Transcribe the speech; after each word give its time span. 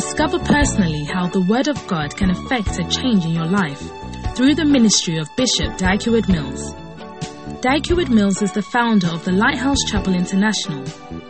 Discover 0.00 0.38
personally 0.38 1.04
how 1.04 1.26
the 1.26 1.42
Word 1.42 1.68
of 1.68 1.86
God 1.86 2.16
can 2.16 2.30
affect 2.30 2.78
a 2.78 2.88
change 2.88 3.26
in 3.26 3.32
your 3.32 3.44
life 3.44 3.78
through 4.34 4.54
the 4.54 4.64
ministry 4.64 5.18
of 5.18 5.28
Bishop 5.36 5.76
Dag 5.76 6.00
Heward-Mills. 6.00 6.74
Dag 7.60 7.84
Heward-Mills 7.84 8.40
is 8.40 8.50
the 8.52 8.62
founder 8.62 9.08
of 9.08 9.26
the 9.26 9.32
Lighthouse 9.32 9.76
Chapel 9.90 10.14
International, 10.14 10.82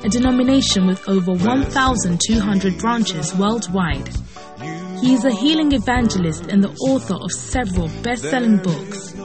a 0.05 0.09
denomination 0.09 0.87
with 0.87 1.09
over 1.09 1.33
1,200 1.33 2.79
branches 2.79 3.35
worldwide. 3.35 4.09
He 5.01 5.15
is 5.15 5.25
a 5.25 5.35
healing 5.35 5.73
evangelist 5.73 6.47
and 6.47 6.63
the 6.63 6.77
author 6.89 7.17
of 7.21 7.33
several 7.33 7.89
best 8.05 8.23
selling 8.23 8.59
books. 8.59 9.17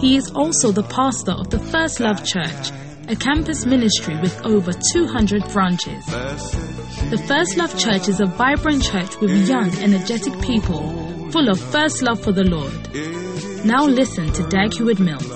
He 0.00 0.16
is 0.16 0.32
also 0.32 0.72
the 0.72 0.82
pastor 0.82 1.32
of 1.32 1.50
the 1.50 1.60
First 1.60 2.00
Love 2.00 2.24
Church, 2.24 2.72
a 3.06 3.14
campus 3.14 3.64
ministry 3.64 4.18
with 4.20 4.44
over 4.44 4.72
200 4.92 5.48
branches. 5.52 6.81
The 7.10 7.22
First 7.26 7.56
Love 7.56 7.78
Church 7.78 8.08
is 8.08 8.20
a 8.20 8.26
vibrant 8.26 8.82
church 8.82 9.20
with 9.20 9.48
young, 9.48 9.70
energetic 9.78 10.40
people 10.40 11.30
full 11.30 11.48
of 11.48 11.58
first 11.58 12.02
love 12.02 12.22
for 12.22 12.32
the 12.32 12.44
Lord. 12.44 12.72
Now 13.64 13.84
listen 13.86 14.32
to 14.32 14.42
Dag 14.48 14.74
Heward-Mills 14.74 15.28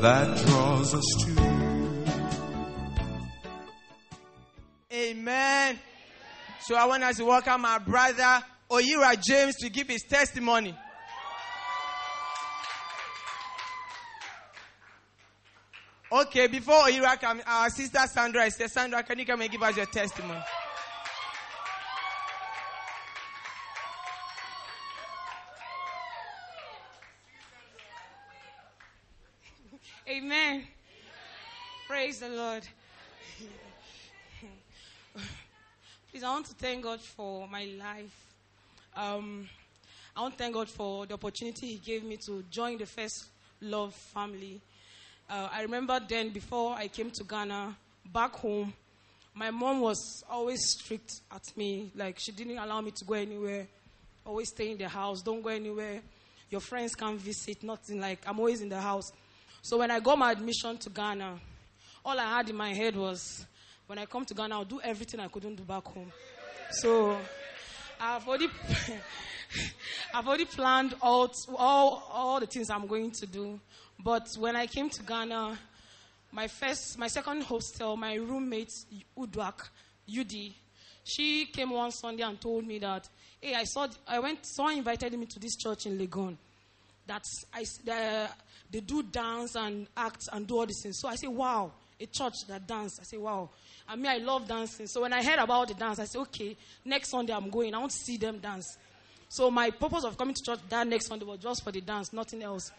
that 0.00 0.46
draws 0.46 0.94
us 0.94 1.04
to. 1.24 1.30
Amen. 4.92 5.78
So 6.60 6.76
I 6.76 6.84
want 6.86 7.02
us 7.02 7.16
to 7.16 7.24
welcome 7.24 7.64
our 7.64 7.80
brother 7.80 8.44
Oyira 8.70 9.20
James 9.20 9.56
to 9.56 9.68
give 9.70 9.88
his 9.88 10.02
testimony. 10.02 10.74
Okay, 16.10 16.46
before 16.46 16.84
Oyira 16.84 17.20
comes, 17.20 17.42
our 17.46 17.68
sister 17.68 17.98
Sandra 18.06 18.46
is 18.46 18.56
there. 18.56 18.68
Sandra, 18.68 19.02
can 19.02 19.18
you 19.18 19.26
come 19.26 19.42
and 19.42 19.50
give 19.50 19.62
us 19.62 19.76
your 19.76 19.84
testimony? 19.84 20.40
Amen. 30.08 30.66
Praise 31.86 32.20
the 32.20 32.30
Lord. 32.30 32.62
Please, 36.10 36.22
I 36.24 36.30
want 36.30 36.46
to 36.46 36.54
thank 36.54 36.84
God 36.84 37.02
for 37.02 37.46
my 37.48 37.66
life. 37.78 38.34
Um, 38.96 39.46
I 40.16 40.22
want 40.22 40.38
to 40.38 40.42
thank 40.42 40.54
God 40.54 40.70
for 40.70 41.04
the 41.04 41.14
opportunity 41.14 41.66
He 41.66 41.76
gave 41.76 42.02
me 42.02 42.16
to 42.24 42.42
join 42.50 42.78
the 42.78 42.86
First 42.86 43.26
Love 43.60 43.94
family. 43.94 44.62
Uh, 45.30 45.48
I 45.52 45.62
remember 45.62 46.00
then, 46.08 46.30
before 46.30 46.74
I 46.74 46.88
came 46.88 47.10
to 47.10 47.24
Ghana, 47.24 47.76
back 48.12 48.32
home, 48.32 48.72
my 49.34 49.50
mom 49.50 49.80
was 49.80 50.24
always 50.30 50.60
strict 50.70 51.20
at 51.30 51.42
me. 51.54 51.92
Like, 51.94 52.18
she 52.18 52.32
didn't 52.32 52.56
allow 52.56 52.80
me 52.80 52.92
to 52.92 53.04
go 53.04 53.14
anywhere, 53.14 53.66
always 54.24 54.48
stay 54.48 54.70
in 54.70 54.78
the 54.78 54.88
house, 54.88 55.20
don't 55.20 55.42
go 55.42 55.50
anywhere. 55.50 56.00
Your 56.50 56.62
friends 56.62 56.94
can't 56.94 57.20
visit, 57.20 57.62
nothing. 57.62 58.00
Like, 58.00 58.20
I'm 58.26 58.38
always 58.38 58.62
in 58.62 58.70
the 58.70 58.80
house. 58.80 59.10
So 59.60 59.76
when 59.78 59.90
I 59.90 60.00
got 60.00 60.18
my 60.18 60.32
admission 60.32 60.78
to 60.78 60.90
Ghana, 60.90 61.38
all 62.04 62.18
I 62.18 62.24
had 62.36 62.48
in 62.48 62.56
my 62.56 62.72
head 62.72 62.96
was 62.96 63.44
when 63.86 63.98
I 63.98 64.06
come 64.06 64.24
to 64.24 64.34
Ghana, 64.34 64.54
I'll 64.54 64.64
do 64.64 64.80
everything 64.82 65.20
I 65.20 65.28
couldn't 65.28 65.56
do 65.56 65.62
back 65.62 65.84
home. 65.84 66.10
So 66.70 67.18
I've 68.00 68.26
already, 68.26 68.48
I've 70.14 70.26
already 70.26 70.44
planned 70.44 70.94
out 71.02 71.34
all, 71.56 72.02
all 72.12 72.40
the 72.40 72.46
things 72.46 72.70
I'm 72.70 72.86
going 72.86 73.10
to 73.12 73.26
do. 73.26 73.60
But 73.98 74.28
when 74.38 74.56
I 74.56 74.66
came 74.66 74.90
to 74.90 75.02
Ghana, 75.02 75.58
my 76.32 76.46
first, 76.48 76.98
my 76.98 77.08
second 77.08 77.42
hostel, 77.42 77.96
my 77.96 78.14
roommate, 78.14 78.72
Udwak, 79.16 79.68
UD, 80.08 80.32
she 81.04 81.46
came 81.46 81.70
one 81.70 81.90
Sunday 81.90 82.22
and 82.22 82.40
told 82.40 82.66
me 82.66 82.78
that, 82.78 83.08
hey, 83.40 83.54
I 83.54 83.64
saw, 83.64 83.88
I 84.06 84.18
went, 84.18 84.44
someone 84.44 84.76
invited 84.76 85.18
me 85.18 85.26
to 85.26 85.38
this 85.38 85.56
church 85.56 85.86
in 85.86 85.98
Legon. 85.98 86.36
That's, 87.06 87.46
I, 87.52 87.64
the, 87.84 88.28
they 88.70 88.80
do 88.80 89.02
dance 89.02 89.56
and 89.56 89.86
act 89.96 90.28
and 90.32 90.46
do 90.46 90.58
all 90.58 90.66
these 90.66 90.82
things. 90.82 90.98
So 91.00 91.08
I 91.08 91.14
say, 91.14 91.26
wow, 91.26 91.72
a 91.98 92.06
church 92.06 92.46
that 92.48 92.66
dance. 92.66 92.98
I 93.00 93.04
say, 93.04 93.16
wow. 93.16 93.48
I 93.88 93.96
mean, 93.96 94.06
I 94.06 94.18
love 94.18 94.46
dancing. 94.46 94.86
So 94.86 95.00
when 95.00 95.12
I 95.14 95.24
heard 95.24 95.38
about 95.38 95.68
the 95.68 95.74
dance, 95.74 95.98
I 95.98 96.04
said, 96.04 96.20
okay, 96.20 96.56
next 96.84 97.08
Sunday 97.08 97.32
I'm 97.32 97.48
going. 97.48 97.74
I 97.74 97.78
want 97.78 97.92
to 97.92 97.98
see 97.98 98.18
them 98.18 98.38
dance. 98.38 98.76
So 99.28 99.50
my 99.50 99.70
purpose 99.70 100.04
of 100.04 100.16
coming 100.16 100.34
to 100.34 100.42
church 100.42 100.60
that 100.68 100.86
next 100.86 101.06
Sunday 101.06 101.24
was 101.24 101.38
just 101.38 101.62
for 101.62 101.70
the 101.70 101.80
dance, 101.80 102.12
nothing 102.12 102.42
else. 102.42 102.72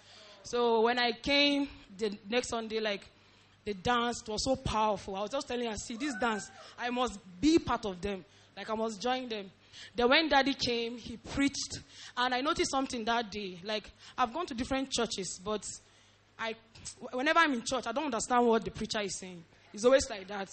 So 0.43 0.81
when 0.81 0.97
I 0.97 1.11
came 1.11 1.67
the 1.97 2.17
next 2.29 2.49
Sunday, 2.49 2.79
like 2.79 3.07
the 3.65 3.73
dance 3.73 4.23
was 4.27 4.43
so 4.43 4.55
powerful. 4.55 5.15
I 5.15 5.21
was 5.21 5.31
just 5.31 5.47
telling 5.47 5.69
her, 5.69 5.75
see, 5.75 5.95
this 5.95 6.15
dance, 6.19 6.49
I 6.77 6.89
must 6.89 7.19
be 7.39 7.59
part 7.59 7.85
of 7.85 8.01
them. 8.01 8.25
Like 8.57 8.69
I 8.69 8.75
must 8.75 9.01
join 9.01 9.29
them. 9.29 9.51
Then 9.95 10.09
when 10.09 10.29
daddy 10.29 10.53
came, 10.53 10.97
he 10.97 11.17
preached. 11.17 11.79
And 12.17 12.33
I 12.33 12.41
noticed 12.41 12.71
something 12.71 13.05
that 13.05 13.31
day. 13.31 13.59
Like, 13.63 13.89
I've 14.17 14.33
gone 14.33 14.45
to 14.47 14.53
different 14.53 14.91
churches, 14.91 15.39
but 15.43 15.63
I, 16.37 16.55
whenever 17.11 17.39
I'm 17.39 17.53
in 17.53 17.63
church, 17.63 17.87
I 17.87 17.91
don't 17.91 18.05
understand 18.05 18.45
what 18.45 18.65
the 18.65 18.71
preacher 18.71 19.01
is 19.01 19.17
saying. 19.19 19.43
It's 19.73 19.85
always 19.85 20.09
like 20.09 20.27
that. 20.27 20.49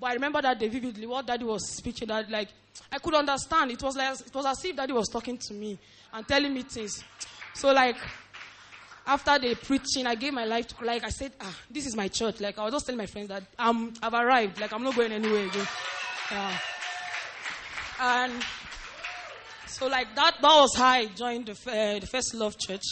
But 0.00 0.10
I 0.10 0.14
remember 0.14 0.40
that 0.42 0.58
day 0.58 0.68
vividly, 0.68 1.06
what 1.06 1.26
daddy 1.26 1.44
was 1.44 1.76
speaking, 1.76 2.08
that 2.08 2.30
like, 2.30 2.48
I 2.92 2.98
could 2.98 3.14
understand. 3.14 3.72
It 3.72 3.82
was 3.82 3.96
like, 3.96 4.20
it 4.20 4.34
was 4.34 4.46
as 4.46 4.64
if 4.64 4.76
daddy 4.76 4.92
was 4.92 5.08
talking 5.08 5.38
to 5.38 5.54
me 5.54 5.78
and 6.12 6.26
telling 6.26 6.54
me 6.54 6.62
things. 6.62 7.02
So 7.54 7.72
like, 7.72 7.96
after 9.06 9.38
the 9.38 9.54
preaching, 9.54 10.06
I 10.06 10.14
gave 10.14 10.34
my 10.34 10.44
life 10.44 10.68
to, 10.68 10.84
like, 10.84 11.02
I 11.02 11.08
said, 11.08 11.32
ah, 11.40 11.56
this 11.70 11.86
is 11.86 11.96
my 11.96 12.08
church. 12.08 12.40
Like, 12.40 12.58
I 12.58 12.64
was 12.64 12.74
just 12.74 12.86
telling 12.86 12.98
my 12.98 13.06
friends 13.06 13.28
that 13.28 13.42
I'm, 13.58 13.94
I've 14.02 14.12
arrived. 14.12 14.60
Like, 14.60 14.72
I'm 14.72 14.84
not 14.84 14.94
going 14.94 15.12
anywhere 15.12 15.46
again. 15.46 15.66
Yeah. 16.30 16.58
And 18.00 18.32
so, 19.66 19.86
like 19.86 20.14
that, 20.14 20.36
that 20.40 20.56
was 20.56 20.76
how 20.76 20.88
I 20.88 21.06
joined 21.06 21.46
the, 21.46 21.52
uh, 21.52 21.98
the 21.98 22.06
First 22.06 22.34
Love 22.34 22.58
Church. 22.58 22.82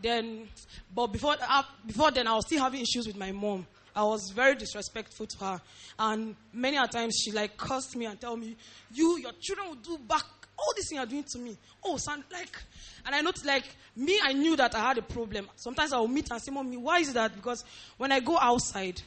Then, 0.00 0.48
but 0.94 1.08
before 1.08 1.36
uh, 1.40 1.62
before 1.86 2.10
then, 2.12 2.28
I 2.28 2.34
was 2.34 2.46
still 2.46 2.62
having 2.62 2.80
issues 2.80 3.06
with 3.06 3.16
my 3.16 3.32
mom. 3.32 3.66
I 3.98 4.04
was 4.04 4.30
very 4.30 4.54
disrespectful 4.54 5.26
to 5.26 5.38
her, 5.38 5.60
and 5.98 6.36
many 6.52 6.76
a 6.76 6.86
times 6.86 7.20
she 7.20 7.32
like 7.32 7.56
cursed 7.56 7.96
me 7.96 8.06
and 8.06 8.20
tell 8.20 8.36
me, 8.36 8.56
"You, 8.94 9.18
your 9.18 9.32
children 9.40 9.70
will 9.70 9.74
do 9.74 9.98
back 9.98 10.24
all 10.56 10.72
this 10.76 10.88
thing 10.88 10.98
you're 10.98 11.06
doing 11.06 11.24
to 11.24 11.38
me." 11.38 11.58
Oh, 11.82 11.96
son, 11.96 12.22
like, 12.30 12.62
and 13.04 13.12
I 13.12 13.22
noticed 13.22 13.44
like 13.44 13.64
me, 13.96 14.20
I 14.22 14.34
knew 14.34 14.54
that 14.54 14.76
I 14.76 14.78
had 14.78 14.98
a 14.98 15.02
problem. 15.02 15.50
Sometimes 15.56 15.92
I 15.92 15.98
will 15.98 16.06
meet 16.06 16.30
and 16.30 16.40
say, 16.40 16.52
"Mommy, 16.52 16.76
why 16.76 17.00
is 17.00 17.12
that?" 17.14 17.34
Because 17.34 17.64
when 17.96 18.12
I 18.12 18.20
go 18.20 18.38
outside, 18.38 19.02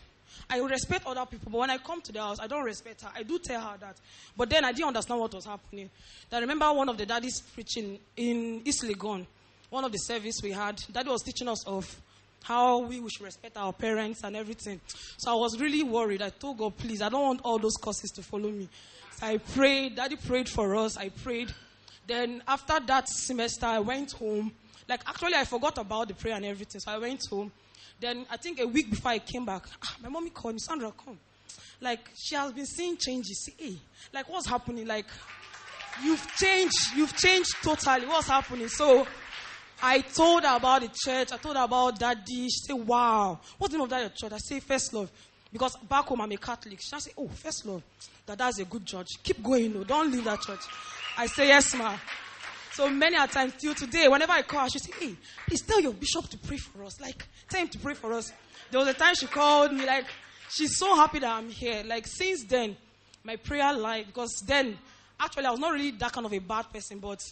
I 0.49 0.59
respect 0.59 1.05
other 1.05 1.25
people, 1.25 1.49
but 1.53 1.59
when 1.59 1.69
I 1.69 1.77
come 1.77 2.01
to 2.01 2.11
the 2.11 2.19
house, 2.19 2.41
I 2.41 2.47
don't 2.47 2.65
respect 2.65 3.03
her. 3.03 3.11
I 3.15 3.23
do 3.23 3.39
tell 3.39 3.61
her 3.61 3.77
that. 3.77 3.95
But 4.35 4.49
then 4.49 4.65
I 4.65 4.73
didn't 4.73 4.89
understand 4.89 5.21
what 5.21 5.33
was 5.33 5.45
happening. 5.45 5.89
I 6.33 6.39
remember 6.39 6.69
one 6.73 6.89
of 6.89 6.97
the 6.97 7.05
daddies 7.05 7.39
preaching 7.53 7.97
in 8.17 8.61
East 8.65 8.83
Legon, 8.83 9.25
one 9.69 9.85
of 9.85 9.93
the 9.93 9.99
service 9.99 10.41
we 10.43 10.51
had. 10.51 10.83
Daddy 10.91 11.09
was 11.09 11.23
teaching 11.23 11.47
us 11.47 11.65
of 11.65 11.95
how 12.43 12.79
we 12.79 13.01
should 13.09 13.25
respect 13.25 13.57
our 13.57 13.73
parents 13.73 14.23
and 14.23 14.35
everything. 14.35 14.81
So 15.17 15.31
I 15.31 15.35
was 15.35 15.59
really 15.59 15.83
worried. 15.83 16.21
I 16.21 16.29
told 16.29 16.57
God, 16.57 16.77
please, 16.77 17.01
I 17.01 17.09
don't 17.09 17.21
want 17.21 17.41
all 17.43 17.59
those 17.59 17.75
curses 17.81 18.11
to 18.11 18.23
follow 18.23 18.49
me. 18.49 18.67
So 19.13 19.27
I 19.27 19.37
prayed. 19.37 19.95
Daddy 19.95 20.15
prayed 20.15 20.49
for 20.49 20.75
us. 20.75 20.97
I 20.97 21.09
prayed. 21.09 21.53
Then 22.07 22.41
after 22.47 22.79
that 22.87 23.07
semester, 23.07 23.65
I 23.65 23.79
went 23.79 24.13
home. 24.13 24.51
Like 24.87 25.01
actually, 25.07 25.35
I 25.35 25.45
forgot 25.45 25.77
about 25.77 26.07
the 26.07 26.13
prayer 26.13 26.35
and 26.35 26.45
everything. 26.45 26.81
So 26.81 26.91
I 26.91 26.97
went 26.97 27.21
home. 27.29 27.51
Then 27.99 28.25
I 28.31 28.37
think 28.37 28.59
a 28.59 28.65
week 28.67 28.89
before 28.89 29.11
I 29.11 29.19
came 29.19 29.45
back, 29.45 29.63
ah, 29.83 29.95
my 30.01 30.09
mommy 30.09 30.31
called 30.31 30.55
me, 30.55 30.59
Sandra, 30.59 30.91
come. 30.91 31.19
Like 31.79 32.09
she 32.15 32.35
has 32.35 32.51
been 32.51 32.65
seeing 32.65 32.97
changes. 32.97 33.43
See, 33.45 33.53
hey, 33.57 33.77
like 34.13 34.27
what's 34.27 34.47
happening? 34.47 34.87
Like 34.87 35.05
you've 36.03 36.25
changed. 36.37 36.95
You've 36.95 37.15
changed 37.15 37.51
totally. 37.61 38.07
What's 38.07 38.27
happening? 38.27 38.67
So 38.67 39.05
I 39.81 40.01
told 40.01 40.43
her 40.43 40.55
about 40.55 40.81
the 40.81 40.89
church. 40.93 41.31
I 41.31 41.37
told 41.37 41.55
her 41.55 41.63
about 41.63 41.99
daddy. 41.99 42.47
She 42.49 42.59
said, 42.67 42.73
wow. 42.75 43.39
What's 43.57 43.71
the 43.71 43.77
name 43.77 43.83
of 43.85 43.89
that 43.89 44.15
church? 44.15 44.31
I 44.31 44.37
say, 44.37 44.59
First 44.59 44.93
Love. 44.93 45.11
Because 45.51 45.75
back 45.77 46.05
home 46.05 46.21
I'm 46.21 46.31
a 46.31 46.37
Catholic. 46.37 46.79
She 46.81 46.89
said, 46.99 47.13
oh, 47.17 47.27
First 47.27 47.65
Love. 47.65 47.83
That 48.25 48.37
that's 48.37 48.59
a 48.59 48.65
good 48.65 48.85
church. 48.85 49.07
Keep 49.23 49.43
going. 49.43 49.73
No, 49.73 49.83
don't 49.83 50.11
leave 50.11 50.23
that 50.25 50.41
church. 50.41 50.61
I 51.17 51.25
say, 51.27 51.47
yes, 51.47 51.73
ma. 51.75 51.97
So 52.73 52.89
many 52.89 53.17
a 53.17 53.27
times 53.27 53.53
till 53.59 53.73
today, 53.73 54.07
whenever 54.07 54.31
I 54.31 54.43
call 54.43 54.61
her, 54.61 54.69
she 54.69 54.79
say, 54.79 54.91
hey, 54.97 55.15
please 55.45 55.61
tell 55.61 55.81
your 55.81 55.93
bishop 55.93 56.29
to 56.29 56.37
pray 56.37 56.57
for 56.57 56.85
us. 56.85 57.01
Like, 57.01 57.25
tell 57.49 57.61
him 57.61 57.67
to 57.67 57.79
pray 57.79 57.95
for 57.95 58.13
us. 58.13 58.31
There 58.69 58.79
was 58.79 58.87
a 58.87 58.93
time 58.93 59.13
she 59.15 59.27
called 59.27 59.73
me, 59.73 59.85
like, 59.85 60.05
she's 60.49 60.77
so 60.77 60.95
happy 60.95 61.19
that 61.19 61.29
I'm 61.29 61.49
here. 61.49 61.83
Like, 61.85 62.07
since 62.07 62.45
then, 62.45 62.77
my 63.25 63.35
prayer 63.35 63.73
life, 63.73 64.07
because 64.07 64.41
then, 64.47 64.77
actually, 65.21 65.45
I 65.45 65.51
was 65.51 65.59
not 65.59 65.73
really 65.73 65.91
that 65.91 66.11
kind 66.11 66.25
of 66.25 66.33
a 66.33 66.39
bad 66.39 66.71
person, 66.71 66.99
but 66.99 67.23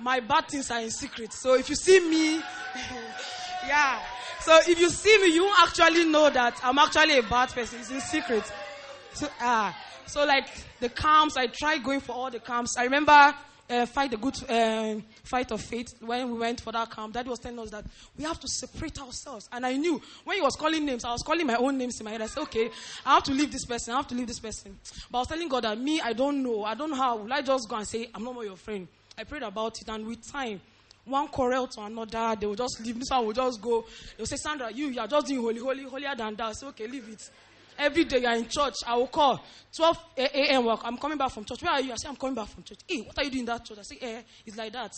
my 0.00 0.20
bad 0.20 0.48
things 0.48 0.70
are 0.70 0.80
in 0.80 0.90
secret. 0.90 1.32
So 1.32 1.54
if 1.54 1.68
you 1.68 1.76
see 1.76 2.00
me, 2.00 2.36
yeah. 3.66 4.00
So 4.40 4.58
if 4.66 4.78
you 4.78 4.88
see 4.90 5.18
me, 5.18 5.34
you 5.34 5.50
actually 5.60 6.04
know 6.04 6.30
that 6.30 6.58
I'm 6.62 6.78
actually 6.78 7.18
a 7.18 7.22
bad 7.22 7.50
person. 7.50 7.80
It's 7.80 7.90
in 7.90 8.00
secret. 8.00 8.44
So, 9.12 9.28
ah. 9.40 9.76
So 10.06 10.24
like 10.24 10.48
the 10.80 10.88
camps, 10.88 11.36
I 11.36 11.48
tried 11.48 11.82
going 11.82 12.00
for 12.00 12.12
all 12.12 12.30
the 12.30 12.38
camps. 12.38 12.76
I 12.78 12.84
remember 12.84 13.34
uh, 13.68 13.86
fight 13.86 14.10
the 14.10 14.16
good 14.16 14.36
uh, 14.48 15.00
fight 15.24 15.50
of 15.50 15.60
faith 15.60 15.94
when 16.00 16.32
we 16.32 16.38
went 16.38 16.60
for 16.60 16.72
that 16.72 16.90
camp. 16.90 17.14
Daddy 17.14 17.28
was 17.28 17.38
telling 17.38 17.58
us 17.58 17.70
that 17.70 17.84
we 18.16 18.24
have 18.24 18.38
to 18.40 18.48
separate 18.48 19.00
ourselves. 19.00 19.48
And 19.52 19.66
I 19.66 19.76
knew 19.76 20.00
when 20.24 20.36
he 20.36 20.42
was 20.42 20.56
calling 20.56 20.84
names, 20.84 21.04
I 21.04 21.12
was 21.12 21.22
calling 21.22 21.46
my 21.46 21.56
own 21.56 21.78
names 21.78 21.98
in 22.00 22.04
my 22.04 22.12
head. 22.12 22.22
I 22.22 22.26
said, 22.26 22.42
okay, 22.42 22.70
I 23.04 23.14
have 23.14 23.24
to 23.24 23.32
leave 23.32 23.52
this 23.52 23.64
person. 23.64 23.94
I 23.94 23.96
have 23.96 24.08
to 24.08 24.14
leave 24.14 24.26
this 24.26 24.40
person. 24.40 24.78
But 25.10 25.18
I 25.18 25.20
was 25.20 25.28
telling 25.28 25.48
God 25.48 25.64
that 25.64 25.78
me, 25.78 26.00
I 26.00 26.12
don't 26.12 26.42
know. 26.42 26.64
I 26.64 26.74
don't 26.74 26.90
know 26.90 26.96
how. 26.96 27.16
Will 27.16 27.32
I 27.32 27.42
just 27.42 27.68
go 27.68 27.76
and 27.76 27.86
say, 27.86 28.08
I'm 28.14 28.24
no 28.24 28.32
more 28.32 28.44
your 28.44 28.56
friend? 28.56 28.86
I 29.18 29.24
prayed 29.24 29.42
about 29.42 29.80
it, 29.80 29.88
and 29.88 30.06
with 30.06 30.30
time, 30.30 30.60
one 31.06 31.28
quarrel 31.28 31.66
to 31.68 31.80
another, 31.82 32.36
they 32.38 32.46
will 32.46 32.54
just 32.54 32.80
leave. 32.84 32.98
This 32.98 33.08
one 33.10 33.26
will 33.26 33.32
just 33.32 33.62
go. 33.62 33.86
They'll 34.16 34.26
say, 34.26 34.36
Sandra, 34.36 34.70
you, 34.72 34.88
you 34.88 35.00
are 35.00 35.06
just 35.06 35.26
doing 35.28 35.40
holy, 35.40 35.58
holy, 35.60 35.84
holier 35.84 36.14
than 36.16 36.34
that. 36.34 36.46
I 36.48 36.52
say, 36.52 36.66
okay, 36.66 36.86
leave 36.86 37.08
it. 37.08 37.30
Every 37.78 38.04
day 38.04 38.20
you 38.20 38.26
are 38.26 38.36
in 38.36 38.48
church, 38.48 38.74
I 38.86 38.96
will 38.96 39.06
call 39.08 39.44
12 39.76 39.98
a.m. 40.18 40.64
work. 40.64 40.80
I'm 40.84 40.96
coming 40.96 41.18
back 41.18 41.30
from 41.30 41.44
church. 41.44 41.62
Where 41.62 41.72
are 41.72 41.80
you? 41.80 41.92
I 41.92 41.96
say, 41.96 42.08
I'm 42.08 42.16
coming 42.16 42.34
back 42.34 42.48
from 42.48 42.62
church. 42.62 42.78
Hey, 42.88 43.00
what 43.02 43.18
are 43.18 43.24
you 43.24 43.30
doing 43.30 43.40
in 43.40 43.46
that 43.46 43.64
church? 43.64 43.78
I 43.78 43.82
say, 43.82 43.98
eh, 44.00 44.22
it's 44.44 44.56
like 44.56 44.72
that. 44.72 44.92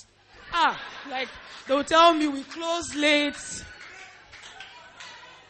Ah, 0.53 0.81
like 1.11 1.29
they 1.67 1.75
will 1.75 1.85
tell 1.85 2.15
me 2.15 2.29
we 2.29 2.43
close 2.45 2.95
late. 2.95 3.35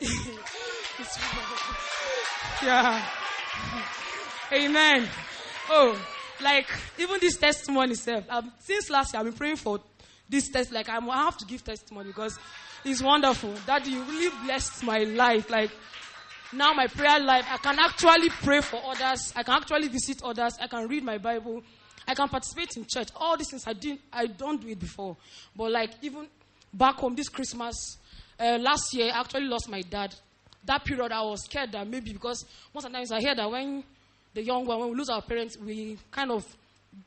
yeah. 2.62 3.04
Amen. 4.52 5.08
Oh, 5.70 5.98
like 6.40 6.66
even 6.98 7.20
this 7.20 7.36
testimony 7.36 7.92
itself. 7.92 8.24
Um, 8.28 8.52
since 8.58 8.90
last 8.90 9.12
year, 9.12 9.20
I've 9.20 9.26
been 9.26 9.34
praying 9.34 9.56
for 9.56 9.80
this 10.28 10.48
test. 10.48 10.72
Like 10.72 10.88
I'm, 10.88 11.08
I 11.10 11.24
have 11.24 11.36
to 11.38 11.44
give 11.44 11.62
testimony 11.62 12.08
because 12.08 12.38
it's 12.84 13.02
wonderful. 13.02 13.52
That 13.66 13.86
you 13.86 14.02
really 14.02 14.34
blessed 14.44 14.82
my 14.84 14.98
life. 15.00 15.50
Like 15.50 15.70
now 16.52 16.72
my 16.72 16.86
prayer 16.86 17.20
life, 17.20 17.46
I 17.50 17.58
can 17.58 17.78
actually 17.78 18.30
pray 18.30 18.60
for 18.60 18.80
others. 18.84 19.32
I 19.36 19.42
can 19.42 19.54
actually 19.54 19.88
visit 19.88 20.22
others. 20.22 20.54
I 20.60 20.66
can 20.66 20.88
read 20.88 21.04
my 21.04 21.18
Bible. 21.18 21.62
I 22.06 22.14
can 22.14 22.28
participate 22.28 22.76
in 22.76 22.86
church. 22.88 23.08
All 23.16 23.36
these 23.36 23.50
things 23.50 23.64
I 23.66 23.74
didn't, 23.74 24.00
I 24.12 24.26
don't 24.26 24.60
do 24.60 24.68
it 24.68 24.78
before. 24.78 25.16
But 25.54 25.72
like 25.72 25.90
even 26.00 26.26
back 26.72 26.94
home 26.96 27.14
this 27.14 27.28
Christmas, 27.28 27.98
uh, 28.40 28.58
last 28.60 28.94
year 28.94 29.12
I 29.12 29.20
actually 29.20 29.44
lost 29.44 29.68
my 29.68 29.82
dad. 29.82 30.14
That 30.64 30.84
period 30.84 31.12
I 31.12 31.22
was 31.22 31.44
scared 31.44 31.72
that 31.72 31.86
maybe 31.86 32.12
because 32.12 32.44
most 32.74 32.90
times 32.90 33.12
I 33.12 33.20
hear 33.20 33.34
that 33.34 33.50
when 33.50 33.84
the 34.32 34.42
young 34.42 34.64
one, 34.64 34.80
when 34.80 34.90
we 34.90 34.96
lose 34.96 35.10
our 35.10 35.22
parents, 35.22 35.58
we 35.58 35.98
kind 36.10 36.30
of 36.30 36.46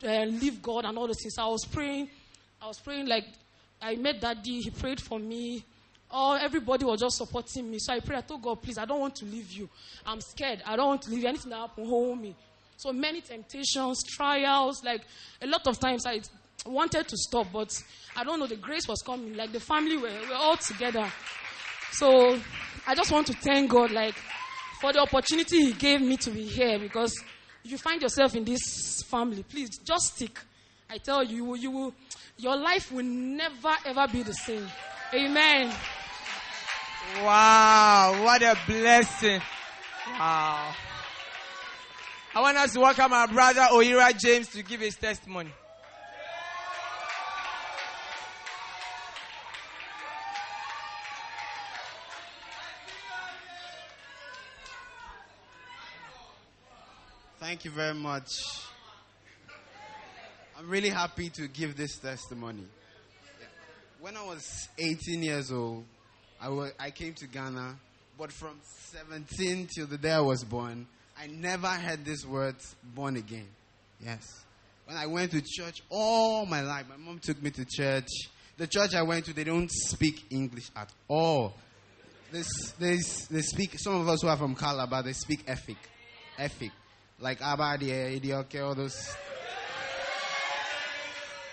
uh, 0.04 0.24
leave 0.26 0.62
God 0.62 0.86
and 0.86 0.98
all 0.98 1.08
those 1.08 1.22
things. 1.22 1.36
I 1.38 1.46
was 1.48 1.66
praying. 1.66 2.10
I 2.62 2.68
was 2.68 2.80
praying 2.80 3.08
like 3.08 3.26
I 3.82 3.96
met 3.96 4.22
daddy. 4.22 4.62
He 4.62 4.70
prayed 4.70 5.02
for 5.02 5.18
me. 5.18 5.64
All 6.12 6.36
everybody 6.36 6.86
was 6.86 7.00
just 7.00 7.18
supporting 7.18 7.70
me. 7.72 7.80
So 7.80 7.94
I 7.94 8.00
prayed. 8.00 8.20
I 8.20 8.22
told 8.22 8.42
oh 8.42 8.44
God, 8.56 8.62
please, 8.62 8.78
I 8.78 8.86
don't 8.86 9.00
want 9.00 9.16
to 9.16 9.26
leave 9.26 9.52
you. 9.52 9.70
I'm 10.06 10.22
scared. 10.22 10.62
I 10.66 10.76
don't 10.76 10.88
want 10.88 11.02
to 11.04 11.10
leave 11.10 11.22
you. 11.24 11.28
Anything 11.28 11.52
that 11.52 11.60
happen, 11.60 11.86
hold 11.86 12.20
me. 12.20 12.36
So 12.78 12.92
many 12.92 13.22
temptations, 13.22 14.04
trials. 14.04 14.84
Like 14.84 15.02
a 15.42 15.48
lot 15.48 15.66
of 15.68 15.80
times, 15.80 16.06
I 16.06 16.22
wanted 16.66 17.08
to 17.08 17.18
stop, 17.18 17.48
but 17.54 17.72
I 18.16 18.24
don't 18.24 18.40
know. 18.40 18.48
The 18.48 18.58
grace 18.58 18.88
was 18.88 19.02
coming. 19.02 19.36
Like 19.36 19.52
the 19.52 19.60
family 19.60 19.98
were, 19.98 20.10
were 20.30 20.36
all 20.36 20.58
together. 20.58 21.12
So 21.94 22.40
I 22.88 22.96
just 22.96 23.12
want 23.12 23.28
to 23.28 23.34
thank 23.34 23.72
God, 23.72 23.92
like 23.92 24.16
for 24.80 24.92
the 24.92 25.00
opportunity 25.00 25.66
He 25.66 25.74
gave 25.74 26.02
me 26.02 26.18
to 26.18 26.32
be 26.32 26.44
here. 26.44 26.80
Because 26.80 27.14
if 27.64 27.72
you 27.72 27.78
find 27.78 28.02
yourself 28.02 28.36
in 28.36 28.44
this 28.44 29.04
family, 29.04 29.44
please 29.44 29.78
just 29.78 30.16
stick. 30.16 30.40
I 30.90 30.98
tell 30.98 31.24
you, 31.24 31.56
you 31.56 31.72
will, 31.72 31.94
your 32.38 32.58
life 32.58 32.92
will 32.92 33.06
never 33.06 33.74
ever 33.86 34.08
be 34.12 34.24
the 34.24 34.34
same. 34.34 34.68
Amen. 35.14 35.72
Wow, 37.20 38.24
what 38.24 38.42
a 38.42 38.58
blessing. 38.66 39.42
Wow. 40.08 40.74
I 42.34 42.42
want 42.42 42.58
us 42.58 42.74
to 42.74 42.80
welcome 42.80 43.12
our 43.12 43.28
brother 43.28 43.68
Oyira 43.72 44.18
James 44.18 44.48
to 44.50 44.64
give 44.64 44.80
his 44.80 44.96
testimony. 44.96 45.52
Thank 57.40 57.66
you 57.66 57.72
very 57.72 57.94
much. 57.94 58.30
I'm 60.58 60.70
really 60.70 60.90
happy 60.90 61.30
to 61.32 61.48
give 61.50 61.76
this 61.76 61.98
testimony. 61.98 62.64
When 64.00 64.16
I 64.16 64.24
was 64.24 64.70
18 64.80 65.22
years 65.22 65.52
old, 65.52 65.84
I, 66.42 66.72
I 66.80 66.92
came 66.92 67.14
to 67.16 67.28
Ghana, 67.28 67.76
but 68.18 68.32
from 68.32 68.60
17 68.64 69.70
till 69.76 69.86
the 69.86 69.98
day 69.98 70.12
I 70.12 70.22
was 70.22 70.44
born, 70.44 70.88
I 71.20 71.28
never 71.28 71.68
heard 71.68 72.04
this 72.04 72.26
word 72.26 72.56
born 72.96 73.16
again. 73.16 73.48
Yes. 74.04 74.44
When 74.86 74.98
I 74.98 75.06
went 75.06 75.32
to 75.32 75.42
church 75.42 75.82
all 75.90 76.46
my 76.48 76.62
life, 76.62 76.88
my 76.90 76.98
mom 76.98 77.20
took 77.20 77.42
me 77.42 77.52
to 77.52 77.66
church. 77.66 78.10
The 78.58 78.66
church 78.68 78.96
I 78.96 79.04
went 79.04 79.26
to, 79.26 79.34
they 79.34 79.44
don't 79.44 79.70
speak 79.72 80.26
English 80.32 80.70
at 80.76 80.92
all. 81.08 81.54
They, 82.32 82.42
they, 82.80 82.98
they 83.30 83.42
speak, 83.42 83.78
some 83.78 84.02
of 84.02 84.10
us 84.10 84.22
who 84.22 84.28
are 84.28 84.38
from 84.38 84.56
Calabar, 84.56 85.04
they 85.04 85.14
speak 85.14 85.46
Efik. 85.46 85.78
Efik. 86.40 86.72
Like 87.20 87.40
Abadie, 87.40 88.16
Idioke, 88.16 88.56
all 88.62 88.74
those. 88.74 89.16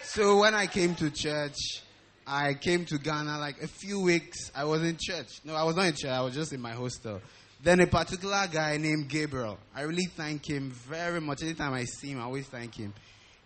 So 0.02 0.38
when 0.38 0.55
I 0.55 0.67
came 0.67 0.94
to 0.96 1.11
church, 1.11 1.82
I 2.28 2.52
came 2.52 2.85
to 2.85 2.99
Ghana 2.99 3.38
like 3.38 3.62
a 3.62 3.66
few 3.66 4.00
weeks. 4.00 4.52
I 4.54 4.64
was 4.64 4.82
in 4.82 4.99
church. 5.00 5.40
No, 5.44 5.54
I 5.54 5.62
was 5.62 5.76
not 5.76 5.87
in 5.87 5.94
church. 5.94 6.11
I 6.11 6.20
was 6.20 6.35
just 6.35 6.52
in 6.52 6.61
my 6.61 6.73
hostel. 6.73 7.23
Then 7.62 7.80
a 7.80 7.87
particular 7.87 8.47
guy 8.52 8.76
named 8.76 9.08
Gabriel. 9.08 9.58
I 9.75 9.82
really 9.82 10.04
thank 10.04 10.47
him 10.47 10.70
very 10.70 11.23
much. 11.23 11.42
Anytime 11.42 11.73
I 11.73 11.85
see 11.85 12.08
him, 12.08 12.20
I 12.20 12.25
always 12.25 12.47
thank 12.47 12.75
him. 12.75 12.92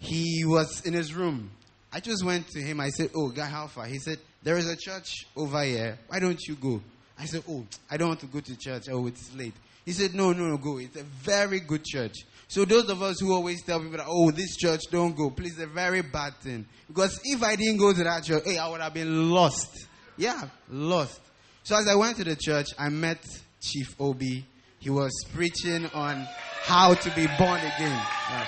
He 0.00 0.44
was 0.44 0.84
in 0.84 0.94
his 0.94 1.14
room. 1.14 1.52
I 1.92 2.00
just 2.00 2.24
went 2.24 2.48
to 2.48 2.60
him. 2.60 2.80
I 2.80 2.88
said, 2.88 3.10
"Oh, 3.14 3.28
guy, 3.28 3.46
how 3.46 3.68
far?" 3.68 3.86
He 3.86 4.00
said, 4.00 4.18
"There 4.42 4.56
is 4.56 4.68
a 4.68 4.76
church 4.76 5.26
over 5.36 5.62
here. 5.62 5.98
Why 6.08 6.18
don't 6.18 6.40
you 6.48 6.56
go?" 6.56 6.82
I 7.16 7.26
said, 7.26 7.44
"Oh, 7.48 7.64
I 7.88 7.96
don't 7.96 8.08
want 8.08 8.20
to 8.20 8.26
go 8.26 8.40
to 8.40 8.56
church. 8.56 8.88
Oh, 8.90 9.06
it's 9.06 9.32
late." 9.36 9.54
He 9.84 9.92
said, 9.92 10.14
"No, 10.14 10.32
no, 10.32 10.46
no, 10.46 10.56
go. 10.56 10.78
It's 10.78 10.96
a 10.96 11.02
very 11.02 11.60
good 11.60 11.84
church." 11.84 12.14
So 12.48 12.64
those 12.64 12.88
of 12.90 13.02
us 13.02 13.18
who 13.20 13.32
always 13.32 13.62
tell 13.62 13.80
people 13.80 13.96
that, 13.96 14.06
"Oh, 14.06 14.30
this 14.30 14.56
church, 14.56 14.82
don't 14.90 15.16
go," 15.16 15.30
please, 15.30 15.52
it's 15.52 15.62
a 15.62 15.66
very 15.66 16.02
bad 16.02 16.38
thing. 16.40 16.66
Because 16.86 17.18
if 17.24 17.42
I 17.42 17.56
didn't 17.56 17.78
go 17.78 17.92
to 17.92 18.04
that 18.04 18.24
church, 18.24 18.42
hey, 18.44 18.58
I 18.58 18.68
would 18.68 18.80
have 18.80 18.94
been 18.94 19.30
lost. 19.30 19.86
Yeah, 20.16 20.48
lost. 20.68 21.20
So 21.64 21.76
as 21.76 21.88
I 21.88 21.94
went 21.94 22.16
to 22.18 22.24
the 22.24 22.36
church, 22.36 22.66
I 22.78 22.88
met 22.88 23.24
Chief 23.60 23.94
Obi. 23.98 24.44
He 24.78 24.90
was 24.90 25.12
preaching 25.32 25.86
on 25.94 26.26
how 26.62 26.94
to 26.94 27.10
be 27.10 27.26
born 27.38 27.60
again. 27.60 28.02
Yeah. 28.30 28.46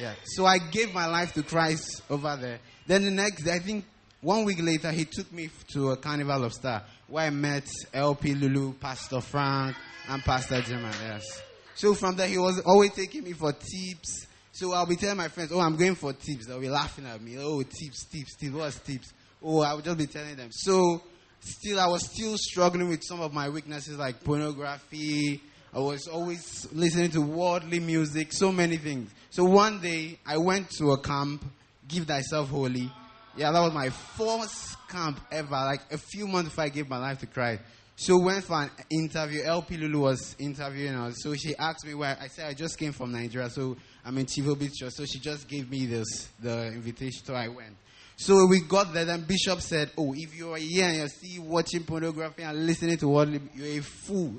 Yeah. 0.00 0.14
So 0.24 0.44
I 0.44 0.58
gave 0.58 0.92
my 0.92 1.06
life 1.06 1.32
to 1.34 1.42
Christ 1.42 2.02
over 2.10 2.36
there. 2.36 2.58
Then 2.86 3.04
the 3.04 3.10
next 3.10 3.44
day, 3.44 3.52
I 3.52 3.58
think 3.58 3.84
one 4.20 4.44
week 4.44 4.58
later, 4.60 4.92
he 4.92 5.04
took 5.04 5.32
me 5.32 5.50
to 5.72 5.90
a 5.92 5.96
carnival 5.96 6.44
of 6.44 6.52
star 6.52 6.84
where 7.08 7.26
I 7.26 7.30
met 7.30 7.66
LP 7.94 8.34
Lulu, 8.34 8.74
Pastor 8.74 9.20
Frank, 9.20 9.76
and 10.08 10.22
Pastor 10.22 10.60
German. 10.62 10.92
Yes. 11.02 11.42
So 11.74 11.94
from 11.94 12.16
there, 12.16 12.28
he 12.28 12.38
was 12.38 12.60
always 12.64 12.92
taking 12.92 13.24
me 13.24 13.32
for 13.32 13.52
tips. 13.52 14.26
So 14.52 14.72
I'll 14.72 14.86
be 14.86 14.96
telling 14.96 15.18
my 15.18 15.28
friends, 15.28 15.52
"Oh, 15.52 15.60
I'm 15.60 15.76
going 15.76 15.94
for 15.94 16.12
tips." 16.12 16.46
They'll 16.46 16.60
be 16.60 16.70
laughing 16.70 17.06
at 17.06 17.20
me. 17.20 17.36
Oh, 17.38 17.62
tips, 17.62 18.06
tips, 18.06 18.36
tips. 18.36 18.54
What's 18.54 18.78
tips? 18.78 19.12
Oh, 19.42 19.60
I 19.60 19.74
would 19.74 19.84
just 19.84 19.98
be 19.98 20.06
telling 20.06 20.36
them. 20.36 20.48
So 20.50 21.02
still, 21.40 21.78
I 21.78 21.86
was 21.86 22.04
still 22.10 22.36
struggling 22.38 22.88
with 22.88 23.02
some 23.04 23.20
of 23.20 23.34
my 23.34 23.48
weaknesses 23.48 23.98
like 23.98 24.24
pornography. 24.24 25.42
I 25.74 25.80
was 25.80 26.08
always 26.08 26.66
listening 26.72 27.10
to 27.10 27.20
worldly 27.20 27.80
music, 27.80 28.32
so 28.32 28.50
many 28.50 28.78
things. 28.78 29.10
So 29.28 29.44
one 29.44 29.80
day, 29.80 30.18
I 30.24 30.38
went 30.38 30.70
to 30.78 30.92
a 30.92 30.98
camp, 30.98 31.44
Give 31.86 32.06
Thyself 32.06 32.48
Holy. 32.48 32.90
Yeah, 33.36 33.52
that 33.52 33.60
was 33.60 33.74
my 33.74 33.90
first 33.90 34.76
camp 34.88 35.20
ever, 35.30 35.50
like 35.50 35.82
a 35.92 35.98
few 35.98 36.26
months 36.26 36.48
before 36.48 36.64
I 36.64 36.68
gave 36.70 36.88
my 36.88 36.96
life 36.96 37.18
to 37.18 37.26
Christ. 37.26 37.60
So 37.98 38.18
went 38.18 38.44
for 38.44 38.60
an 38.60 38.70
interview. 38.90 39.42
LP 39.42 39.78
Lulu 39.78 40.00
was 40.00 40.36
interviewing 40.38 40.94
us. 40.94 41.14
So 41.22 41.34
she 41.34 41.56
asked 41.56 41.86
me 41.86 41.94
where 41.94 42.16
I 42.20 42.28
said 42.28 42.46
I 42.46 42.52
just 42.52 42.78
came 42.78 42.92
from 42.92 43.10
Nigeria. 43.10 43.48
So 43.48 43.74
I'm 44.04 44.18
in 44.18 44.26
Chivo 44.26 44.56
Beach 44.58 44.74
So 44.90 45.06
she 45.06 45.18
just 45.18 45.48
gave 45.48 45.70
me 45.70 45.86
this, 45.86 46.28
the 46.38 46.66
invitation, 46.68 47.24
so 47.24 47.34
I 47.34 47.48
went. 47.48 47.74
So 48.16 48.46
we 48.46 48.60
got 48.60 48.92
there, 48.92 49.06
then 49.06 49.22
Bishop 49.22 49.62
said, 49.62 49.90
Oh, 49.96 50.14
if 50.14 50.36
you 50.36 50.52
are 50.52 50.58
here 50.58 50.84
and 50.84 50.96
you 50.98 51.08
see 51.08 51.38
watching 51.38 51.84
pornography 51.84 52.42
and 52.42 52.66
listening 52.66 52.98
to 52.98 53.08
what 53.08 53.28
you're 53.28 53.78
a 53.78 53.80
fool. 53.80 54.34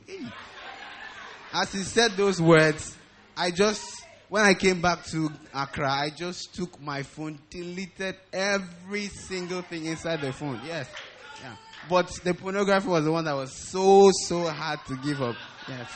As 1.51 1.71
he 1.71 1.79
said 1.79 2.11
those 2.11 2.39
words, 2.39 2.95
I 3.35 3.49
just, 3.49 4.03
when 4.29 4.43
I 4.43 4.53
came 4.53 4.81
back 4.81 5.03
to 5.07 5.31
Accra, 5.53 5.91
I 5.91 6.09
just 6.15 6.53
took 6.53 6.79
my 6.79 7.01
phone, 7.01 7.39
deleted 7.49 8.15
every 8.31 9.07
single 9.07 9.63
thing 9.63 9.85
inside 9.85 10.21
the 10.21 10.31
phone. 10.31 10.59
Yes. 10.65 10.87
But 11.89 12.11
the 12.23 12.33
pornography 12.33 12.87
was 12.87 13.05
the 13.05 13.11
one 13.11 13.25
that 13.25 13.35
was 13.35 13.53
so, 13.53 14.11
so 14.25 14.47
hard 14.47 14.79
to 14.87 14.95
give 14.97 15.21
up. 15.21 15.35
Yes. 15.67 15.89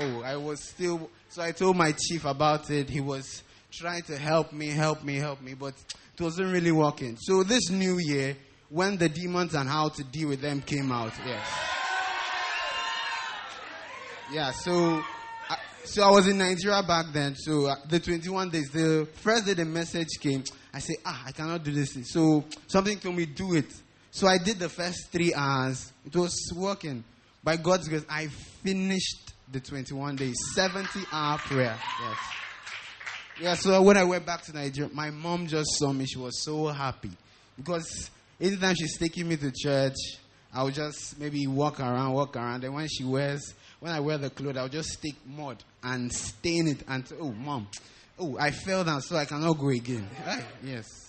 Oh, 0.00 0.22
I 0.22 0.36
was 0.36 0.62
still, 0.62 1.10
so 1.28 1.42
I 1.42 1.52
told 1.52 1.76
my 1.76 1.92
chief 1.92 2.24
about 2.24 2.70
it. 2.70 2.88
He 2.88 3.00
was 3.00 3.42
trying 3.70 4.02
to 4.02 4.16
help 4.16 4.52
me, 4.52 4.68
help 4.68 5.02
me, 5.02 5.16
help 5.16 5.40
me, 5.40 5.54
but 5.54 5.74
it 6.16 6.20
wasn't 6.22 6.52
really 6.52 6.72
working. 6.72 7.16
So 7.20 7.42
this 7.42 7.70
new 7.70 7.98
year, 7.98 8.36
when 8.68 8.96
the 8.96 9.08
demons 9.08 9.54
and 9.54 9.68
how 9.68 9.88
to 9.88 10.04
deal 10.04 10.28
with 10.28 10.40
them 10.40 10.60
came 10.60 10.90
out, 10.92 11.12
yes. 11.24 11.46
Yeah, 14.32 14.50
so 14.52 15.02
I, 15.48 15.56
so 15.84 16.02
I 16.02 16.10
was 16.10 16.26
in 16.26 16.38
Nigeria 16.38 16.82
back 16.82 17.06
then. 17.12 17.36
So 17.36 17.66
uh, 17.66 17.76
the 17.88 18.00
21 18.00 18.50
days, 18.50 18.70
the 18.72 19.06
first 19.12 19.46
day 19.46 19.54
the 19.54 19.64
message 19.64 20.08
came, 20.20 20.42
I 20.72 20.78
said, 20.78 20.96
ah, 21.04 21.24
I 21.26 21.32
cannot 21.32 21.62
do 21.62 21.72
this. 21.72 21.96
So 22.10 22.44
something 22.66 22.98
told 22.98 23.16
me 23.16 23.26
do 23.26 23.54
it. 23.54 23.66
So 24.14 24.28
I 24.28 24.38
did 24.38 24.60
the 24.60 24.68
first 24.68 25.08
three 25.10 25.34
hours. 25.34 25.90
It 26.06 26.14
was 26.14 26.52
working. 26.54 27.02
By 27.42 27.56
God's 27.56 27.88
grace, 27.88 28.04
I 28.08 28.28
finished 28.62 29.32
the 29.50 29.58
21 29.58 30.14
days, 30.14 30.36
70 30.54 31.00
hour 31.10 31.36
prayer. 31.38 31.76
Yes. 32.00 32.18
Yeah, 33.40 33.54
so 33.54 33.82
when 33.82 33.96
I 33.96 34.04
went 34.04 34.24
back 34.24 34.42
to 34.42 34.52
Nigeria, 34.52 34.88
my 34.94 35.10
mom 35.10 35.48
just 35.48 35.68
saw 35.80 35.92
me. 35.92 36.06
She 36.06 36.18
was 36.18 36.44
so 36.44 36.68
happy. 36.68 37.10
Because 37.56 38.08
anytime 38.40 38.76
she's 38.76 38.96
taking 38.96 39.26
me 39.26 39.36
to 39.36 39.50
church, 39.50 39.96
I 40.52 40.62
would 40.62 40.74
just 40.74 41.18
maybe 41.18 41.48
walk 41.48 41.80
around, 41.80 42.12
walk 42.12 42.36
around. 42.36 42.62
And 42.62 42.72
when 42.72 42.86
she 42.86 43.02
wears, 43.02 43.52
when 43.80 43.90
I 43.90 43.98
wear 43.98 44.16
the 44.16 44.30
clothes, 44.30 44.58
I'll 44.58 44.68
just 44.68 45.02
take 45.02 45.16
mud 45.26 45.60
and 45.82 46.12
stain 46.12 46.68
it. 46.68 46.84
And, 46.86 47.04
oh, 47.20 47.32
mom, 47.32 47.66
oh, 48.20 48.38
I 48.38 48.52
fell 48.52 48.84
down, 48.84 49.02
so 49.02 49.16
I 49.16 49.24
cannot 49.24 49.58
go 49.58 49.70
again. 49.70 50.08
Right? 50.24 50.44
Yes. 50.62 51.03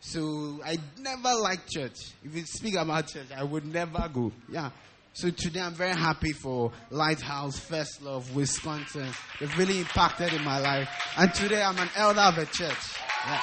So 0.00 0.60
I 0.64 0.78
never 1.00 1.34
liked 1.34 1.70
church. 1.70 1.96
If 2.24 2.34
you 2.34 2.44
speak 2.44 2.76
about 2.76 3.08
church, 3.08 3.26
I 3.36 3.42
would 3.42 3.66
never 3.66 4.08
go. 4.12 4.32
Yeah. 4.48 4.70
So 5.12 5.30
today 5.30 5.60
I'm 5.60 5.74
very 5.74 5.96
happy 5.96 6.32
for 6.32 6.70
Lighthouse 6.90 7.58
First 7.58 8.02
Love 8.02 8.36
Wisconsin. 8.36 9.08
They've 9.40 9.58
really 9.58 9.80
impacted 9.80 10.32
in 10.32 10.44
my 10.44 10.60
life. 10.60 10.88
And 11.18 11.34
today 11.34 11.62
I'm 11.62 11.78
an 11.78 11.88
elder 11.96 12.20
of 12.20 12.38
a 12.38 12.46
church. 12.46 12.94
Yeah. 13.26 13.42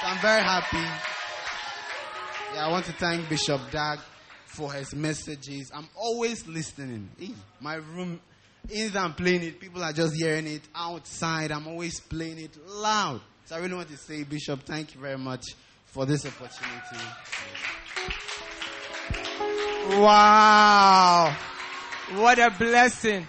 So 0.00 0.06
I'm 0.06 0.18
very 0.18 0.42
happy. 0.42 0.76
Yeah, 2.54 2.66
I 2.66 2.70
want 2.70 2.84
to 2.86 2.92
thank 2.92 3.28
Bishop 3.28 3.60
Dag 3.72 3.98
for 4.46 4.72
his 4.72 4.94
messages. 4.94 5.70
I'm 5.74 5.88
always 5.96 6.46
listening. 6.46 7.08
My 7.60 7.76
room, 7.76 8.20
either 8.70 8.98
I'm 8.98 9.14
playing 9.14 9.42
it, 9.42 9.60
people 9.60 9.82
are 9.82 9.92
just 9.92 10.14
hearing 10.14 10.46
it 10.46 10.62
outside. 10.74 11.50
I'm 11.50 11.66
always 11.66 12.00
playing 12.00 12.38
it 12.38 12.56
loud. 12.66 13.20
So 13.46 13.56
I 13.56 13.58
really 13.58 13.74
want 13.74 13.88
to 13.88 13.96
say, 13.96 14.22
Bishop, 14.22 14.62
thank 14.64 14.94
you 14.94 15.00
very 15.00 15.18
much 15.18 15.44
for 15.86 16.06
this 16.06 16.24
opportunity. 16.24 16.96
Wow. 20.00 21.36
What 22.14 22.38
a 22.38 22.50
blessing. 22.50 23.26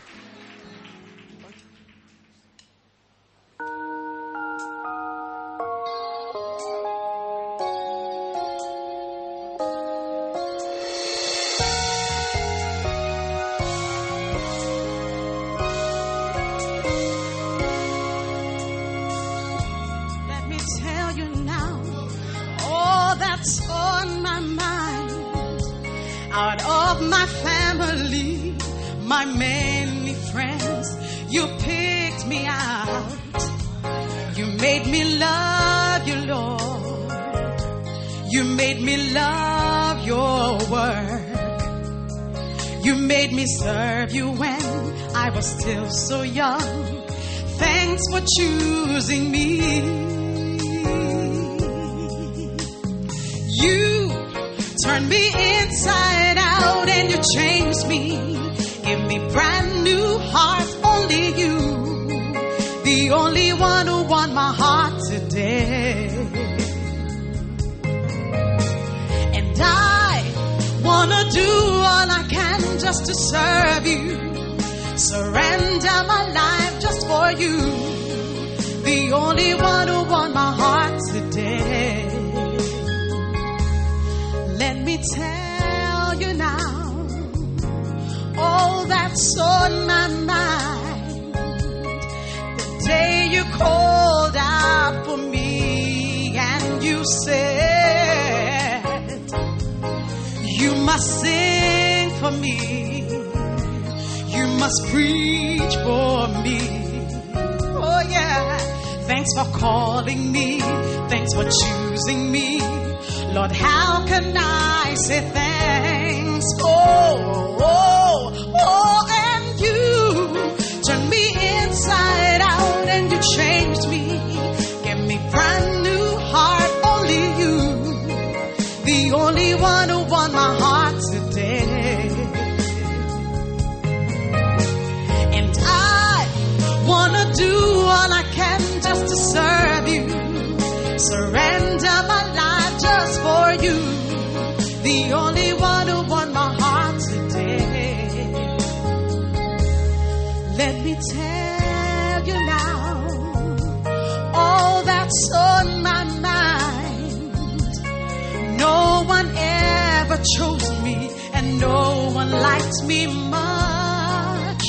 chose 160.38 160.82
me, 160.84 161.10
and 161.34 161.60
no 161.60 162.12
one 162.14 162.32
likes 162.32 162.82
me 162.84 163.08
much. 163.08 164.64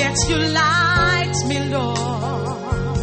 Yet 0.00 0.16
you 0.28 0.38
liked 0.62 1.46
me, 1.46 1.58
Lord. 1.68 2.96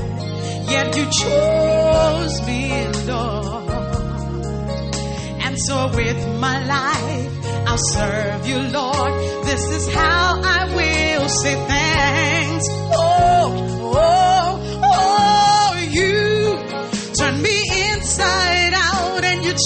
Yet 0.70 0.96
you 0.98 1.06
chose 1.06 2.42
me, 2.48 2.88
Lord. 3.06 3.70
And 5.46 5.58
so 5.60 5.90
with 5.96 6.40
my 6.40 6.58
life, 6.66 7.34
I'll 7.68 7.78
serve 7.78 8.48
you, 8.48 8.60
Lord. 8.60 9.14
This 9.46 9.64
is 9.78 9.94
how 9.94 10.42
I 10.44 10.74
will 10.76 11.30
say 11.30 11.56
thanks. 11.68 12.66
Oh, 12.92 13.94
oh. 13.96 14.47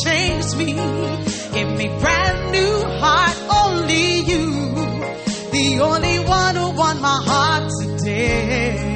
changed 0.04 0.58
me. 0.58 0.74
Give 1.54 1.72
me 1.78 1.88
brand 2.00 2.52
new 2.52 2.76
heart, 3.00 3.38
only 3.64 4.22
you. 4.22 4.52
The 5.52 5.80
only 5.82 6.20
one 6.20 6.56
who 6.56 6.70
won 6.72 7.02
my 7.02 7.20
heart 7.26 7.72
today. 7.82 8.91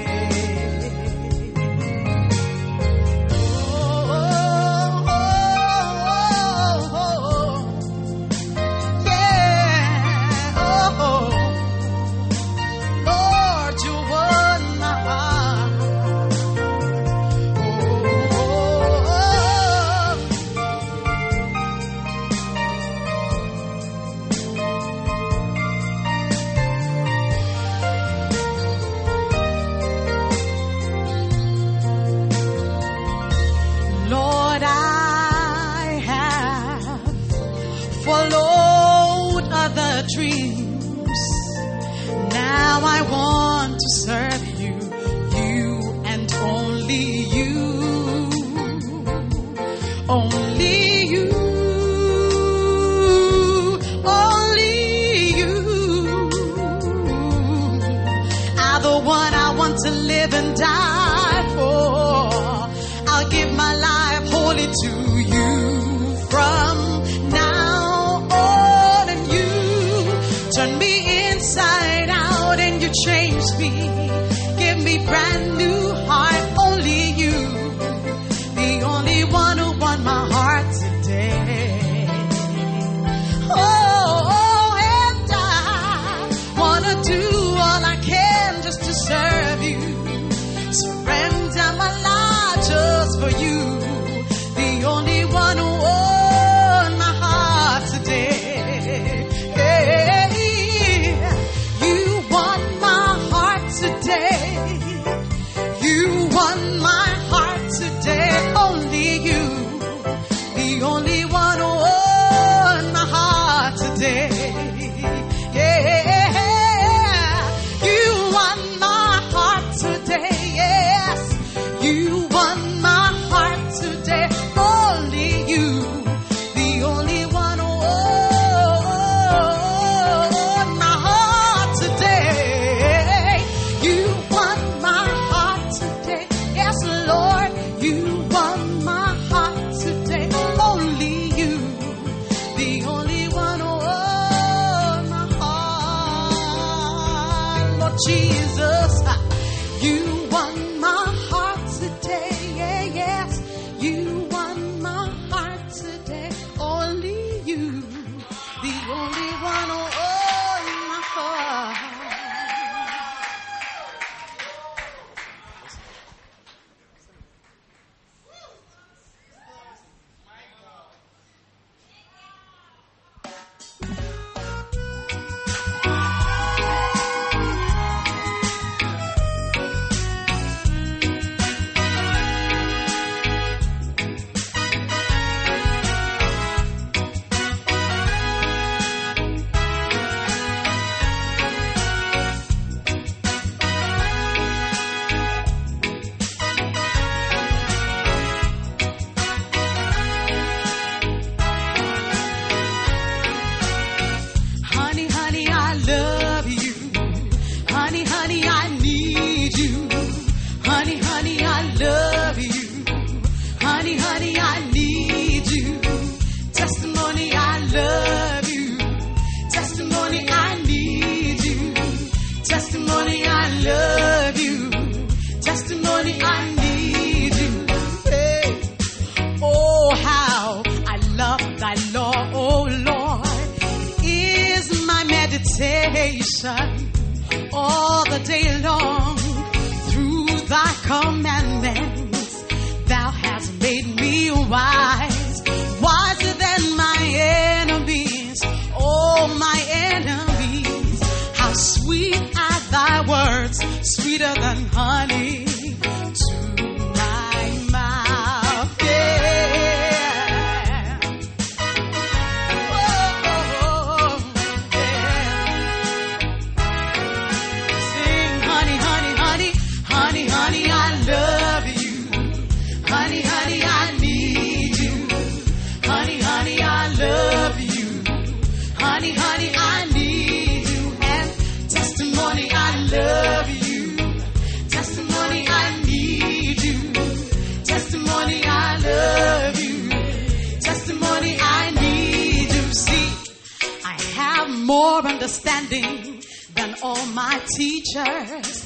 More 294.86 295.06
understanding 295.08 296.22
than 296.54 296.76
all 296.84 297.06
my 297.08 297.42
teachers. 297.58 298.66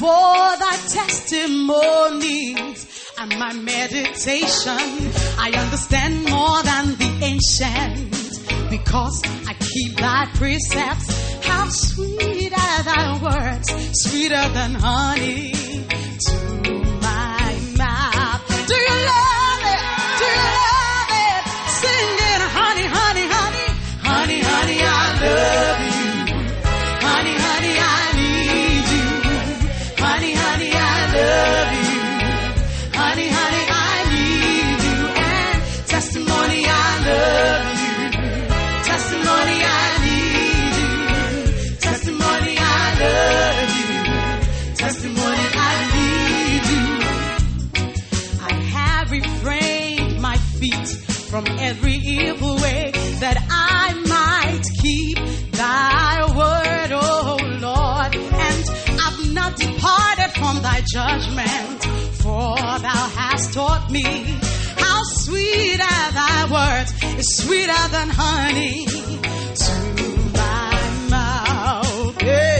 For 0.00 0.36
thy 0.62 0.76
testimonies 0.98 2.78
and 3.18 3.30
my 3.38 3.52
meditation, 3.52 4.84
I 5.46 5.50
understand 5.64 6.14
more 6.30 6.62
than 6.62 6.84
the 7.02 7.10
ancient 7.32 8.70
because 8.70 9.16
I 9.50 9.54
keep 9.54 9.96
thy 9.96 10.26
precepts. 10.34 11.06
How 11.44 11.68
sweet 11.68 12.52
are 12.52 12.82
thy 12.92 13.06
words, 13.26 13.68
sweeter 14.02 14.48
than 14.58 14.74
honey 14.74 15.52
from 51.36 51.58
every 51.58 51.92
evil 51.92 52.56
way 52.56 52.90
that 53.20 53.36
I 53.50 53.92
might 54.08 54.64
keep 54.80 55.18
thy 55.52 56.24
word, 56.40 56.92
oh 56.92 57.36
Lord. 57.60 58.14
And 58.16 58.64
I've 59.04 59.34
not 59.34 59.54
departed 59.56 60.30
from 60.32 60.62
thy 60.62 60.80
judgment, 60.90 61.84
for 62.22 62.56
thou 62.56 63.02
hast 63.20 63.52
taught 63.52 63.90
me 63.90 64.06
how 64.78 65.02
sweet 65.02 65.78
are 65.78 66.12
thy 66.22 66.38
words, 66.56 66.94
is 67.18 67.36
sweeter 67.36 67.84
than 67.90 68.08
honey 68.08 68.86
to 68.86 69.74
my 70.40 70.72
mouth. 71.10 72.22
Hey, 72.22 72.55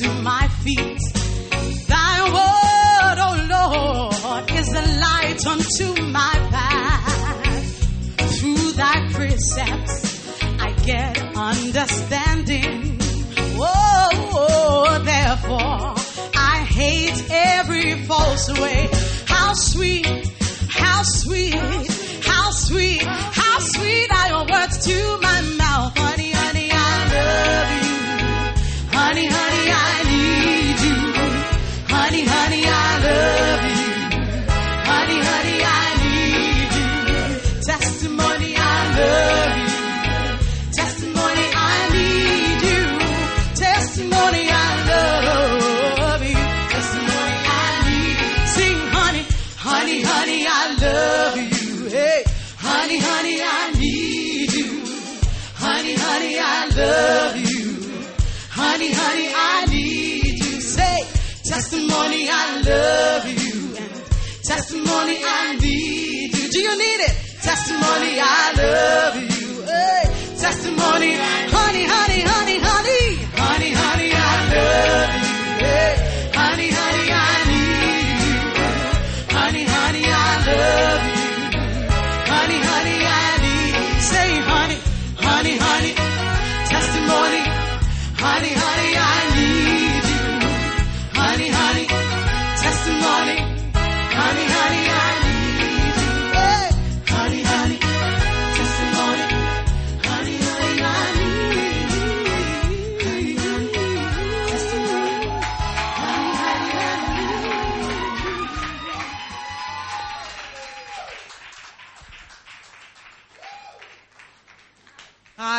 unto 0.00 0.22
my 0.22 0.48
feet. 0.62 1.00
Thy 1.88 2.22
word, 2.36 3.18
O 3.18 3.30
Lord, 3.48 4.50
is 4.50 4.68
a 4.68 5.00
light 5.00 5.46
unto 5.46 6.02
my 6.02 6.34
path. 6.50 7.60
Through 8.38 8.72
thy 8.72 9.08
precepts, 9.12 10.42
I 10.60 10.72
get 10.84 11.36
understanding. 11.36 12.98
Oh, 13.58 14.08
oh, 14.32 15.02
therefore, 15.02 15.94
I 16.36 16.58
hate 16.68 17.30
every 17.30 18.02
false 18.04 18.58
way. 18.60 18.88
How 19.26 19.52
sweet, 19.54 20.06
how 20.68 21.02
sweet, 21.04 21.54
how 21.54 22.50
sweet, 22.50 23.02
how 23.02 23.58
sweet 23.60 24.12
are 24.12 24.28
your 24.28 24.46
words 24.52 24.84
to 24.86 25.18
my 25.22 25.25
love 56.76 57.36
you. 57.36 58.04
Honey, 58.50 58.92
honey, 58.92 59.28
I 59.34 59.66
need 59.70 60.38
you. 60.44 60.60
Say, 60.60 61.04
testimony, 61.44 62.28
I 62.30 62.60
love 62.60 63.26
you. 63.28 63.76
And 63.76 64.44
testimony, 64.44 65.18
I 65.24 65.56
need 65.60 66.36
you. 66.36 66.48
Do 66.50 66.60
you 66.60 66.78
need 66.78 67.00
it? 67.08 67.14
Testimony, 67.42 68.18
I 68.20 68.52
love 68.56 69.16
you. 69.22 69.25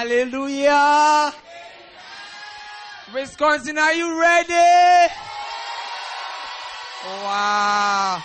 Hallelujah. 0.07 1.33
Wisconsin, 3.13 3.77
are 3.77 3.91
you 3.91 4.17
ready? 4.17 5.13
Wow. 7.03 8.23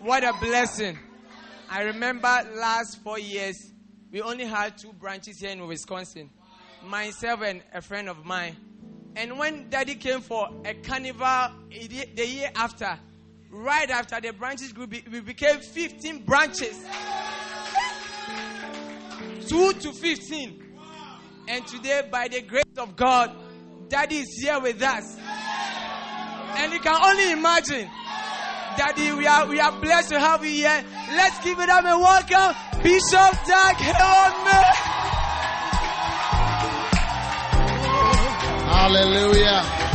What 0.00 0.24
a 0.24 0.32
blessing. 0.40 0.98
I 1.68 1.82
remember 1.82 2.28
last 2.54 3.02
four 3.02 3.18
years, 3.18 3.70
we 4.10 4.22
only 4.22 4.46
had 4.46 4.78
two 4.78 4.94
branches 4.94 5.40
here 5.40 5.50
in 5.50 5.66
Wisconsin. 5.66 6.30
Myself 6.82 7.42
and 7.42 7.62
a 7.74 7.82
friend 7.82 8.08
of 8.08 8.24
mine. 8.24 8.56
And 9.14 9.38
when 9.38 9.68
daddy 9.68 9.96
came 9.96 10.22
for 10.22 10.48
a 10.64 10.72
carnival 10.72 11.50
the 11.68 12.26
year 12.26 12.50
after, 12.56 12.98
right 13.50 13.90
after 13.90 14.22
the 14.22 14.32
branches 14.32 14.72
grew, 14.72 14.86
we 14.86 15.20
became 15.20 15.58
15 15.58 16.24
branches. 16.24 16.82
2 19.46 19.72
to 19.74 19.92
15. 19.92 20.63
And 21.46 21.66
today, 21.66 22.08
by 22.10 22.28
the 22.28 22.40
grace 22.40 22.64
of 22.78 22.96
God, 22.96 23.30
Daddy 23.88 24.16
is 24.16 24.38
here 24.40 24.58
with 24.60 24.82
us. 24.82 25.18
And 26.56 26.72
you 26.72 26.80
can 26.80 26.96
only 27.02 27.32
imagine, 27.32 27.90
Daddy, 28.76 29.12
we 29.12 29.26
are, 29.26 29.46
we 29.46 29.60
are 29.60 29.72
blessed 29.80 30.08
to 30.10 30.20
have 30.20 30.44
you 30.44 30.52
here. 30.52 30.84
Let's 31.10 31.44
give 31.44 31.58
it 31.58 31.68
up 31.68 31.84
and 31.84 32.00
welcome 32.00 32.56
Bishop 32.82 33.44
Dag 33.46 33.76
Heward-Mills. 33.76 34.78
Hallelujah. 38.72 39.93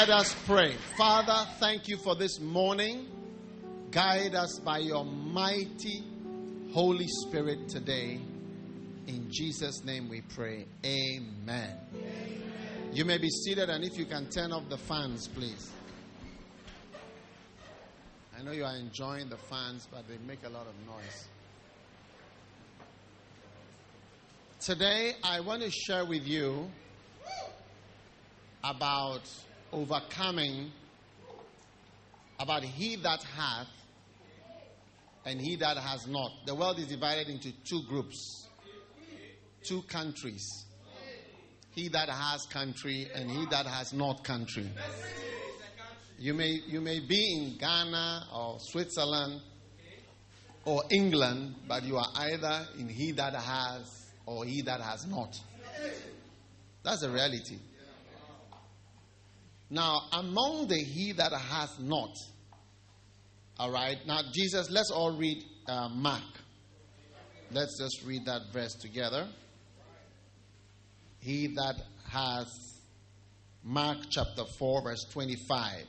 Let 0.00 0.08
us 0.08 0.34
pray. 0.46 0.72
Father, 0.96 1.46
thank 1.58 1.86
you 1.86 1.98
for 1.98 2.14
this 2.14 2.40
morning. 2.40 3.06
Guide 3.90 4.34
us 4.34 4.58
by 4.58 4.78
your 4.78 5.04
mighty 5.04 6.02
Holy 6.72 7.06
Spirit 7.06 7.68
today. 7.68 8.18
In 9.06 9.30
Jesus' 9.30 9.84
name 9.84 10.08
we 10.08 10.22
pray. 10.22 10.64
Amen. 10.86 11.76
Amen. 11.94 12.52
You 12.94 13.04
may 13.04 13.18
be 13.18 13.28
seated, 13.28 13.68
and 13.68 13.84
if 13.84 13.98
you 13.98 14.06
can 14.06 14.30
turn 14.30 14.52
off 14.52 14.70
the 14.70 14.78
fans, 14.78 15.28
please. 15.28 15.70
I 18.38 18.42
know 18.42 18.52
you 18.52 18.64
are 18.64 18.76
enjoying 18.76 19.28
the 19.28 19.36
fans, 19.36 19.86
but 19.92 20.08
they 20.08 20.16
make 20.26 20.46
a 20.46 20.48
lot 20.48 20.66
of 20.66 20.72
noise. 20.86 21.28
Today, 24.60 25.12
I 25.22 25.40
want 25.40 25.60
to 25.60 25.70
share 25.70 26.06
with 26.06 26.26
you 26.26 26.70
about 28.64 29.28
overcoming, 29.72 30.70
about 32.38 32.62
he 32.62 32.96
that 32.96 33.22
hath 33.22 33.68
and 35.24 35.40
he 35.40 35.56
that 35.56 35.76
has 35.76 36.06
not. 36.06 36.30
The 36.46 36.54
world 36.54 36.78
is 36.78 36.86
divided 36.86 37.28
into 37.28 37.52
two 37.68 37.82
groups, 37.88 38.48
two 39.62 39.82
countries. 39.82 40.46
He 41.72 41.88
that 41.88 42.08
has 42.08 42.46
country 42.46 43.08
and 43.14 43.30
he 43.30 43.46
that 43.50 43.66
has 43.66 43.92
not 43.92 44.24
country. 44.24 44.68
You 46.18 46.34
may, 46.34 46.58
you 46.66 46.80
may 46.80 47.00
be 47.00 47.34
in 47.34 47.58
Ghana 47.58 48.26
or 48.34 48.58
Switzerland 48.60 49.40
or 50.64 50.82
England, 50.90 51.54
but 51.66 51.84
you 51.84 51.96
are 51.96 52.08
either 52.16 52.66
in 52.78 52.88
he 52.88 53.12
that 53.12 53.34
has 53.34 54.06
or 54.26 54.44
he 54.44 54.62
that 54.62 54.80
has 54.80 55.06
not. 55.06 55.38
That's 56.82 57.00
the 57.02 57.10
reality. 57.10 57.58
Now, 59.70 60.02
among 60.12 60.66
the 60.66 60.78
he 60.78 61.12
that 61.12 61.32
has 61.32 61.78
not, 61.78 62.10
all 63.58 63.70
right. 63.70 63.98
Now, 64.06 64.20
Jesus, 64.32 64.68
let's 64.70 64.90
all 64.90 65.16
read 65.16 65.44
uh, 65.68 65.88
Mark. 65.90 66.22
Let's 67.52 67.78
just 67.78 68.04
read 68.04 68.24
that 68.26 68.52
verse 68.52 68.74
together. 68.74 69.28
He 71.20 71.48
that 71.48 71.74
has 72.08 72.46
Mark 73.62 73.98
chapter 74.10 74.44
4, 74.58 74.82
verse 74.82 75.04
25. 75.12 75.84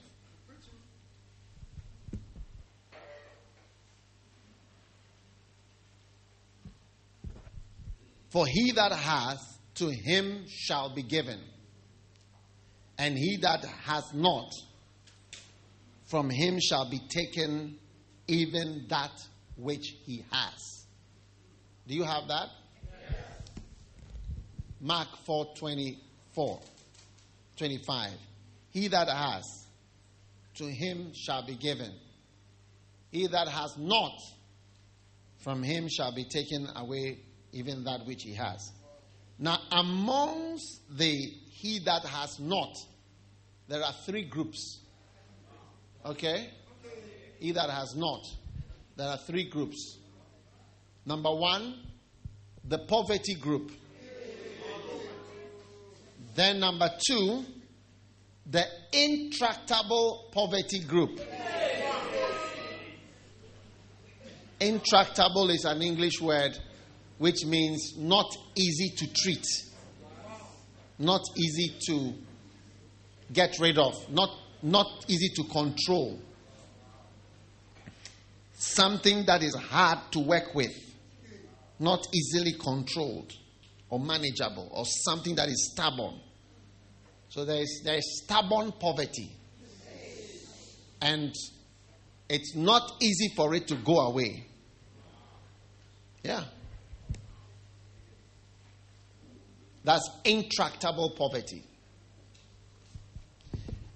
For 8.32 8.46
he 8.48 8.72
that 8.74 8.92
hath, 8.92 9.40
to 9.76 9.90
him 9.90 10.46
shall 10.48 10.94
be 10.94 11.04
given. 11.04 11.40
And 13.02 13.18
he 13.18 13.38
that 13.38 13.66
has 13.86 14.14
not, 14.14 14.54
from 16.06 16.30
him 16.30 16.60
shall 16.60 16.88
be 16.88 17.00
taken 17.10 17.80
even 18.28 18.86
that 18.90 19.10
which 19.58 19.96
he 20.06 20.24
has. 20.32 20.86
Do 21.88 21.96
you 21.96 22.04
have 22.04 22.28
that? 22.28 22.50
Yes. 22.86 23.18
Mark 24.80 25.08
4 25.26 25.48
24, 25.58 26.60
25. 27.58 28.12
He 28.70 28.88
that 28.90 29.10
has, 29.10 29.66
to 30.58 30.66
him 30.66 31.12
shall 31.16 31.44
be 31.44 31.56
given. 31.56 31.92
He 33.10 33.26
that 33.26 33.48
has 33.48 33.80
not, 33.80 34.14
from 35.40 35.64
him 35.64 35.88
shall 35.90 36.14
be 36.14 36.26
taken 36.26 36.68
away 36.76 37.18
even 37.52 37.84
that 37.86 38.06
which 38.06 38.22
he 38.22 38.36
has. 38.36 38.72
Now, 39.40 39.58
amongst 39.72 40.82
the 40.96 41.18
he 41.62 41.80
that 41.86 42.04
has 42.06 42.40
not, 42.40 42.76
there 43.72 43.82
are 43.86 43.94
three 44.06 44.24
groups. 44.24 44.80
Okay? 46.06 46.50
He 47.40 47.54
that 47.54 47.70
has 47.70 47.96
not. 47.96 48.20
There 48.98 49.08
are 49.08 49.18
three 49.18 49.48
groups. 49.50 49.98
Number 51.06 51.34
one, 51.34 51.76
the 52.66 52.80
poverty 52.80 53.36
group. 53.36 53.72
Then, 56.36 56.60
number 56.60 56.90
two, 57.08 57.46
the 58.46 58.66
intractable 58.92 60.30
poverty 60.34 60.80
group. 60.80 61.22
Intractable 64.60 65.50
is 65.50 65.64
an 65.64 65.82
English 65.82 66.20
word 66.20 66.60
which 67.20 67.46
means 67.46 67.94
not 67.98 68.36
easy 68.54 68.90
to 68.98 69.14
treat, 69.14 69.46
not 71.00 71.22
easy 71.38 71.74
to 71.88 72.14
get 73.34 73.60
rid 73.60 73.78
of, 73.78 73.94
not 74.12 74.30
not 74.64 75.06
easy 75.08 75.30
to 75.36 75.44
control. 75.46 76.20
Something 78.54 79.26
that 79.26 79.42
is 79.42 79.56
hard 79.56 80.00
to 80.12 80.20
work 80.20 80.54
with, 80.54 80.74
not 81.80 82.06
easily 82.14 82.54
controlled 82.54 83.32
or 83.90 84.00
manageable, 84.00 84.70
or 84.72 84.86
something 84.86 85.36
that 85.36 85.50
is 85.50 85.72
stubborn. 85.74 86.20
So 87.30 87.44
there 87.44 87.62
is, 87.62 87.82
there 87.84 87.98
is 87.98 88.22
stubborn 88.24 88.72
poverty. 88.74 89.32
And 91.02 91.34
it's 92.30 92.56
not 92.56 92.92
easy 93.02 93.30
for 93.36 93.56
it 93.56 93.68
to 93.70 93.76
go 93.76 94.00
away. 94.00 94.46
Yeah. 96.24 96.44
That's 99.84 100.08
intractable 100.24 101.16
poverty. 101.18 101.64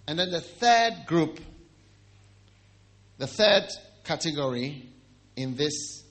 And 0.07 0.19
then 0.19 0.29
the 0.29 0.41
third 0.41 1.05
group, 1.07 1.39
the 3.17 3.27
third 3.27 3.67
category 4.03 4.89
in 5.35 5.55
this 5.55 6.03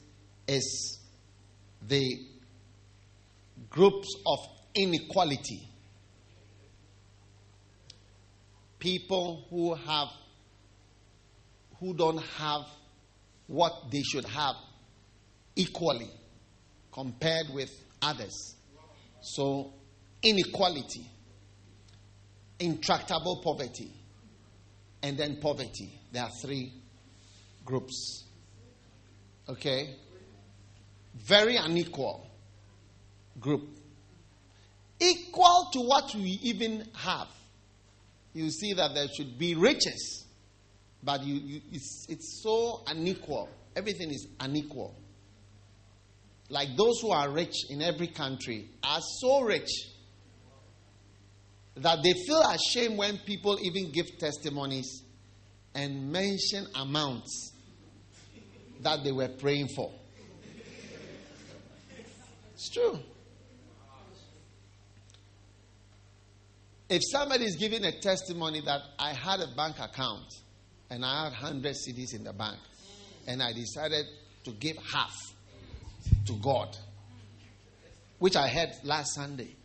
is 0.48 0.98
the 1.86 2.18
groups 3.70 4.08
of 4.26 4.38
inequality. 4.74 5.68
People 8.78 9.46
who 9.48 9.74
have 9.74 10.08
who 11.78 11.94
don't 11.94 12.22
have 12.38 12.62
what 13.46 13.90
they 13.90 14.02
should 14.02 14.24
have 14.24 14.56
equally 15.56 16.10
compared 16.92 17.46
with 17.52 17.70
others. 18.02 18.56
So 19.20 19.72
inequality 20.22 21.06
intractable 22.58 23.40
poverty, 23.42 23.92
and 25.02 25.16
then 25.18 25.36
poverty. 25.40 25.98
There 26.12 26.22
are 26.22 26.30
three 26.40 26.72
groups. 27.64 28.24
Okay? 29.48 29.96
Very 31.14 31.56
unequal 31.56 32.26
group. 33.40 33.68
Equal 35.00 35.68
to 35.72 35.80
what 35.80 36.14
we 36.14 36.38
even 36.42 36.88
have. 36.94 37.28
You 38.32 38.50
see 38.50 38.72
that 38.74 38.94
there 38.94 39.06
should 39.14 39.38
be 39.38 39.54
riches, 39.54 40.24
but 41.02 41.22
you, 41.22 41.34
you, 41.34 41.60
it's, 41.72 42.06
it's 42.08 42.40
so 42.42 42.82
unequal. 42.86 43.48
Everything 43.76 44.10
is 44.10 44.26
unequal. 44.40 44.94
Like 46.48 46.76
those 46.76 47.00
who 47.00 47.10
are 47.10 47.30
rich 47.30 47.70
in 47.70 47.82
every 47.82 48.08
country 48.08 48.68
are 48.82 49.00
so 49.20 49.42
rich 49.42 49.70
that 51.76 52.02
they 52.02 52.12
feel 52.12 52.42
ashamed 52.42 52.96
when 52.96 53.18
people 53.18 53.58
even 53.62 53.90
give 53.90 54.18
testimonies 54.18 55.02
and 55.74 56.12
mention 56.12 56.66
amounts 56.74 57.52
that 58.80 59.02
they 59.02 59.12
were 59.12 59.28
praying 59.28 59.68
for. 59.74 59.90
It's 62.54 62.70
true. 62.70 62.98
If 66.88 67.02
somebody 67.10 67.44
is 67.44 67.56
giving 67.56 67.84
a 67.84 67.92
testimony 68.00 68.60
that 68.60 68.80
I 68.98 69.12
had 69.12 69.40
a 69.40 69.48
bank 69.56 69.80
account 69.80 70.32
and 70.90 71.04
I 71.04 71.24
had 71.24 71.32
100 71.32 71.74
cedis 71.74 72.14
in 72.14 72.24
the 72.24 72.32
bank 72.32 72.58
and 73.26 73.42
I 73.42 73.52
decided 73.52 74.06
to 74.44 74.52
give 74.52 74.76
half 74.76 75.14
to 76.26 76.34
God, 76.34 76.76
which 78.18 78.36
I 78.36 78.46
had 78.46 78.74
last 78.84 79.14
Sunday. 79.14 79.56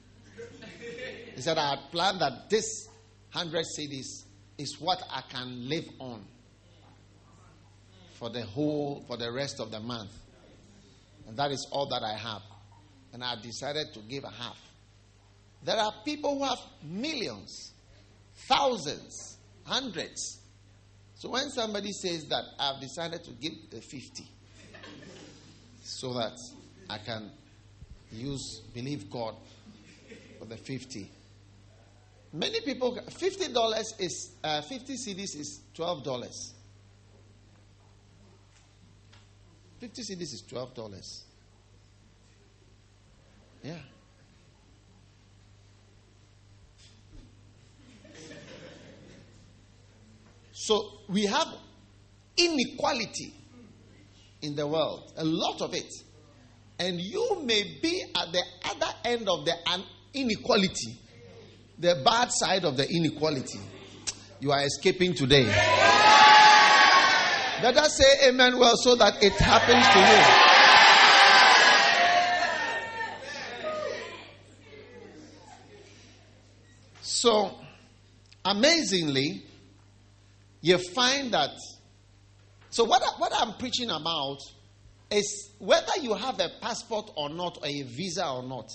He 1.39 1.43
said, 1.43 1.57
I 1.57 1.69
had 1.69 1.79
planned 1.93 2.19
that 2.19 2.49
this 2.49 2.89
100 3.31 3.63
cedis 3.63 4.25
is 4.57 4.75
what 4.81 5.01
I 5.09 5.21
can 5.21 5.69
live 5.69 5.85
on 5.97 6.25
for 8.15 8.29
the 8.29 8.41
whole, 8.41 9.05
for 9.07 9.15
the 9.15 9.31
rest 9.31 9.61
of 9.61 9.71
the 9.71 9.79
month. 9.79 10.11
And 11.29 11.37
that 11.37 11.51
is 11.51 11.65
all 11.71 11.87
that 11.91 12.03
I 12.03 12.17
have. 12.17 12.41
And 13.13 13.23
I 13.23 13.35
decided 13.41 13.93
to 13.93 14.01
give 14.01 14.25
a 14.25 14.29
half. 14.29 14.57
There 15.63 15.77
are 15.77 15.93
people 16.03 16.39
who 16.39 16.43
have 16.43 16.57
millions, 16.83 17.71
thousands, 18.49 19.37
hundreds. 19.63 20.41
So 21.15 21.29
when 21.29 21.49
somebody 21.51 21.93
says 21.93 22.25
that 22.25 22.43
I've 22.59 22.81
decided 22.81 23.23
to 23.23 23.31
give 23.31 23.53
the 23.71 23.79
50 23.79 24.25
so 25.85 26.13
that 26.15 26.37
I 26.89 26.97
can 26.97 27.31
use, 28.11 28.59
believe 28.73 29.09
God 29.09 29.35
for 30.37 30.43
the 30.43 30.57
50, 30.57 31.11
Many 32.31 32.61
people, 32.61 32.97
fifty 33.09 33.51
dollars 33.51 33.93
is 33.99 34.35
uh, 34.43 34.61
fifty 34.61 34.93
cedis 34.93 35.35
is 35.35 35.61
twelve 35.73 36.03
dollars. 36.03 36.53
50 39.79 40.01
cedis 40.01 40.33
is 40.33 40.43
$12. 40.51 41.23
Yeah. 43.63 43.75
So 50.51 50.99
we 51.07 51.25
have 51.25 51.47
inequality 52.37 53.33
in 54.41 54.55
the 54.55 54.67
world, 54.67 55.13
a 55.17 55.23
lot 55.23 55.61
of 55.61 55.73
it. 55.73 55.91
And 56.77 56.99
you 56.99 57.41
may 57.43 57.79
be 57.81 58.03
at 58.15 58.31
the 58.31 58.43
other 58.65 58.93
end 59.05 59.27
of 59.29 59.45
the 59.45 59.53
inequality, 60.13 60.97
the 61.79 62.01
bad 62.03 62.29
side 62.31 62.65
of 62.65 62.75
the 62.75 62.87
inequality. 62.89 63.59
You 64.41 64.51
are 64.51 64.63
escaping 64.65 65.13
today. 65.13 65.45
Better 67.61 67.89
say 67.89 68.29
amen 68.29 68.57
well 68.57 68.75
so 68.77 68.95
that 68.95 69.23
it 69.23 69.33
happens 69.33 69.85
to 69.93 69.99
you. 69.99 70.45
So, 77.01 77.57
amazingly, 78.45 79.43
you 80.61 80.77
find 80.77 81.33
that. 81.33 81.51
So, 82.69 82.85
what, 82.85 83.03
what 83.17 83.33
I'm 83.35 83.53
preaching 83.55 83.89
about 83.89 84.37
is 85.11 85.49
whether 85.59 85.99
you 86.01 86.13
have 86.13 86.39
a 86.39 86.49
passport 86.61 87.11
or 87.17 87.29
not, 87.29 87.57
or 87.61 87.67
a 87.67 87.81
visa 87.81 88.25
or 88.29 88.43
not, 88.43 88.71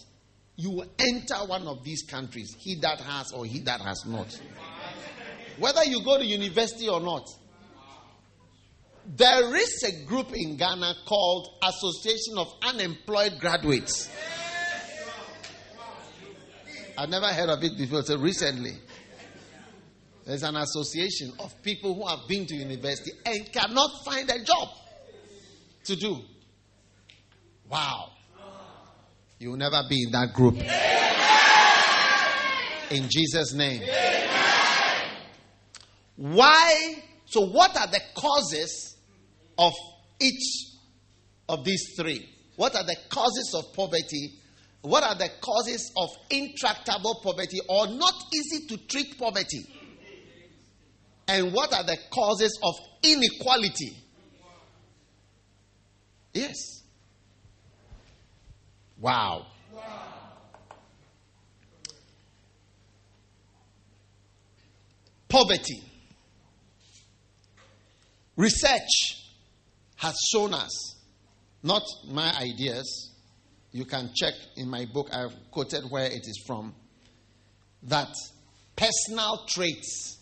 you 0.56 0.70
will 0.70 0.86
enter 0.98 1.36
one 1.46 1.66
of 1.66 1.82
these 1.84 2.02
countries, 2.02 2.54
he 2.58 2.76
that 2.80 3.00
has 3.00 3.32
or 3.32 3.44
he 3.44 3.60
that 3.60 3.80
has 3.80 4.04
not. 4.06 4.38
Whether 5.58 5.84
you 5.84 6.02
go 6.04 6.18
to 6.18 6.24
university 6.24 6.88
or 6.88 7.00
not. 7.00 7.28
There 9.06 9.54
is 9.54 9.82
a 9.82 10.06
group 10.06 10.32
in 10.34 10.56
Ghana 10.56 10.94
called 11.06 11.58
Association 11.62 12.38
of 12.38 12.54
Unemployed 12.62 13.34
Graduates. 13.38 14.08
I've 16.96 17.10
never 17.10 17.26
heard 17.26 17.50
of 17.50 17.62
it 17.62 17.76
before, 17.76 18.02
so 18.02 18.16
recently. 18.16 18.72
There's 20.24 20.42
an 20.42 20.56
association 20.56 21.32
of 21.38 21.60
people 21.62 21.94
who 21.94 22.06
have 22.06 22.20
been 22.26 22.46
to 22.46 22.54
university 22.54 23.10
and 23.26 23.52
cannot 23.52 23.90
find 24.06 24.30
a 24.30 24.42
job 24.42 24.68
to 25.84 25.96
do. 25.96 26.20
Wow. 27.68 28.10
You 29.38 29.50
will 29.50 29.56
never 29.56 29.82
be 29.88 30.04
in 30.04 30.12
that 30.12 30.32
group. 30.32 30.56
In 32.90 33.08
Jesus' 33.10 33.52
name. 33.54 33.82
Why? 36.16 37.02
So, 37.26 37.46
what 37.46 37.76
are 37.76 37.88
the 37.88 38.00
causes 38.14 38.96
of 39.58 39.72
each 40.20 40.74
of 41.48 41.64
these 41.64 41.94
three? 41.98 42.28
What 42.56 42.76
are 42.76 42.84
the 42.84 42.96
causes 43.08 43.54
of 43.56 43.74
poverty? 43.74 44.38
What 44.82 45.02
are 45.02 45.14
the 45.14 45.30
causes 45.40 45.92
of 45.96 46.10
intractable 46.30 47.20
poverty 47.22 47.58
or 47.68 47.86
not 47.88 48.14
easy 48.34 48.66
to 48.68 48.76
treat 48.86 49.18
poverty? 49.18 49.66
And 51.26 51.52
what 51.52 51.72
are 51.72 51.84
the 51.84 51.96
causes 52.10 52.58
of 52.62 52.74
inequality? 53.02 53.96
Yes. 56.34 56.83
Wow. 59.00 59.46
Poverty. 65.28 65.82
Research 68.36 69.22
has 69.96 70.16
shown 70.32 70.54
us, 70.54 70.96
not 71.62 71.82
my 72.08 72.32
ideas, 72.36 73.10
you 73.72 73.84
can 73.84 74.10
check 74.14 74.34
in 74.56 74.68
my 74.68 74.86
book, 74.92 75.08
I've 75.12 75.34
quoted 75.50 75.84
where 75.90 76.06
it 76.06 76.22
is 76.26 76.42
from, 76.46 76.74
that 77.84 78.14
personal 78.76 79.44
traits, 79.48 80.18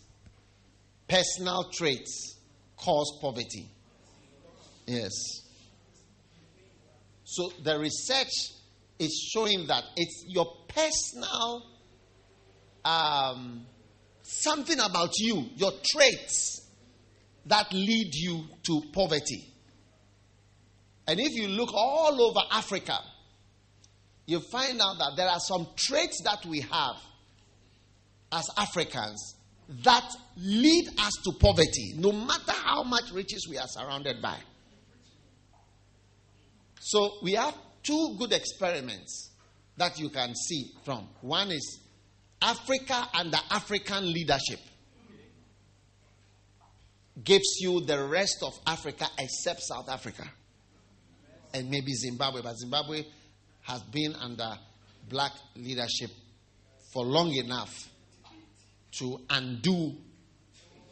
personal 1.07 1.69
traits 1.71 2.37
cause 2.77 3.19
poverty. 3.21 3.69
Yes. 4.85 5.11
So 7.23 7.51
the 7.63 7.79
research 7.79 8.53
is 9.03 9.29
showing 9.33 9.67
that 9.67 9.83
it's 9.95 10.25
your 10.27 10.47
personal 10.67 11.63
um, 12.85 13.65
something 14.23 14.79
about 14.79 15.11
you, 15.19 15.45
your 15.55 15.71
traits 15.91 16.69
that 17.45 17.71
lead 17.71 18.09
you 18.13 18.45
to 18.63 18.81
poverty. 18.93 19.53
And 21.07 21.19
if 21.19 21.33
you 21.33 21.47
look 21.49 21.69
all 21.73 22.21
over 22.21 22.39
Africa, 22.51 22.97
you 24.25 24.39
find 24.39 24.79
out 24.81 24.97
that 24.99 25.13
there 25.17 25.27
are 25.27 25.39
some 25.39 25.67
traits 25.75 26.21
that 26.23 26.45
we 26.45 26.61
have 26.61 26.95
as 28.31 28.45
Africans 28.57 29.35
that 29.83 30.09
lead 30.37 30.87
us 30.97 31.13
to 31.25 31.33
poverty, 31.39 31.93
no 31.97 32.11
matter 32.11 32.51
how 32.51 32.83
much 32.83 33.11
riches 33.11 33.47
we 33.49 33.57
are 33.57 33.67
surrounded 33.67 34.21
by. 34.21 34.37
So 36.79 37.17
we 37.21 37.33
have 37.33 37.55
two 37.83 38.15
good 38.17 38.33
experiments 38.33 39.31
that 39.77 39.99
you 39.99 40.09
can 40.09 40.35
see 40.35 40.71
from. 40.83 41.07
One 41.21 41.51
is 41.51 41.79
Africa 42.41 43.07
under 43.13 43.37
African 43.49 44.11
leadership 44.11 44.59
gives 47.23 47.57
you 47.59 47.81
the 47.81 48.03
rest 48.05 48.43
of 48.43 48.53
Africa 48.65 49.05
except 49.19 49.61
South 49.61 49.89
Africa 49.89 50.23
and 51.53 51.69
maybe 51.69 51.93
Zimbabwe. 51.93 52.41
But 52.41 52.57
Zimbabwe 52.57 53.05
has 53.61 53.81
been 53.83 54.15
under 54.15 54.57
black 55.09 55.31
leadership 55.55 56.09
for 56.91 57.03
long 57.05 57.31
enough 57.33 57.89
to 58.99 59.19
undo 59.29 59.95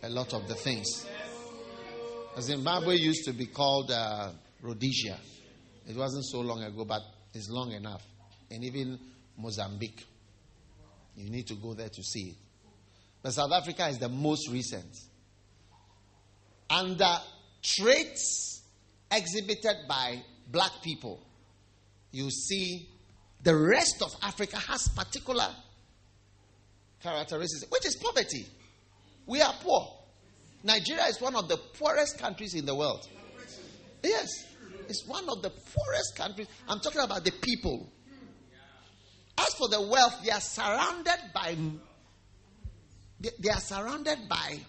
a 0.04 0.10
lot 0.10 0.34
of 0.34 0.48
the 0.48 0.56
things. 0.56 1.06
Zimbabwe 2.40 2.96
used 2.96 3.26
to 3.26 3.34
be 3.34 3.46
called 3.46 3.92
uh, 3.92 4.32
Rhodesia. 4.62 5.18
It 5.88 5.96
wasn't 5.96 6.26
so 6.26 6.41
long 6.41 6.63
ago, 6.63 6.86
but 6.86 7.02
it's 7.34 7.50
long 7.50 7.72
enough. 7.72 8.04
And 8.50 8.63
even 8.63 9.00
Mozambique. 9.38 10.06
You 11.15 11.30
need 11.30 11.48
to 11.48 11.56
go 11.56 11.74
there 11.74 11.89
to 11.89 12.04
see 12.04 12.30
it. 12.30 12.36
But 13.22 13.34
South 13.34 13.52
Africa 13.52 13.88
is 13.88 14.00
the 14.00 14.10
most 14.10 14.50
recent. 14.50 14.98
And 16.70 16.98
the 16.98 17.17
traits 17.62 18.63
exhibited 19.12 19.76
by 19.88 20.22
black 20.48 20.72
people, 20.82 21.22
you 22.12 22.30
see 22.30 22.88
the 23.44 23.56
rest 23.56 24.02
of 24.02 24.15
Africa 24.22 24.58
has 24.58 24.88
particular 24.89 25.50
characteristics, 27.02 27.65
which 27.70 27.86
is 27.86 27.96
poverty. 27.96 28.46
We 29.26 29.41
are 29.41 29.54
poor. 29.62 29.88
Nigeria 30.63 31.06
is 31.06 31.20
one 31.20 31.36
of 31.36 31.48
the 31.48 31.58
poorest 31.58 32.20
countries 32.20 32.54
in 32.54 32.65
the 32.65 32.76
world. 32.76 33.08
Yes, 34.04 34.30
it's 34.92 35.08
one 35.08 35.28
of 35.30 35.42
the 35.42 35.50
poorest 35.50 36.16
countries. 36.18 36.48
I'm 36.68 36.80
talking 36.82 37.02
about 37.02 37.24
the 37.24 37.32
people. 37.32 37.90
As 39.38 39.54
for 39.56 39.70
the 39.70 39.82
wealth, 39.82 40.20
they 40.24 40.32
are 40.32 40.42
surrounded 40.42 41.32
by. 41.34 41.56
They 43.22 43.50
are 43.50 43.60
surrounded 43.62 44.28
by. 44.28 44.60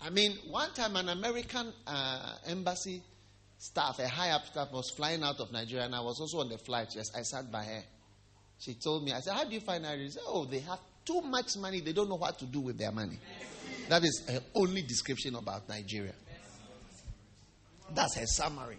I 0.00 0.10
mean, 0.10 0.38
one 0.48 0.72
time 0.74 0.96
an 0.96 1.08
American 1.08 1.72
uh, 1.86 2.34
embassy 2.46 3.02
staff, 3.58 3.98
a 3.98 4.08
high 4.08 4.30
up 4.30 4.46
staff, 4.46 4.68
was 4.72 4.90
flying 4.96 5.22
out 5.22 5.40
of 5.40 5.50
Nigeria, 5.52 5.84
and 5.84 5.94
I 5.94 6.00
was 6.00 6.20
also 6.20 6.38
on 6.38 6.48
the 6.48 6.58
flight. 6.58 6.88
Yes, 6.94 7.10
I 7.16 7.22
sat 7.22 7.50
by 7.50 7.64
her. 7.64 7.82
She 8.58 8.74
told 8.74 9.04
me, 9.04 9.12
I 9.12 9.20
said, 9.20 9.34
How 9.34 9.44
do 9.44 9.52
you 9.54 9.60
find 9.60 9.82
Nigeria? 9.82 10.06
She 10.06 10.12
said, 10.12 10.22
Oh, 10.26 10.44
they 10.44 10.60
have 10.60 10.78
too 11.04 11.20
much 11.20 11.56
money, 11.56 11.80
they 11.80 11.92
don't 11.92 12.08
know 12.08 12.16
what 12.16 12.38
to 12.38 12.46
do 12.46 12.60
with 12.60 12.78
their 12.78 12.92
money. 12.92 13.18
That 13.88 14.04
is 14.04 14.22
her 14.28 14.40
only 14.54 14.82
description 14.82 15.34
about 15.34 15.68
Nigeria. 15.68 16.14
That's 17.94 18.16
her 18.16 18.26
summary. 18.26 18.78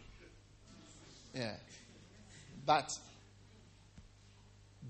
Yeah. 1.33 1.55
But 2.65 2.89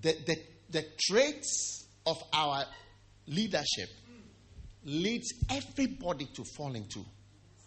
the, 0.01 0.15
the, 0.25 0.37
the 0.69 0.85
traits 0.99 1.87
of 2.05 2.17
our 2.33 2.65
leadership 3.27 3.89
leads 4.85 5.33
everybody 5.49 6.25
to 6.33 6.43
fall 6.55 6.75
into 6.75 7.05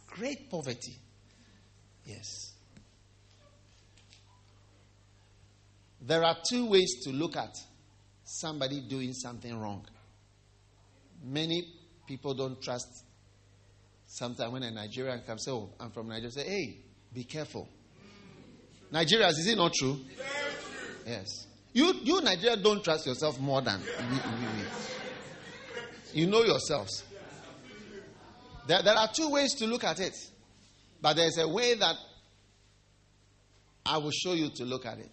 great 0.07 0.51
poverty. 0.51 0.97
Yes. 2.05 2.55
There 6.01 6.23
are 6.23 6.37
two 6.49 6.67
ways 6.67 7.03
to 7.05 7.11
look 7.11 7.37
at 7.37 7.55
somebody 8.25 8.83
doing 8.89 9.13
something 9.13 9.59
wrong. 9.59 9.85
Many 11.25 11.67
people 12.07 12.35
don't 12.35 12.61
trust. 12.63 12.87
Sometimes 14.17 14.51
when 14.51 14.63
a 14.63 14.71
Nigerian 14.71 15.21
comes, 15.27 15.45
say, 15.45 15.51
Oh, 15.51 15.69
I'm 15.79 15.91
from 15.91 16.09
Nigeria, 16.09 16.31
say, 16.31 16.45
Hey, 16.49 16.79
be 17.13 17.25
careful. 17.25 17.69
Nigerians, 18.91 19.33
is 19.33 19.47
it 19.47 19.57
not 19.59 19.75
true? 19.75 20.01
Yes. 21.07 21.47
You, 21.75 21.93
you 22.03 22.23
Nigeria 22.23 22.57
don't 22.57 22.83
trust 22.83 23.07
yourself 23.07 23.39
more 23.39 23.61
than 23.61 23.79
you 26.15 26.27
know 26.27 26.43
yourselves. 26.45 27.05
There, 28.67 28.81
there 28.83 28.95
are 28.95 29.09
two 29.13 29.29
ways 29.29 29.53
to 29.57 29.67
look 29.67 29.85
at 29.85 30.01
it. 30.01 30.15
But 31.03 31.17
there's 31.17 31.37
a 31.37 31.47
way 31.47 31.75
that 31.75 31.97
I 33.85 33.99
will 33.99 34.13
show 34.13 34.33
you 34.33 34.49
to 34.49 34.65
look 34.65 34.87
at 34.87 34.99
it. 34.99 35.11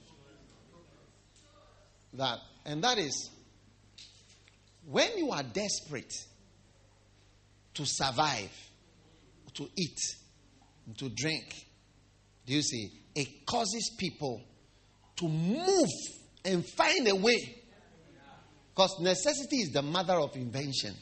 That 2.14 2.38
and 2.66 2.82
that 2.86 2.98
is 3.00 3.32
when 4.90 5.18
you 5.18 5.32
are 5.32 5.44
desperate 5.44 6.14
to 7.74 7.86
survive, 7.86 8.52
to 9.56 9.70
eat, 9.78 10.00
to 10.98 11.10
drink, 11.10 11.66
do 12.46 12.54
you 12.54 12.62
see? 12.62 12.92
It 13.16 13.46
causes 13.46 13.92
people 13.98 14.42
to 15.18 15.28
move 15.28 15.90
and 16.46 16.66
find 16.66 17.08
a 17.08 17.16
way. 17.16 17.62
Because 18.74 19.00
necessity 19.00 19.58
is 19.58 19.70
the 19.72 19.84
mother 19.84 20.16
of 20.16 20.36
invention. 20.36 20.96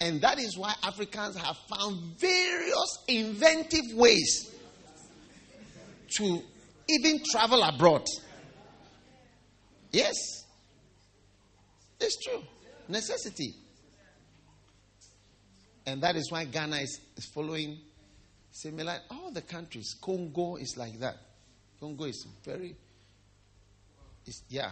And 0.00 0.20
that 0.20 0.38
is 0.38 0.56
why 0.56 0.74
Africans 0.82 1.36
have 1.36 1.56
found 1.68 2.18
various 2.18 2.98
inventive 3.08 3.84
ways 3.94 4.54
to 6.16 6.42
even 6.88 7.20
travel 7.30 7.62
abroad. 7.62 8.04
Yes. 9.92 10.14
It's 12.00 12.16
true. 12.24 12.42
Necessity. 12.88 13.54
And 15.88 16.02
that 16.02 16.16
is 16.16 16.30
why 16.30 16.44
Ghana 16.44 16.76
is, 16.76 17.00
is 17.16 17.24
following 17.34 17.78
similar. 18.50 18.98
All 19.10 19.30
the 19.32 19.40
countries. 19.40 19.96
Congo 19.98 20.56
is 20.56 20.76
like 20.76 20.98
that. 21.00 21.16
Congo 21.80 22.04
is 22.04 22.26
very. 22.44 22.76
It's, 24.26 24.42
yeah. 24.50 24.70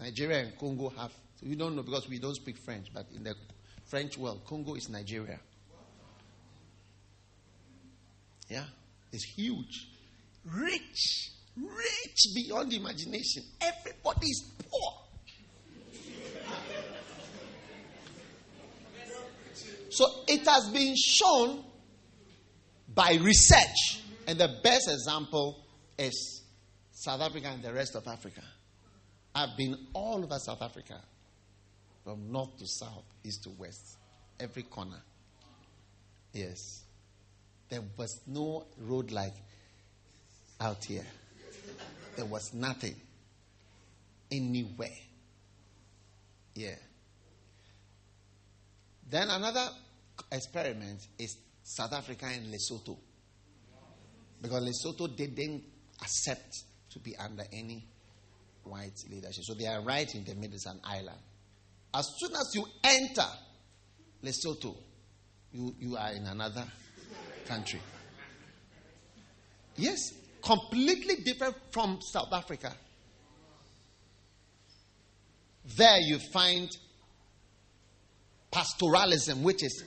Nigeria 0.00 0.40
and 0.40 0.58
Congo 0.58 0.88
have. 0.88 1.12
We 1.44 1.54
don't 1.54 1.76
know 1.76 1.84
because 1.84 2.08
we 2.08 2.18
don't 2.18 2.34
speak 2.34 2.56
French, 2.58 2.88
but 2.92 3.06
in 3.14 3.22
the 3.22 3.36
French 3.84 4.18
world, 4.18 4.44
Congo 4.44 4.74
is 4.74 4.88
Nigeria. 4.88 5.38
Yeah. 8.48 8.64
It's 9.12 9.24
huge. 9.26 9.86
Rich. 10.44 11.30
Rich 11.56 12.34
beyond 12.34 12.72
imagination. 12.72 13.44
Everybody 13.60 14.26
is 14.26 14.44
poor. 14.58 15.05
So 19.96 20.04
it 20.28 20.46
has 20.46 20.68
been 20.68 20.94
shown 20.94 21.64
by 22.94 23.14
research, 23.14 24.02
and 24.26 24.38
the 24.38 24.58
best 24.62 24.90
example 24.90 25.64
is 25.98 26.42
South 26.90 27.22
Africa 27.22 27.48
and 27.48 27.62
the 27.62 27.72
rest 27.72 27.96
of 27.96 28.06
Africa. 28.06 28.42
I've 29.34 29.56
been 29.56 29.74
all 29.94 30.22
over 30.22 30.38
South 30.38 30.60
Africa, 30.60 31.00
from 32.04 32.30
north 32.30 32.58
to 32.58 32.66
south, 32.66 33.04
east 33.24 33.44
to 33.44 33.50
west, 33.58 33.96
every 34.38 34.64
corner. 34.64 35.02
Yes. 36.34 36.84
There 37.70 37.80
was 37.96 38.20
no 38.26 38.66
road 38.78 39.12
like 39.12 39.32
out 40.60 40.84
here. 40.84 41.06
There 42.16 42.26
was 42.26 42.52
nothing 42.52 42.96
anywhere. 44.30 44.90
Yeah. 46.54 46.74
Then 49.08 49.30
another 49.30 49.70
experiment 50.32 51.00
is 51.18 51.36
South 51.62 51.92
Africa 51.92 52.26
and 52.26 52.52
Lesotho. 52.52 52.96
Because 54.40 54.62
Lesotho 54.62 55.16
didn't 55.16 55.64
accept 56.00 56.54
to 56.90 56.98
be 56.98 57.16
under 57.16 57.44
any 57.52 57.86
white 58.64 58.98
leadership. 59.10 59.44
So 59.44 59.54
they 59.54 59.66
are 59.66 59.82
right 59.82 60.12
in 60.14 60.24
the 60.24 60.34
middle, 60.34 60.54
it's 60.54 60.66
an 60.66 60.80
island. 60.84 61.18
As 61.94 62.06
soon 62.18 62.32
as 62.32 62.52
you 62.54 62.64
enter 62.84 63.26
Lesotho, 64.22 64.76
you, 65.52 65.74
you 65.78 65.96
are 65.96 66.12
in 66.12 66.26
another 66.26 66.64
country. 67.46 67.80
Yes, 69.76 69.98
completely 70.42 71.16
different 71.24 71.56
from 71.70 71.98
South 72.00 72.32
Africa. 72.32 72.72
There 75.76 75.98
you 76.00 76.18
find 76.32 76.68
pastoralism, 78.52 79.42
which 79.42 79.64
is 79.64 79.84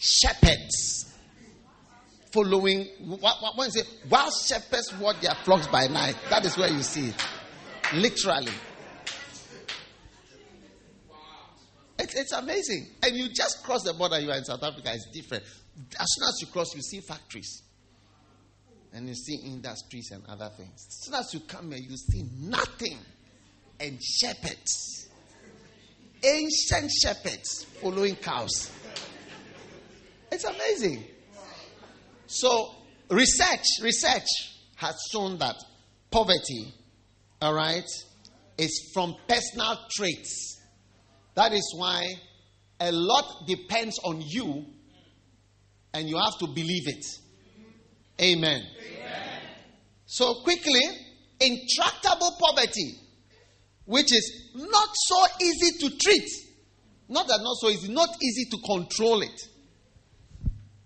shepherds 0.00 1.14
following. 2.32 2.88
What, 3.00 3.36
what, 3.40 3.72
say, 3.72 3.82
while 4.08 4.30
shepherds 4.30 4.92
watch 4.98 5.20
their 5.20 5.34
flocks 5.44 5.66
by 5.66 5.86
night, 5.86 6.16
that 6.30 6.44
is 6.44 6.56
where 6.56 6.70
you 6.70 6.82
see 6.82 7.08
it. 7.08 7.26
Literally. 7.94 8.52
It, 11.98 12.14
it's 12.16 12.32
amazing. 12.32 12.88
And 13.02 13.14
you 13.14 13.28
just 13.28 13.62
cross 13.62 13.82
the 13.82 13.92
border, 13.92 14.18
you 14.18 14.30
are 14.30 14.38
in 14.38 14.44
South 14.44 14.62
Africa, 14.62 14.92
it's 14.94 15.08
different. 15.12 15.44
As 15.98 16.06
soon 16.08 16.28
as 16.28 16.38
you 16.40 16.46
cross, 16.48 16.74
you 16.74 16.82
see 16.82 17.00
factories. 17.00 17.62
And 18.92 19.06
you 19.06 19.14
see 19.14 19.36
industries 19.44 20.10
and 20.10 20.24
other 20.26 20.50
things. 20.56 20.86
As 20.88 21.04
soon 21.04 21.14
as 21.14 21.34
you 21.34 21.40
come 21.40 21.70
here, 21.70 21.80
you 21.80 21.96
see 21.96 22.24
nothing. 22.40 22.98
And 23.78 24.02
shepherds 24.02 25.00
ancient 26.22 26.90
shepherds 26.90 27.64
following 27.80 28.16
cows. 28.16 28.70
It's 30.32 30.44
amazing. 30.44 31.04
So, 32.26 32.74
research, 33.10 33.64
research 33.82 34.26
has 34.76 34.94
shown 35.12 35.38
that 35.38 35.56
poverty, 36.10 36.72
all 37.42 37.54
right, 37.54 37.84
is 38.56 38.90
from 38.94 39.16
personal 39.26 39.78
traits. 39.90 40.60
That 41.34 41.52
is 41.52 41.74
why 41.76 42.06
a 42.78 42.92
lot 42.92 43.46
depends 43.46 43.98
on 44.04 44.22
you, 44.24 44.66
and 45.92 46.08
you 46.08 46.16
have 46.16 46.38
to 46.38 46.46
believe 46.46 46.86
it. 46.86 47.04
Amen. 48.20 48.62
Amen. 48.62 49.42
So, 50.06 50.34
quickly, 50.44 50.82
intractable 51.40 52.36
poverty 52.38 53.00
which 53.90 54.12
is 54.14 54.52
not 54.54 54.88
so 54.94 55.16
easy 55.42 55.78
to 55.80 55.96
treat. 55.96 56.28
Not 57.08 57.26
that 57.26 57.40
not 57.42 57.56
so 57.56 57.70
easy, 57.70 57.92
not 57.92 58.08
easy 58.22 58.44
to 58.48 58.56
control 58.64 59.20
it. 59.22 59.40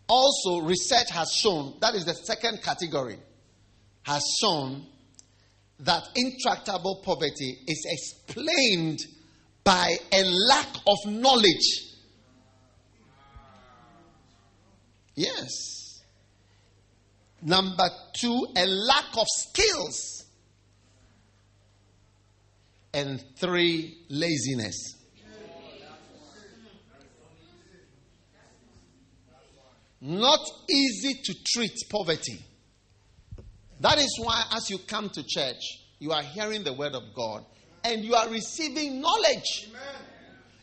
Also, 0.06 0.60
research 0.60 1.10
has 1.10 1.32
shown, 1.32 1.74
that 1.80 1.94
is 1.94 2.04
the 2.04 2.14
second 2.14 2.62
category, 2.62 3.18
has 4.02 4.22
shown 4.40 4.86
that 5.80 6.02
intractable 6.14 7.00
poverty 7.04 7.58
is 7.66 7.86
explained 7.86 9.00
by 9.64 9.96
a 10.12 10.24
lack 10.48 10.68
of 10.86 10.98
knowledge. 11.06 11.94
Yes. 15.14 16.02
Number 17.40 17.88
two, 18.14 18.46
a 18.56 18.66
lack 18.66 19.16
of 19.16 19.26
skills. 19.26 20.24
And 22.92 23.22
three, 23.36 23.98
laziness. 24.08 25.03
Not 30.06 30.40
easy 30.68 31.14
to 31.24 31.34
treat 31.46 31.72
poverty. 31.88 32.38
That 33.80 33.96
is 33.96 34.18
why, 34.20 34.44
as 34.52 34.68
you 34.68 34.76
come 34.76 35.08
to 35.08 35.22
church, 35.26 35.62
you 35.98 36.12
are 36.12 36.22
hearing 36.22 36.62
the 36.62 36.74
word 36.74 36.94
of 36.94 37.14
God 37.14 37.42
and 37.82 38.04
you 38.04 38.14
are 38.14 38.28
receiving 38.28 39.00
knowledge. 39.00 39.70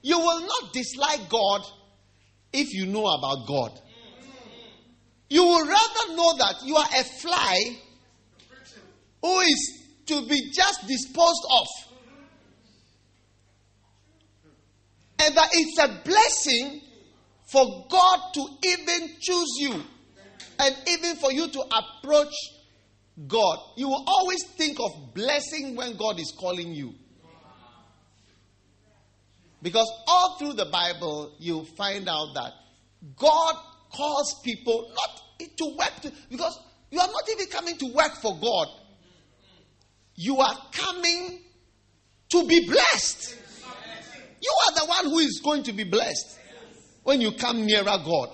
You 0.04 0.20
will 0.20 0.42
not 0.42 0.74
dislike 0.74 1.28
God 1.28 1.62
if 2.54 2.72
you 2.72 2.86
know 2.86 3.08
about 3.08 3.48
God. 3.48 3.82
You 5.28 5.44
will 5.44 5.66
rather 5.66 6.16
know 6.16 6.38
that 6.38 6.56
you 6.64 6.76
are 6.76 6.90
a 7.00 7.04
fly 7.04 7.58
who 9.24 9.40
is 9.40 9.84
to 10.06 10.22
be 10.28 10.52
just 10.52 10.88
disposed 10.88 11.46
of 11.52 11.68
And 15.18 15.36
that 15.36 15.50
it's 15.54 15.80
a 15.80 15.88
blessing 16.04 16.81
for 17.52 17.86
God 17.90 18.20
to 18.34 18.48
even 18.64 19.10
choose 19.20 19.50
you 19.60 19.74
and 20.58 20.76
even 20.88 21.18
for 21.18 21.34
you 21.34 21.50
to 21.50 21.60
approach 21.60 22.34
God. 23.28 23.58
You 23.76 23.90
will 23.90 24.06
always 24.08 24.46
think 24.56 24.80
of 24.80 25.14
blessing 25.14 25.76
when 25.76 25.98
God 25.98 26.18
is 26.18 26.34
calling 26.40 26.74
you. 26.74 26.94
Because 29.62 29.92
all 30.08 30.38
through 30.40 30.54
the 30.54 30.66
Bible, 30.66 31.34
you 31.40 31.66
find 31.78 32.08
out 32.08 32.34
that 32.36 32.54
God 33.18 33.56
calls 33.92 34.40
people 34.44 34.90
not 34.90 35.48
to 35.58 35.76
work, 35.78 35.94
to, 36.04 36.12
because 36.30 36.58
you 36.90 37.00
are 37.02 37.08
not 37.08 37.30
even 37.32 37.48
coming 37.48 37.78
to 37.80 37.88
work 37.94 38.16
for 38.22 38.40
God. 38.40 38.68
You 40.16 40.38
are 40.38 40.58
coming 40.72 41.42
to 42.30 42.48
be 42.48 42.66
blessed. 42.66 43.36
You 44.42 44.52
are 44.68 44.80
the 44.80 44.86
one 44.86 45.06
who 45.06 45.20
is 45.20 45.42
going 45.44 45.64
to 45.64 45.74
be 45.74 45.84
blessed 45.84 46.38
when 47.04 47.22
you 47.22 47.32
come 47.34 47.66
nearer 47.66 47.84
God. 47.84 48.30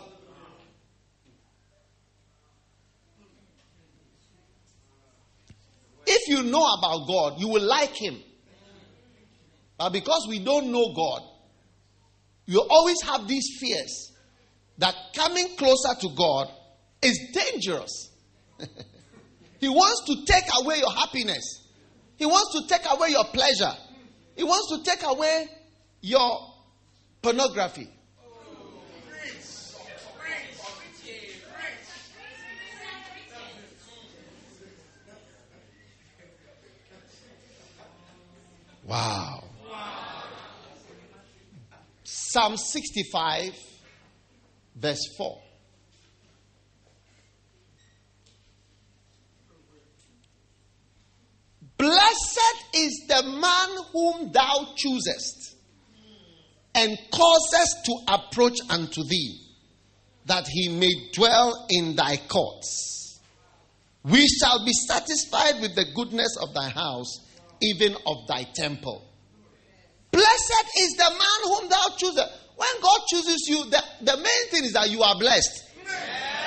If 6.06 6.30
you 6.30 6.44
know 6.44 6.64
about 6.78 7.08
God, 7.08 7.40
you 7.40 7.50
will 7.50 7.64
like 7.64 7.96
Him. 7.96 8.18
But 9.78 9.92
because 9.92 10.26
we 10.30 10.40
don't 10.40 10.72
know 10.72 10.94
God, 10.96 11.22
you 12.46 12.66
always 12.70 13.02
have 13.04 13.28
these 13.28 13.58
fears 13.60 14.14
that 14.78 14.96
coming 15.14 15.56
closer 15.58 15.94
to 16.02 16.10
God 16.16 16.50
is 17.02 17.20
dangerous. 17.34 18.12
He 19.60 19.70
wants 19.70 20.04
to 20.06 20.32
take 20.32 20.44
away 20.62 20.78
your 20.78 20.92
happiness. 20.92 21.68
He 22.16 22.26
wants 22.26 22.60
to 22.60 22.68
take 22.68 22.86
away 22.92 23.10
your 23.10 23.26
pleasure. 23.26 23.74
He 24.36 24.44
wants 24.44 24.70
to 24.70 24.84
take 24.90 25.04
away 25.04 25.48
your 26.02 26.54
pornography. 27.22 27.90
Wow. 38.88 39.44
Psalm 42.04 42.56
65, 42.56 43.54
verse 44.78 45.02
4. 45.18 45.42
Blessed 51.78 52.40
is 52.74 53.06
the 53.08 53.24
man 53.24 53.86
whom 53.92 54.32
thou 54.32 54.70
choosest 54.76 55.56
and 56.74 56.98
causest 57.12 57.86
to 57.86 57.94
approach 58.08 58.58
unto 58.70 59.04
thee, 59.04 59.42
that 60.26 60.48
he 60.48 60.70
may 60.70 61.10
dwell 61.12 61.68
in 61.70 61.96
thy 61.96 62.18
courts. 62.18 63.20
We 64.04 64.26
shall 64.28 64.64
be 64.66 64.72
satisfied 64.72 65.62
with 65.62 65.76
the 65.76 65.86
goodness 65.94 66.38
of 66.42 66.54
thy 66.54 66.70
house, 66.70 67.27
even 67.62 67.96
of 68.06 68.28
thy 68.28 68.44
temple. 68.56 69.04
Blessed 70.12 70.66
is 70.80 70.94
the 70.98 71.10
man 71.10 71.40
whom 71.44 71.70
thou 71.70 71.96
choosest. 71.98 72.30
When 72.56 72.82
God 72.82 73.00
chooses 73.10 73.46
you, 73.48 73.70
the, 73.70 73.84
the 74.02 74.18
main 74.18 74.50
thing 74.50 74.66
is 74.66 74.74
that 74.74 74.90
you 74.90 75.04
are 75.04 75.18
blessed. 75.18 75.64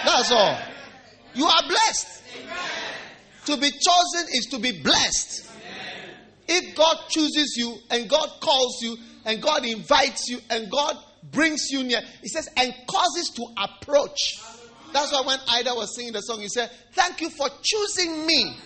That's 0.05 0.33
all. 0.33 0.59
You 1.35 1.47
are 1.47 1.63
blessed. 1.69 2.23
To 3.47 3.57
be 3.57 3.71
chosen 3.71 4.29
is 4.35 4.49
to 4.51 4.59
be 4.59 4.83
blessed. 4.83 5.49
If 6.49 6.75
God 6.75 6.97
chooses 7.09 7.55
you 7.57 7.77
and 7.91 8.09
God 8.09 8.29
calls 8.41 8.83
you 8.83 8.97
and 9.25 9.41
God 9.41 9.65
invites 9.65 10.29
you 10.29 10.39
and 10.51 10.71
God 10.71 10.97
brings 11.31 11.71
you 11.71 11.85
near, 11.85 12.01
He 12.23 12.29
says, 12.29 12.49
and 12.57 12.75
causes 12.89 13.31
to 13.37 13.47
approach. 13.57 14.41
That's 14.93 15.13
why 15.13 15.23
when 15.25 15.39
Ida 15.49 15.75
was 15.75 15.95
singing 15.95 16.13
the 16.13 16.21
song, 16.21 16.41
he 16.41 16.49
said, 16.49 16.71
Thank 16.93 17.21
you 17.21 17.31
for 17.31 17.49
choosing 17.63 18.27
me. 18.27 18.57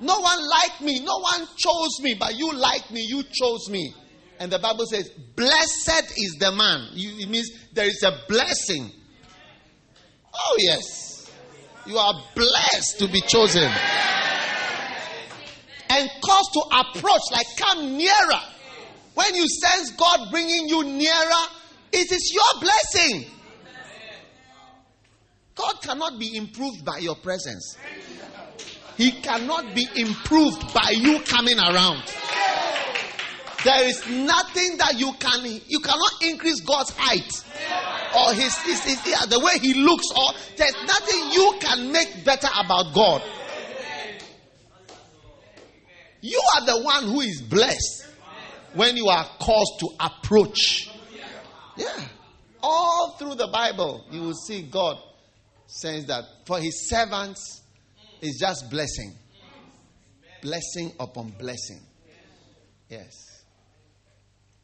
No 0.00 0.18
one 0.18 0.48
liked 0.48 0.80
me, 0.80 1.00
no 1.00 1.18
one 1.18 1.46
chose 1.56 2.00
me, 2.00 2.14
but 2.18 2.34
you 2.34 2.52
liked 2.52 2.90
me, 2.90 3.04
you 3.06 3.22
chose 3.22 3.68
me. 3.68 3.94
And 4.38 4.50
the 4.50 4.58
Bible 4.58 4.86
says, 4.86 5.10
Blessed 5.36 6.12
is 6.16 6.36
the 6.40 6.50
man. 6.52 6.88
it 6.94 7.28
means 7.28 7.50
there 7.74 7.86
is 7.86 8.02
a 8.02 8.12
blessing. 8.26 8.90
Oh, 10.34 10.56
yes. 10.58 11.30
You 11.86 11.98
are 11.98 12.14
blessed 12.34 12.98
to 13.00 13.08
be 13.08 13.20
chosen. 13.20 13.70
And 15.90 16.08
caused 16.22 16.52
to 16.54 16.62
approach, 16.80 17.20
like 17.32 17.46
come 17.58 17.96
nearer. 17.98 18.40
When 19.14 19.34
you 19.34 19.46
sense 19.48 19.90
God 19.90 20.30
bringing 20.30 20.68
you 20.68 20.84
nearer, 20.84 21.44
it 21.92 22.10
is 22.10 22.32
your 22.32 22.60
blessing. 22.60 23.30
God 25.54 25.82
cannot 25.82 26.18
be 26.18 26.36
improved 26.36 26.84
by 26.84 26.98
your 26.98 27.16
presence. 27.16 27.76
He 29.00 29.12
cannot 29.12 29.74
be 29.74 29.88
improved 29.96 30.74
by 30.74 30.90
you 30.90 31.20
coming 31.20 31.58
around. 31.58 32.02
There 33.64 33.88
is 33.88 34.06
nothing 34.06 34.76
that 34.76 34.96
you 34.98 35.14
can 35.18 35.42
you 35.68 35.80
cannot 35.80 36.12
increase 36.20 36.60
God's 36.60 36.90
height 36.90 37.32
or 38.14 38.34
his, 38.34 38.54
his, 38.58 38.84
his 38.84 39.26
the 39.26 39.40
way 39.40 39.58
he 39.58 39.72
looks 39.72 40.04
or 40.14 40.34
there's 40.54 40.74
nothing 40.86 41.32
you 41.32 41.54
can 41.60 41.90
make 41.90 42.26
better 42.26 42.48
about 42.54 42.92
God. 42.94 43.22
You 46.20 46.42
are 46.56 46.66
the 46.66 46.82
one 46.82 47.04
who 47.04 47.22
is 47.22 47.40
blessed 47.40 48.06
when 48.74 48.98
you 48.98 49.08
are 49.08 49.24
caused 49.40 49.80
to 49.80 49.88
approach. 49.98 50.90
Yeah. 51.78 52.04
All 52.62 53.16
through 53.18 53.36
the 53.36 53.48
Bible, 53.48 54.04
you 54.10 54.20
will 54.20 54.34
see 54.34 54.60
God 54.60 54.98
says 55.66 56.04
that 56.04 56.24
for 56.44 56.58
his 56.58 56.86
servants 56.86 57.59
is 58.20 58.38
just 58.38 58.70
blessing. 58.70 59.14
Blessing 60.42 60.92
upon 60.98 61.30
blessing. 61.30 61.80
Yes. 62.88 63.44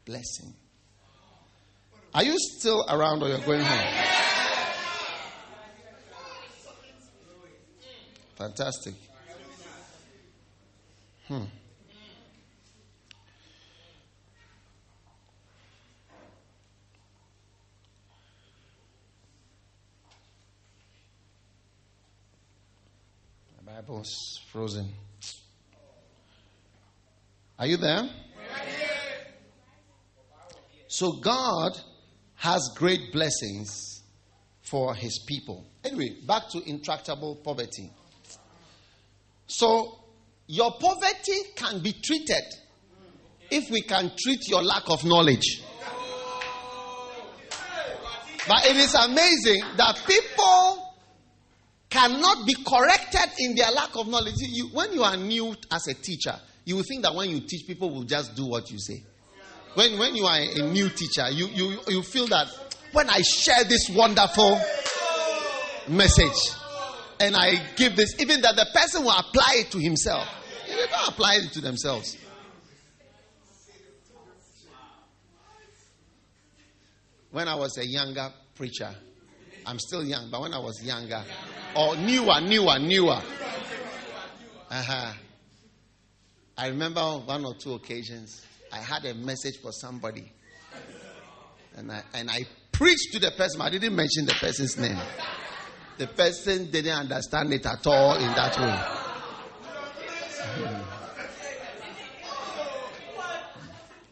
Blessing. 0.05 0.53
Are 2.13 2.23
you 2.23 2.35
still 2.37 2.85
around 2.89 3.21
or 3.21 3.29
you're 3.29 3.39
going 3.39 3.61
home? 3.61 4.05
Fantastic. 8.35 8.93
Hmm. 11.27 11.43
Bible's 23.87 24.41
frozen. 24.51 24.91
Are 27.57 27.67
you 27.67 27.77
there? 27.77 28.09
So 30.89 31.13
God 31.13 31.71
has 32.35 32.69
great 32.75 33.13
blessings 33.13 34.03
for 34.61 34.93
his 34.93 35.23
people. 35.25 35.65
Anyway, 35.85 36.17
back 36.27 36.49
to 36.49 36.61
intractable 36.69 37.37
poverty. 37.37 37.89
So 39.47 39.99
your 40.47 40.73
poverty 40.73 41.39
can 41.55 41.81
be 41.81 41.93
treated 41.93 42.43
if 43.49 43.69
we 43.71 43.83
can 43.83 44.11
treat 44.21 44.49
your 44.49 44.63
lack 44.63 44.83
of 44.89 45.05
knowledge. 45.05 45.63
But 48.49 48.65
it 48.65 48.75
is 48.75 48.93
amazing 48.95 49.61
that 49.77 50.01
people 50.05 50.86
cannot 51.97 52.45
be 52.45 52.53
corrected 52.53 53.31
in 53.39 53.55
their 53.55 53.71
lack 53.71 53.95
of 53.95 54.07
knowledge. 54.07 54.35
You, 54.37 54.67
when 54.67 54.93
you 54.93 55.03
are 55.03 55.17
new 55.17 55.55
as 55.71 55.87
a 55.87 55.95
teacher, 55.95 56.35
you 56.63 56.75
will 56.75 56.83
think 56.83 57.01
that 57.01 57.15
when 57.15 57.29
you 57.29 57.39
teach, 57.39 57.65
people 57.65 57.89
will 57.89 58.03
just 58.03 58.35
do 58.35 58.45
what 58.45 58.69
you 58.69 58.77
say. 58.77 59.03
When, 59.73 59.97
when 59.97 60.15
you 60.15 60.25
are 60.25 60.37
a 60.37 60.71
new 60.71 60.89
teacher, 60.89 61.27
you, 61.31 61.47
you, 61.47 61.79
you 61.87 62.03
feel 62.03 62.27
that 62.27 62.47
when 62.91 63.09
I 63.09 63.21
share 63.21 63.63
this 63.63 63.89
wonderful 63.89 64.59
message 65.87 66.37
and 67.19 67.35
I 67.35 67.61
give 67.75 67.95
this, 67.95 68.19
even 68.19 68.41
that 68.41 68.55
the 68.55 68.67
person 68.75 69.03
will 69.03 69.17
apply 69.17 69.53
it 69.55 69.71
to 69.71 69.79
himself. 69.79 70.27
They 70.67 70.75
don't 70.75 71.07
apply 71.07 71.39
it 71.43 71.51
to 71.53 71.61
themselves. 71.61 72.15
When 77.31 77.47
I 77.47 77.55
was 77.55 77.77
a 77.77 77.85
younger 77.85 78.31
preacher, 78.55 78.95
I'm 79.67 79.79
still 79.79 80.03
young, 80.03 80.29
but 80.31 80.39
when 80.39 80.53
I 80.53 80.59
was 80.59 80.81
younger, 80.81 81.21
or 81.75 81.97
newer, 81.97 82.39
newer, 82.39 82.79
newer, 82.79 83.21
uh-huh. 84.69 85.13
I 86.57 86.67
remember 86.67 87.01
one 87.01 87.43
or 87.43 87.53
two 87.53 87.73
occasions, 87.73 88.45
I 88.71 88.77
had 88.77 89.03
a 89.03 89.13
message 89.13 89.57
for 89.61 89.73
somebody. 89.73 90.31
And 91.75 91.91
I, 91.91 92.01
and 92.13 92.31
I 92.31 92.45
preached 92.71 93.11
to 93.11 93.19
the 93.19 93.31
person, 93.31 93.61
I 93.61 93.69
didn't 93.69 93.95
mention 93.95 94.25
the 94.25 94.33
person's 94.33 94.77
name. 94.77 94.97
The 95.97 96.07
person 96.07 96.71
didn't 96.71 96.97
understand 96.97 97.51
it 97.51 97.65
at 97.65 97.85
all 97.85 98.15
in 98.15 98.33
that 98.35 98.57
way. 98.57 98.97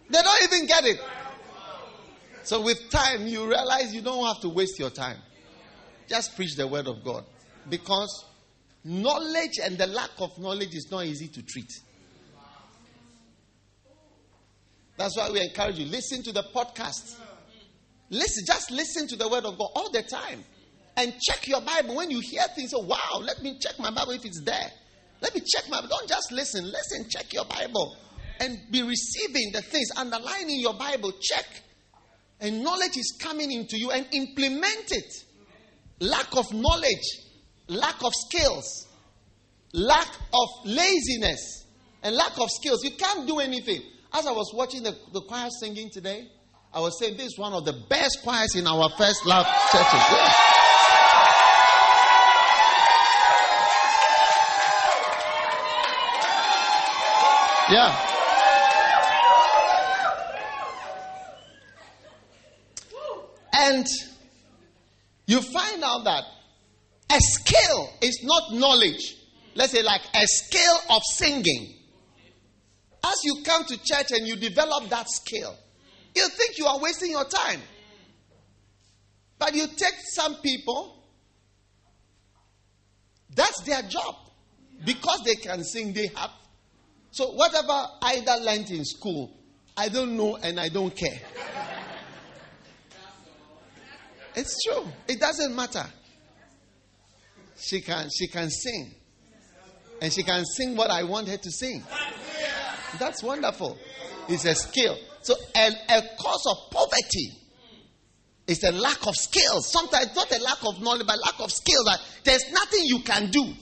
They 0.10 0.22
don't 0.22 0.44
even 0.44 0.68
get 0.68 0.84
it. 0.86 1.00
So, 2.44 2.62
with 2.62 2.90
time, 2.90 3.26
you 3.26 3.48
realize 3.50 3.94
you 3.94 4.02
don't 4.02 4.24
have 4.26 4.42
to 4.42 4.50
waste 4.50 4.78
your 4.78 4.92
time. 4.92 5.18
Just 6.08 6.36
preach 6.36 6.56
the 6.56 6.68
word 6.68 6.88
of 6.88 7.04
God. 7.04 7.26
Because 7.70 8.26
knowledge 8.84 9.60
and 9.64 9.78
the 9.78 9.88
lack 9.88 10.12
of 10.20 10.38
knowledge 10.38 10.74
is 10.76 10.88
not 10.92 11.06
easy 11.06 11.28
to 11.28 11.42
treat. 11.42 11.72
That's 14.98 15.18
why 15.18 15.30
we 15.30 15.42
encourage 15.42 15.78
you 15.78 15.86
listen 15.86 16.24
to 16.24 16.32
the 16.32 16.44
podcast. 16.56 17.18
Listen, 18.10 18.44
just 18.46 18.72
listen 18.72 19.08
to 19.08 19.16
the 19.16 19.28
word 19.28 19.46
of 19.46 19.58
God 19.58 19.70
all 19.76 19.92
the 19.92 20.04
time. 20.04 20.44
And 20.98 21.14
check 21.20 21.48
your 21.48 21.62
Bible. 21.62 21.96
When 21.96 22.10
you 22.10 22.22
hear 22.22 22.44
things, 22.56 22.74
oh 22.74 22.86
wow, 22.86 23.20
let 23.22 23.42
me 23.42 23.58
check 23.60 23.78
my 23.80 23.92
Bible 23.92 24.12
if 24.12 24.24
it's 24.24 24.42
there. 24.42 24.72
Let 25.22 25.34
me 25.34 25.42
check 25.42 25.70
my 25.70 25.82
Don't 25.82 26.08
just 26.08 26.32
listen. 26.32 26.66
Listen, 26.66 27.10
check 27.10 27.34
your 27.34 27.46
Bible. 27.46 27.98
And 28.40 28.60
be 28.72 28.84
receiving 28.84 29.52
the 29.52 29.62
things, 29.62 29.90
underlining 29.98 30.60
your 30.60 30.74
Bible. 30.74 31.12
Check. 31.20 31.46
And 32.40 32.64
knowledge 32.64 32.98
is 32.98 33.18
coming 33.20 33.52
into 33.52 33.78
you 33.78 33.92
and 33.92 34.06
implement 34.12 34.92
it 34.92 35.25
lack 36.00 36.36
of 36.36 36.52
knowledge, 36.54 37.20
lack 37.68 38.04
of 38.04 38.14
skills, 38.14 38.88
lack 39.74 40.08
of 40.34 40.50
laziness, 40.66 41.66
and 42.04 42.16
lack 42.16 42.38
of 42.40 42.50
skills. 42.50 42.84
You 42.84 42.92
can't 42.92 43.28
do 43.28 43.40
anything. 43.40 43.82
As 44.14 44.26
I 44.26 44.32
was 44.32 44.54
watching 44.54 44.84
the, 44.84 44.96
the 45.12 45.22
choir 45.22 45.50
singing 45.60 45.90
today, 45.92 46.28
I 46.74 46.80
was 46.80 47.00
saying 47.00 47.18
this 47.18 47.28
is 47.28 47.38
one 47.38 47.54
of 47.54 47.66
the 47.66 47.74
best 47.90 48.20
choirs 48.24 48.56
in 48.56 48.68
our 48.68 48.90
first 48.98 49.26
love 49.26 49.46
churches. 49.72 49.94
Yeah. 49.94 50.34
yeah. 57.72 58.12
And 63.58 63.88
you 65.28 65.42
find 65.42 65.84
out 65.84 66.04
that 66.06 66.24
a 67.12 67.20
skill 67.20 67.90
is 68.02 68.20
not 68.24 68.54
knowledge. 68.54 69.16
Let's 69.56 69.72
say, 69.72 69.84
like 69.84 70.02
a 70.14 70.26
skill 70.26 70.76
of 70.90 71.02
singing. 71.14 71.74
As 73.04 73.16
you 73.24 73.44
come 73.44 73.64
to 73.66 73.78
church 73.84 74.12
and 74.12 74.28
you 74.28 74.36
develop 74.36 74.90
that 74.90 75.08
skill, 75.10 75.56
you 76.16 76.28
think 76.30 76.58
you 76.58 76.66
are 76.66 76.80
wasting 76.80 77.12
your 77.12 77.26
time. 77.26 77.62
But 79.38 79.54
you 79.54 79.68
take 79.68 79.94
some 80.14 80.36
people, 80.36 81.04
that's 83.36 83.62
their 83.62 83.82
job. 83.84 84.16
Because 84.84 85.22
they 85.26 85.36
can 85.36 85.64
sing, 85.64 85.94
they 85.94 86.08
have. 86.16 86.32
So, 87.12 87.32
whatever 87.32 87.88
Ida 88.02 88.38
learned 88.42 88.72
in 88.72 88.84
school, 88.84 89.32
I 89.78 89.90
don't 89.90 90.18
know 90.18 90.38
and 90.38 90.60
I 90.60 90.70
don't 90.70 90.94
care. 90.96 91.20
It's 94.36 94.56
true. 94.64 94.86
It 95.08 95.20
doesn't 95.20 95.56
matter. 95.56 95.86
She 97.58 97.82
can 97.82 98.10
she 98.16 98.28
can 98.28 98.50
sing. 98.50 98.94
And 100.02 100.12
she 100.12 100.24
can 100.24 100.44
sing 100.46 100.76
what 100.76 100.92
I 100.92 101.04
want 101.04 101.30
her 101.30 101.38
to 101.38 101.52
sing. 101.52 101.84
That's 103.00 103.24
wonderful. 103.24 103.78
It's 104.28 104.46
a 104.46 104.56
skill. 104.56 104.98
So 105.22 105.36
a, 105.56 105.68
a 105.90 106.02
cause 106.20 106.46
of 106.48 106.72
poverty 106.72 107.32
is 108.48 108.64
a 108.64 108.72
lack 108.72 109.08
of 109.08 109.16
skills. 109.16 109.72
Sometimes 109.72 110.16
not 110.16 110.32
a 110.32 110.42
lack 110.44 110.64
of 110.66 110.82
knowledge, 110.82 111.08
but 111.08 111.18
lack 111.18 111.40
of 111.40 111.52
skill 111.52 111.84
that 111.86 112.00
there's 112.24 112.52
nothing 112.52 112.82
you 112.84 113.00
can 113.00 113.32
do. 113.32 113.54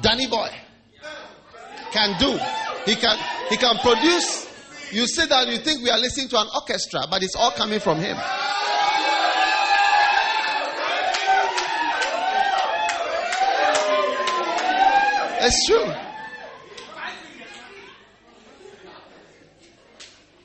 Danny 0.00 0.26
boy 0.28 0.50
can 1.90 2.18
do. 2.20 2.38
He 2.84 2.94
can 2.94 3.18
he 3.48 3.56
can 3.56 3.76
produce 3.78 4.47
you 4.92 5.06
sit 5.06 5.28
down, 5.28 5.48
you 5.48 5.58
think 5.58 5.82
we 5.82 5.90
are 5.90 5.98
listening 5.98 6.28
to 6.28 6.38
an 6.38 6.46
orchestra, 6.54 7.00
but 7.10 7.22
it's 7.22 7.34
all 7.36 7.50
coming 7.50 7.80
from 7.80 7.98
him. 7.98 8.16
It's 15.40 15.66
true. 15.66 15.92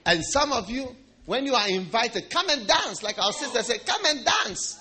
And 0.05 0.21
some 0.23 0.51
of 0.51 0.69
you, 0.69 0.95
when 1.25 1.45
you 1.45 1.55
are 1.55 1.67
invited, 1.69 2.29
come 2.29 2.49
and 2.49 2.67
dance. 2.67 3.01
Like 3.01 3.17
our 3.17 3.31
sister 3.31 3.63
said, 3.63 3.85
come 3.85 4.05
and 4.05 4.25
dance. 4.25 4.79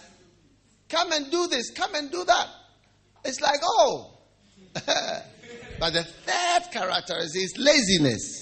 Come 0.89 1.13
and 1.13 1.31
do 1.31 1.47
this. 1.47 1.71
Come 1.71 1.95
and 1.95 2.11
do 2.11 2.25
that. 2.25 2.49
It's 3.25 3.41
like, 3.41 3.61
oh. 3.63 4.19
but 4.75 5.93
the 5.93 6.05
third 6.05 6.73
character 6.73 7.19
is 7.19 7.55
laziness. 7.57 8.42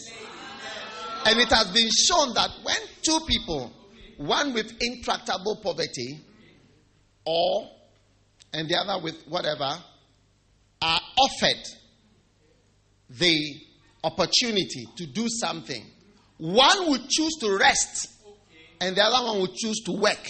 And 1.26 1.38
it 1.38 1.50
has 1.50 1.70
been 1.72 1.88
shown 1.90 2.34
that 2.34 2.50
when 2.62 2.76
two 3.02 3.20
people, 3.26 3.72
one 4.16 4.54
with 4.54 4.72
intractable 4.80 5.60
poverty, 5.62 6.20
or 7.24 7.68
and 8.52 8.68
the 8.68 8.76
other 8.76 9.02
with 9.02 9.22
whatever, 9.28 9.78
are 10.82 11.00
offered 11.18 11.62
the 13.10 13.54
opportunity 14.02 14.86
to 14.96 15.06
do 15.06 15.26
something, 15.28 15.84
one 16.38 16.90
would 16.90 17.08
choose 17.08 17.34
to 17.40 17.56
rest, 17.58 18.08
and 18.80 18.96
the 18.96 19.02
other 19.02 19.26
one 19.26 19.40
would 19.42 19.54
choose 19.54 19.80
to 19.84 19.92
work. 19.92 20.26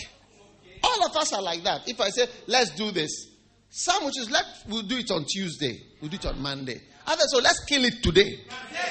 All 0.83 1.07
of 1.07 1.17
us 1.17 1.33
are 1.33 1.43
like 1.43 1.63
that. 1.63 1.89
If 1.89 2.01
I 2.01 2.09
say, 2.11 2.27
let's 2.47 2.71
do 2.71 2.91
this, 2.91 3.29
some 3.71 4.05
will 4.05 4.11
choose, 4.11 4.31
let 4.31 4.45
we'll 4.69 4.83
do 4.83 4.99
it 4.99 5.11
on 5.11 5.25
Tuesday, 5.25 5.81
we'll 6.01 6.11
do 6.11 6.17
it 6.17 6.27
on 6.27 6.43
Monday. 6.43 6.81
Others, 7.07 7.27
so 7.31 7.39
let's 7.39 7.65
kill 7.65 7.85
it 7.85 8.03
today. 8.03 8.41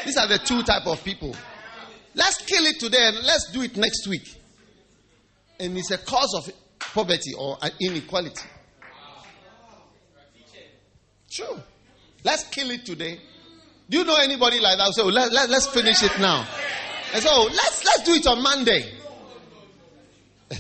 These 0.06 0.18
are 0.18 0.28
the 0.28 0.40
two 0.40 0.64
type 0.64 0.88
of 0.88 1.04
people. 1.04 1.36
Let's 2.16 2.38
kill 2.46 2.66
it 2.66 2.80
today 2.80 3.08
and 3.08 3.18
let's 3.26 3.52
do 3.52 3.62
it 3.62 3.78
next 3.78 4.08
week. 4.08 4.36
And 5.60 5.78
it's 5.78 5.92
a 5.92 5.98
cause 5.98 6.34
of 6.36 6.50
poverty 6.80 7.34
or 7.38 7.58
inequality. 7.80 8.48
True. 11.30 11.62
Let's 12.24 12.46
kill 12.46 12.72
it 12.72 12.86
today. 12.86 13.20
Do 13.90 13.98
you 14.00 14.04
know 14.06 14.18
anybody 14.18 14.60
like 14.60 14.78
that? 14.78 14.94
So 14.94 15.06
let, 15.06 15.32
let, 15.32 15.50
let's 15.50 15.68
finish 15.68 16.04
it 16.04 16.20
now. 16.20 16.48
And 17.14 17.24
so 17.24 17.44
let's 17.44 17.84
let's 17.86 18.04
do 18.04 18.14
it 18.14 18.28
on 18.28 18.44
Monday. 18.44 18.94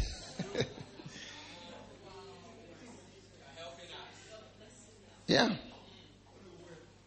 yeah. 5.28 5.56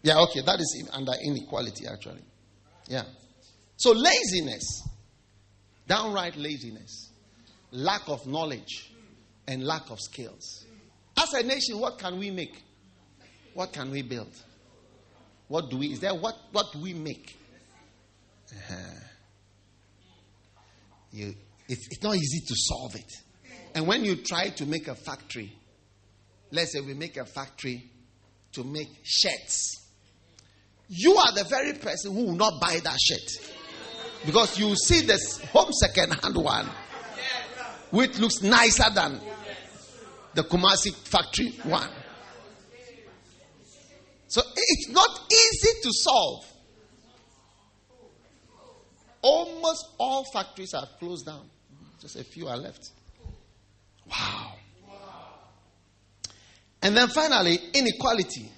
Yeah, 0.02 0.18
okay. 0.20 0.42
That 0.42 0.60
is 0.60 0.88
under 0.92 1.12
inequality, 1.24 1.86
actually. 1.86 2.22
Yeah. 2.88 3.04
So, 3.76 3.92
laziness, 3.92 4.86
downright 5.88 6.36
laziness, 6.36 7.10
lack 7.72 8.08
of 8.08 8.26
knowledge, 8.26 8.92
and 9.48 9.64
lack 9.64 9.90
of 9.90 10.00
skills. 10.00 10.64
As 11.16 11.32
a 11.34 11.42
nation, 11.42 11.78
what 11.78 11.98
can 11.98 12.18
we 12.18 12.30
make? 12.30 12.62
What 13.54 13.72
can 13.72 13.90
we 13.90 14.02
build? 14.02 14.32
What 15.48 15.68
do 15.68 15.78
we, 15.78 15.92
is 15.92 16.00
there, 16.00 16.14
what, 16.14 16.36
what 16.52 16.74
we 16.76 16.94
make? 16.94 17.36
Uh-huh. 18.50 18.74
You, 21.10 21.34
it's 21.68 22.02
not 22.02 22.16
easy 22.16 22.40
to 22.40 22.54
solve 22.56 22.94
it. 22.94 23.12
And 23.74 23.86
when 23.86 24.04
you 24.04 24.16
try 24.16 24.48
to 24.50 24.66
make 24.66 24.88
a 24.88 24.94
factory, 24.94 25.52
let's 26.50 26.72
say 26.72 26.80
we 26.80 26.94
make 26.94 27.16
a 27.16 27.24
factory 27.24 27.90
to 28.52 28.64
make 28.64 28.88
shirts, 29.02 29.88
you 30.88 31.14
are 31.16 31.32
the 31.34 31.44
very 31.44 31.72
person 31.74 32.14
who 32.14 32.26
will 32.26 32.36
not 32.36 32.60
buy 32.60 32.78
that 32.82 32.98
shirt. 33.00 33.52
Because 34.24 34.58
you 34.58 34.74
see 34.76 35.02
this 35.02 35.40
home 35.52 35.72
second 35.72 36.12
hand 36.12 36.36
one, 36.36 36.68
which 37.90 38.18
looks 38.18 38.42
nicer 38.42 38.90
than 38.94 39.20
the 40.34 40.42
Kumasi 40.44 40.94
factory 40.94 41.50
one. 41.64 41.90
So 44.28 44.40
it's 44.56 44.88
not 44.90 45.10
easy 45.30 45.80
to 45.82 45.90
solve. 45.92 46.44
Almost 49.20 49.88
all 49.98 50.24
factories 50.32 50.72
are 50.74 50.86
closed 50.98 51.26
down. 51.26 51.48
Just 52.00 52.16
a 52.16 52.24
few 52.24 52.48
are 52.48 52.56
left. 52.56 52.90
Wow. 54.10 54.54
And 56.82 56.96
then 56.96 57.08
finally, 57.08 57.58
inequality. 57.74 58.50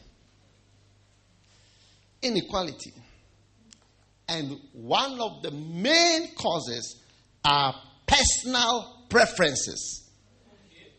Inequality. 2.22 2.92
And 4.28 4.58
one 4.72 5.20
of 5.20 5.42
the 5.42 5.50
main 5.50 6.34
causes 6.34 7.02
are 7.44 7.74
personal 8.06 9.04
preferences, 9.08 10.10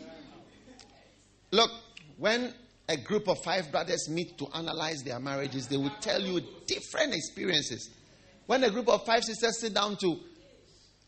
Look, 1.51 1.71
when 2.19 2.55
a 2.89 2.97
group 2.97 3.29
of 3.29 3.43
five 3.43 3.71
brothers 3.71 4.09
meet 4.09 4.37
to 4.39 4.47
analyze 4.55 5.03
their 5.03 5.19
marriages, 5.19 5.67
they 5.67 5.77
will 5.77 5.93
tell 6.01 6.21
you 6.21 6.41
different 6.67 7.15
experiences. 7.15 7.91
When 8.47 8.65
a 8.65 8.71
group 8.71 8.89
of 8.89 9.05
five 9.07 9.25
sisters 9.25 9.61
sit 9.61 9.75
down 9.75 9.97
to 9.99 10.19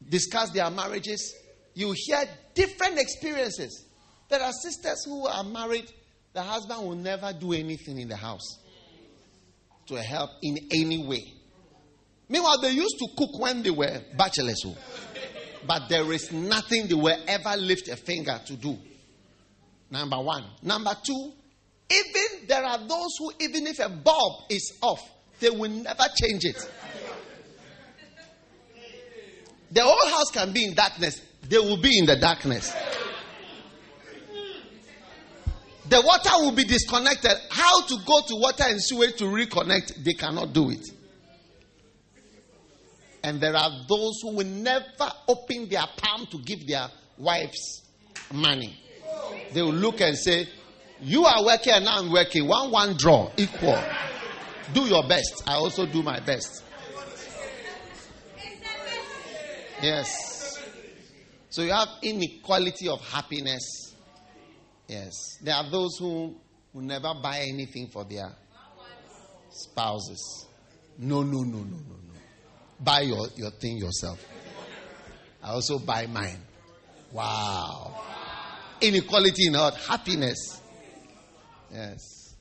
discuss 0.08 0.50
their 0.50 0.70
marriages, 0.70 1.34
you 1.74 1.92
hear 1.96 2.24
different 2.54 2.98
experiences. 2.98 3.84
There 4.28 4.40
are 4.40 4.52
sisters 4.52 5.04
who 5.04 5.26
are 5.26 5.44
married, 5.44 5.90
the 6.32 6.42
husband 6.42 6.80
will 6.82 6.94
never 6.96 7.32
do 7.32 7.52
anything 7.52 7.98
in 7.98 8.08
the 8.08 8.16
house 8.16 8.58
to 9.86 9.96
help 10.02 10.30
in 10.42 10.58
any 10.72 11.06
way. 11.06 11.32
Meanwhile, 12.28 12.60
they 12.62 12.70
used 12.70 12.96
to 12.98 13.08
cook 13.16 13.38
when 13.38 13.62
they 13.62 13.70
were 13.70 14.00
bachelors, 14.16 14.62
oh. 14.64 14.76
but 15.66 15.88
there 15.88 16.10
is 16.12 16.32
nothing 16.32 16.86
they 16.86 16.94
will 16.94 17.18
ever 17.28 17.56
lift 17.56 17.88
a 17.88 17.96
finger 17.96 18.40
to 18.46 18.56
do. 18.56 18.78
Number 19.90 20.16
one. 20.16 20.44
Number 20.62 20.96
two, 21.04 21.32
even 21.90 22.46
there 22.48 22.64
are 22.64 22.78
those 22.78 23.10
who, 23.18 23.32
even 23.40 23.66
if 23.66 23.78
a 23.80 23.90
bulb 23.90 24.44
is 24.48 24.78
off, 24.80 25.00
they 25.40 25.50
will 25.50 25.68
never 25.70 26.04
change 26.16 26.44
it. 26.44 26.56
The 29.70 29.82
whole 29.82 30.10
house 30.10 30.30
can 30.32 30.52
be 30.52 30.64
in 30.64 30.74
darkness, 30.74 31.20
they 31.48 31.58
will 31.58 31.80
be 31.80 31.98
in 31.98 32.06
the 32.06 32.16
darkness. 32.16 32.74
The 35.92 36.00
water 36.00 36.30
will 36.42 36.52
be 36.52 36.64
disconnected. 36.64 37.32
How 37.50 37.82
to 37.82 37.96
go 38.06 38.22
to 38.26 38.36
water 38.36 38.64
and 38.66 38.82
sewage 38.82 39.16
to 39.16 39.24
reconnect, 39.24 40.02
they 40.02 40.14
cannot 40.14 40.54
do 40.54 40.70
it. 40.70 40.88
And 43.22 43.38
there 43.42 43.54
are 43.54 43.68
those 43.86 44.20
who 44.22 44.36
will 44.36 44.46
never 44.46 44.86
open 45.28 45.68
their 45.68 45.84
palm 45.98 46.24
to 46.30 46.38
give 46.38 46.66
their 46.66 46.88
wives 47.18 47.82
money. 48.32 48.74
They 49.52 49.60
will 49.60 49.74
look 49.74 50.00
and 50.00 50.16
say, 50.16 50.48
You 51.02 51.26
are 51.26 51.44
working 51.44 51.74
and 51.74 51.86
I'm 51.86 52.10
working. 52.10 52.48
One, 52.48 52.70
one 52.70 52.96
draw, 52.96 53.30
equal. 53.36 53.78
Do 54.72 54.86
your 54.86 55.06
best. 55.06 55.42
I 55.46 55.56
also 55.56 55.84
do 55.84 56.02
my 56.02 56.20
best. 56.20 56.64
Yes. 59.82 60.58
So 61.50 61.60
you 61.60 61.72
have 61.72 61.88
inequality 62.00 62.88
of 62.88 63.02
happiness 63.02 63.91
Yes. 64.88 65.38
There 65.42 65.54
are 65.54 65.68
those 65.70 65.96
who 65.98 66.36
will 66.72 66.82
never 66.82 67.14
buy 67.14 67.40
anything 67.48 67.88
for 67.88 68.04
their 68.04 68.30
spouses. 69.50 70.46
No, 70.98 71.22
no, 71.22 71.42
no, 71.42 71.58
no, 71.58 71.64
no, 71.64 71.64
no. 71.64 72.20
Buy 72.80 73.02
your, 73.02 73.26
your 73.36 73.50
thing 73.50 73.78
yourself. 73.78 74.24
I 75.42 75.50
also 75.50 75.78
buy 75.78 76.06
mine. 76.06 76.38
Wow. 77.12 78.00
Inequality 78.80 79.46
in 79.46 79.54
heart, 79.54 79.74
happiness. 79.76 80.60
Yes. 81.72 82.34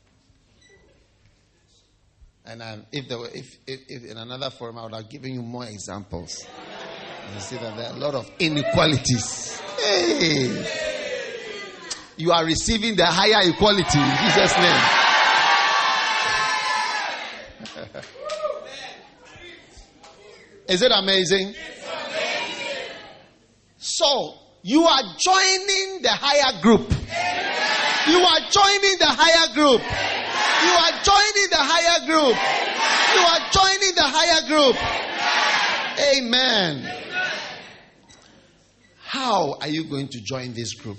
And 2.46 2.62
um, 2.62 2.86
if, 2.92 3.08
there 3.08 3.20
were, 3.20 3.30
if, 3.34 3.58
if, 3.68 3.82
if 3.88 4.12
in 4.12 4.18
another 4.18 4.50
forum 4.50 4.78
I 4.78 4.84
would 4.84 4.94
have 4.94 5.10
given 5.10 5.34
you 5.34 5.42
more 5.42 5.66
examples. 5.66 6.46
You 7.34 7.40
see 7.40 7.56
that 7.58 7.78
there 7.78 7.92
are 7.92 7.96
a 7.96 8.00
lot 8.00 8.16
of 8.16 8.30
inequalities. 8.40 9.62
Hey 9.80 10.90
you 12.18 12.32
are 12.32 12.46
receiving 12.46 12.96
the 12.96 13.06
higher 13.06 13.50
equality 13.50 14.00
in 14.00 14.18
Jesus' 14.26 14.56
name. 14.58 14.82
Is 20.68 20.82
it 20.82 20.92
amazing? 20.94 21.54
So, 23.78 24.36
you 24.64 24.84
are 24.84 25.02
joining 25.18 26.02
the 26.02 26.12
higher 26.12 26.62
group. 26.62 26.90
You 28.08 28.20
are 28.20 28.40
joining 28.50 28.98
the 29.00 29.10
higher 29.10 29.54
group. 29.54 29.82
You 29.82 30.72
are 30.72 30.92
joining 31.04 31.50
the 31.50 31.58
higher 31.58 32.06
group. 32.06 32.36
You 33.14 33.22
are 33.26 33.50
joining 33.52 33.96
the 33.96 34.04
higher 34.06 34.48
group. 34.48 34.76
Amen. 36.18 36.98
How 39.04 39.58
are 39.60 39.68
you 39.68 39.84
going 39.86 40.08
to 40.10 40.22
join 40.22 40.54
this 40.54 40.74
group? 40.76 40.98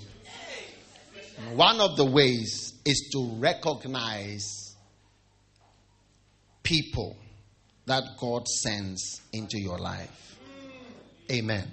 One 1.55 1.81
of 1.81 1.97
the 1.97 2.05
ways 2.05 2.75
is 2.85 3.11
to 3.13 3.37
recognize 3.39 4.77
people 6.63 7.17
that 7.87 8.03
God 8.19 8.47
sends 8.49 9.21
into 9.33 9.59
your 9.59 9.79
life. 9.79 10.39
Amen. 11.31 11.71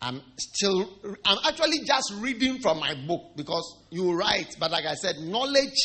I'm 0.00 0.20
still, 0.36 0.90
I'm 1.24 1.38
actually 1.46 1.84
just 1.84 2.12
reading 2.16 2.58
from 2.58 2.80
my 2.80 2.94
book 3.06 3.36
because 3.36 3.78
you 3.90 4.12
write, 4.14 4.56
but 4.58 4.72
like 4.72 4.84
I 4.84 4.94
said, 4.94 5.16
knowledge 5.20 5.78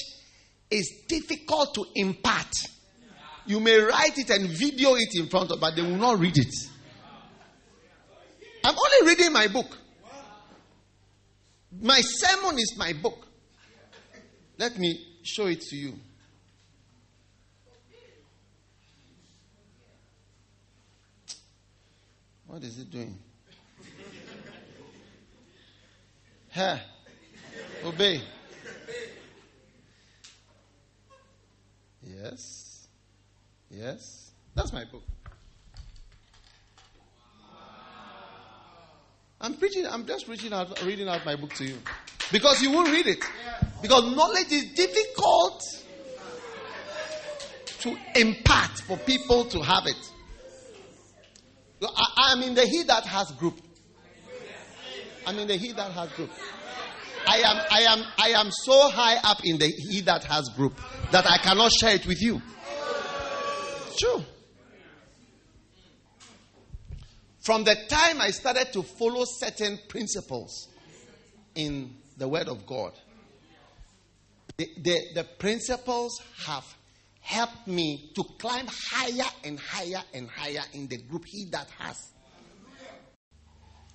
is 0.72 1.04
difficult 1.08 1.76
to 1.76 1.86
impart. 1.96 2.52
You 3.46 3.60
may 3.60 3.78
write 3.78 4.18
it 4.18 4.30
and 4.32 4.50
video 4.50 4.96
it 4.96 5.10
in 5.14 5.28
front 5.28 5.52
of, 5.52 5.60
but 5.60 5.76
they 5.76 5.84
will 5.84 5.98
not 5.98 6.20
read 6.20 6.38
it. 6.38 6.54
I'm 8.66 8.76
only 8.76 9.08
reading 9.08 9.32
my 9.32 9.48
book. 9.48 9.78
My 11.72 12.02
sermon 12.02 12.58
is 12.58 12.76
my 12.78 12.94
book. 12.94 13.28
Let 14.58 14.78
me 14.78 15.06
show 15.24 15.48
it 15.48 15.62
to 15.62 15.76
you. 15.76 15.94
What 22.48 22.64
is 22.64 22.80
it 22.80 22.90
doing? 22.90 23.18
Huh? 26.52 26.78
Obey. 27.84 28.22
Yes. 32.04 32.88
Yes. 33.70 34.32
That's 34.56 34.74
my 34.74 34.86
book. 34.86 35.04
I'm 39.48 39.54
preaching, 39.54 39.88
I'm 39.88 40.06
just 40.06 40.28
reaching 40.28 40.52
out, 40.52 40.84
reading 40.84 41.08
out 41.08 41.26
my 41.26 41.38
book 41.38 41.54
to 41.54 41.64
you. 41.64 41.78
Because 42.34 42.62
you 42.62 42.70
won't 42.70 42.90
read 42.90 43.08
it. 43.08 43.24
Because 43.82 44.14
knowledge 44.14 44.52
is 44.52 44.74
difficult 44.74 45.64
to 47.80 47.96
impart 48.16 48.72
for 48.72 48.98
people 48.98 49.46
to 49.46 49.62
have 49.62 49.88
it. 49.88 49.96
I, 51.82 52.34
am 52.34 52.44
in 52.44 52.56
the 52.56 52.66
He 52.66 52.84
That 52.84 53.06
Has 53.06 53.32
group. 53.40 53.58
I'm 55.26 55.40
in 55.40 55.48
the 55.48 55.56
He 55.56 55.72
That 55.72 55.94
Has 55.94 56.10
group. 56.10 56.30
I 57.26 57.38
am, 57.38 57.66
I 57.72 57.82
am, 57.84 58.04
I 58.18 58.30
am 58.42 58.52
so 58.52 58.90
high 58.90 59.16
up 59.24 59.38
in 59.46 59.60
the 59.60 59.68
He 59.68 60.02
That 60.02 60.26
Has 60.26 60.50
group 60.58 60.78
that 61.14 61.26
I 61.26 61.38
cannot 61.38 61.72
share 61.72 61.96
it 61.96 62.06
with 62.06 62.22
you. 62.22 62.42
True. 63.98 64.26
From 67.48 67.64
the 67.64 67.76
time 67.88 68.20
I 68.20 68.32
started 68.32 68.74
to 68.74 68.84
follow 68.84 69.24
certain 69.26 69.80
principles 69.88 70.68
in 71.56 71.96
the 72.18 72.28
Word 72.28 72.50
of 72.50 72.66
God, 72.66 72.92
the, 74.58 74.68
the, 74.82 75.00
the 75.16 75.24
principles 75.24 76.22
have 76.46 76.66
helped 77.22 77.66
me 77.66 78.12
to 78.16 78.24
climb 78.38 78.68
higher 78.70 79.30
and 79.46 79.58
higher 79.58 80.04
and 80.14 80.30
higher 80.30 80.62
in 80.74 80.90
the 80.90 80.98
group 80.98 81.24
He 81.26 81.46
that 81.54 81.70
has. 81.80 82.12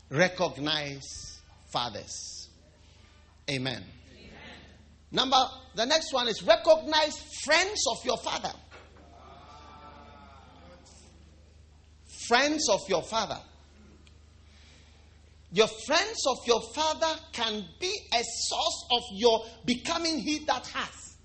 Recognize 0.09 1.43
fathers. 1.71 2.49
Amen. 3.51 3.85
Amen. 4.17 4.33
Number, 5.11 5.37
the 5.75 5.85
next 5.85 6.11
one 6.15 6.27
is 6.29 6.43
recognize 6.43 7.19
friends 7.45 7.85
of 7.91 8.03
your 8.07 8.17
father. 8.17 8.53
friends 12.29 12.69
of 12.69 12.81
your 12.89 13.03
father. 13.03 13.39
Your 15.53 15.69
friends 15.87 16.25
of 16.29 16.39
your 16.47 16.63
father 16.75 17.21
can 17.33 17.65
be 17.79 17.95
a 18.15 18.23
source 18.23 18.85
of 18.91 19.03
your 19.13 19.45
becoming 19.67 20.19
he 20.19 20.45
that 20.47 20.67
has. 20.69 21.17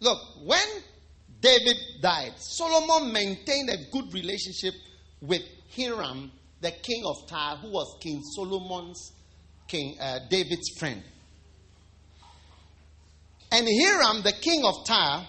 Look, 0.00 0.18
when 0.44 0.66
David 1.40 1.76
died, 2.00 2.32
Solomon 2.38 3.12
maintained 3.12 3.70
a 3.70 3.90
good 3.92 4.12
relationship 4.12 4.74
with 5.20 5.42
Hiram, 5.76 6.32
the 6.60 6.70
king 6.70 7.04
of 7.04 7.28
Tyre, 7.28 7.56
who 7.56 7.70
was 7.70 7.96
King 8.00 8.22
Solomon's, 8.34 9.12
King 9.68 9.96
uh, 10.00 10.20
David's 10.28 10.70
friend. 10.78 11.02
And 13.50 13.66
Hiram, 13.66 14.22
the 14.22 14.32
king 14.32 14.64
of 14.64 14.84
Tyre, 14.84 15.26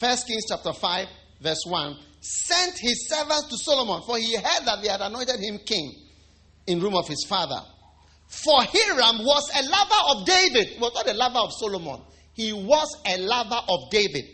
First 0.00 0.26
Kings 0.26 0.44
chapter 0.48 0.72
5, 0.72 1.08
verse 1.42 1.62
1, 1.66 1.96
sent 2.20 2.72
his 2.78 3.06
servants 3.06 3.48
to 3.50 3.58
Solomon, 3.58 4.00
for 4.06 4.16
he 4.16 4.34
heard 4.34 4.64
that 4.64 4.78
they 4.82 4.88
had 4.88 5.02
anointed 5.02 5.38
him 5.38 5.58
king 5.66 5.94
in 6.66 6.80
room 6.80 6.94
of 6.94 7.06
his 7.06 7.26
father. 7.28 7.60
For 8.26 8.62
Hiram 8.62 9.18
was 9.18 9.50
a 9.54 9.62
lover 9.68 10.20
of 10.20 10.26
David. 10.26 10.68
He 10.68 10.80
was 10.80 10.94
not 10.94 11.06
a 11.06 11.12
lover 11.12 11.40
of 11.40 11.50
Solomon. 11.52 12.00
He 12.32 12.50
was 12.50 12.96
a 13.04 13.18
lover 13.18 13.60
of 13.68 13.90
David. 13.90 14.24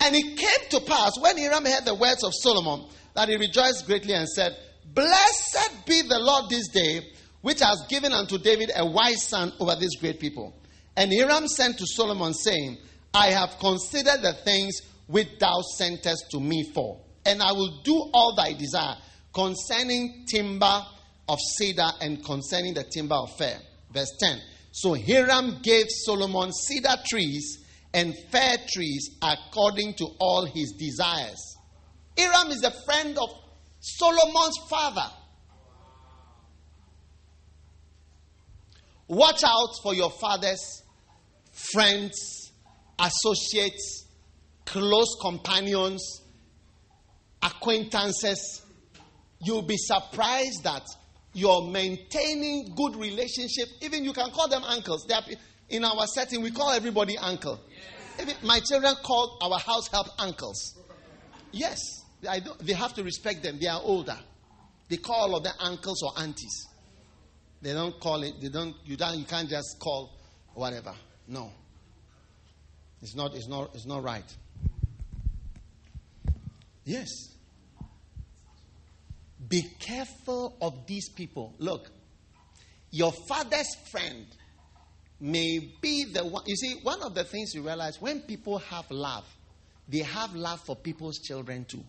And 0.00 0.16
it 0.16 0.36
came 0.36 0.68
to 0.70 0.80
pass 0.80 1.12
when 1.20 1.38
Hiram 1.38 1.64
heard 1.64 1.84
the 1.84 1.94
words 1.94 2.24
of 2.24 2.32
Solomon 2.34 2.88
that 3.14 3.28
he 3.28 3.36
rejoiced 3.36 3.86
greatly 3.86 4.14
and 4.14 4.28
said, 4.28 4.56
Blessed 4.84 5.86
be 5.86 6.02
the 6.02 6.18
Lord 6.18 6.50
this 6.50 6.68
day, 6.68 7.06
which 7.40 7.60
has 7.60 7.84
given 7.88 8.12
unto 8.12 8.38
David 8.38 8.72
a 8.74 8.84
wise 8.84 9.22
son 9.22 9.52
over 9.60 9.76
these 9.76 9.96
great 10.00 10.18
people. 10.18 10.54
And 10.96 11.12
Hiram 11.12 11.46
sent 11.46 11.78
to 11.78 11.86
Solomon, 11.86 12.34
saying, 12.34 12.78
I 13.16 13.28
have 13.28 13.58
considered 13.58 14.20
the 14.20 14.34
things 14.44 14.82
which 15.06 15.38
thou 15.40 15.62
sentest 15.78 16.30
to 16.32 16.40
me 16.40 16.70
for, 16.74 17.00
and 17.24 17.42
I 17.42 17.52
will 17.52 17.80
do 17.82 17.94
all 18.12 18.34
thy 18.36 18.52
desire 18.52 18.96
concerning 19.32 20.26
timber 20.28 20.82
of 21.26 21.38
cedar 21.56 21.88
and 22.02 22.22
concerning 22.22 22.74
the 22.74 22.84
timber 22.84 23.14
of 23.14 23.34
fir. 23.38 23.56
Verse 23.90 24.12
10. 24.20 24.38
So 24.70 24.92
Hiram 24.92 25.60
gave 25.62 25.86
Solomon 25.88 26.52
cedar 26.52 26.96
trees 27.08 27.64
and 27.94 28.14
fir 28.30 28.56
trees 28.70 29.16
according 29.22 29.94
to 29.94 30.08
all 30.20 30.44
his 30.44 30.72
desires. 30.72 31.56
Hiram 32.18 32.50
is 32.50 32.62
a 32.64 32.72
friend 32.84 33.16
of 33.16 33.30
Solomon's 33.80 34.58
father. 34.68 35.10
Watch 39.08 39.42
out 39.42 39.70
for 39.82 39.94
your 39.94 40.10
father's 40.10 40.82
friends, 41.72 42.45
associates, 42.98 44.06
close 44.64 45.16
companions, 45.20 46.22
acquaintances. 47.42 48.62
You'll 49.40 49.62
be 49.62 49.76
surprised 49.76 50.64
that 50.64 50.82
you're 51.32 51.68
maintaining 51.70 52.74
good 52.74 52.96
relationship. 52.96 53.68
Even 53.82 54.04
you 54.04 54.12
can 54.12 54.30
call 54.30 54.48
them 54.48 54.64
uncles. 54.64 55.04
They 55.06 55.14
are, 55.14 55.22
in 55.68 55.84
our 55.84 56.06
setting, 56.06 56.42
we 56.42 56.50
call 56.50 56.70
everybody 56.70 57.18
uncle. 57.18 57.60
Yes. 58.18 58.42
my 58.42 58.60
children 58.60 58.94
call 59.02 59.38
our 59.42 59.58
house 59.58 59.88
help 59.88 60.06
uncles. 60.18 60.78
Yes, 61.52 61.78
they 62.22 62.72
have 62.72 62.94
to 62.94 63.04
respect 63.04 63.42
them. 63.42 63.58
They 63.60 63.66
are 63.66 63.80
older. 63.82 64.18
They 64.88 64.96
call 64.96 65.16
all 65.16 65.36
of 65.36 65.44
them 65.44 65.54
uncles 65.60 66.02
or 66.02 66.12
aunties. 66.18 66.66
They 67.60 67.72
don't 67.72 67.98
call 68.00 68.22
it. 68.22 68.34
They 68.40 68.48
don't. 68.48 68.74
You 68.84 68.96
don't. 68.96 69.18
You 69.18 69.24
can't 69.24 69.48
just 69.48 69.76
call 69.80 70.12
whatever. 70.54 70.94
No. 71.26 71.50
It's 73.06 73.14
not. 73.14 73.36
It's 73.36 73.46
not. 73.46 73.70
It's 73.72 73.86
not 73.86 74.02
right. 74.02 74.36
Yes. 76.84 77.08
Be 79.48 79.62
careful 79.78 80.56
of 80.60 80.88
these 80.88 81.08
people. 81.10 81.54
Look, 81.58 81.88
your 82.90 83.12
father's 83.28 83.72
friend 83.92 84.26
may 85.20 85.72
be 85.80 86.06
the 86.12 86.26
one. 86.26 86.42
You 86.46 86.56
see, 86.56 86.80
one 86.82 87.00
of 87.00 87.14
the 87.14 87.22
things 87.22 87.54
you 87.54 87.62
realize 87.62 88.00
when 88.00 88.22
people 88.22 88.58
have 88.58 88.90
love, 88.90 89.24
they 89.88 90.00
have 90.00 90.34
love 90.34 90.60
for 90.66 90.74
people's 90.74 91.20
children 91.20 91.64
too. 91.64 91.84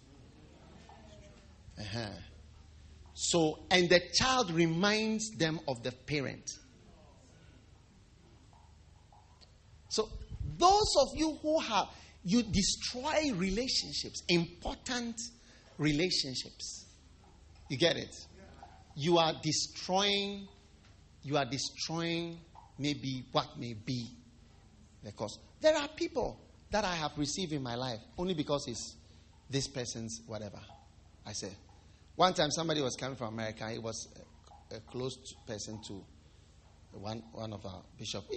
Uh-huh. 1.79 2.09
So, 3.15 3.63
and 3.71 3.89
the 3.89 4.01
child 4.13 4.51
reminds 4.51 5.31
them 5.31 5.61
of 5.67 5.81
the 5.81 5.91
parent. 5.91 6.47
So, 9.89 10.09
those 10.57 10.95
of 11.01 11.09
you 11.15 11.37
who 11.41 11.59
have, 11.59 11.87
you 12.23 12.43
destroy 12.43 13.31
relationships, 13.35 14.23
important 14.27 15.15
relationships. 15.77 16.85
You 17.69 17.77
get 17.77 17.97
it? 17.97 18.15
You 18.95 19.17
are 19.17 19.33
destroying, 19.41 20.47
you 21.23 21.37
are 21.37 21.45
destroying 21.45 22.39
maybe 22.77 23.25
what 23.31 23.57
may 23.57 23.73
be 23.73 24.09
cause. 25.15 25.39
There 25.61 25.75
are 25.75 25.87
people 25.87 26.39
that 26.71 26.83
I 26.83 26.95
have 26.95 27.11
received 27.17 27.53
in 27.53 27.63
my 27.63 27.75
life 27.75 27.99
only 28.17 28.33
because 28.33 28.67
it's 28.67 28.95
this 29.49 29.67
person's 29.67 30.21
whatever. 30.27 30.59
I 31.25 31.33
say. 31.33 31.51
One 32.15 32.33
time 32.33 32.51
somebody 32.51 32.81
was 32.81 32.95
coming 32.95 33.15
from 33.15 33.33
America. 33.33 33.69
He 33.69 33.79
was 33.79 34.07
a, 34.71 34.75
a 34.75 34.79
close 34.79 35.17
person 35.45 35.79
to 35.87 36.03
one, 36.91 37.21
one 37.31 37.53
of 37.53 37.65
our 37.65 37.83
bishops. 37.97 38.27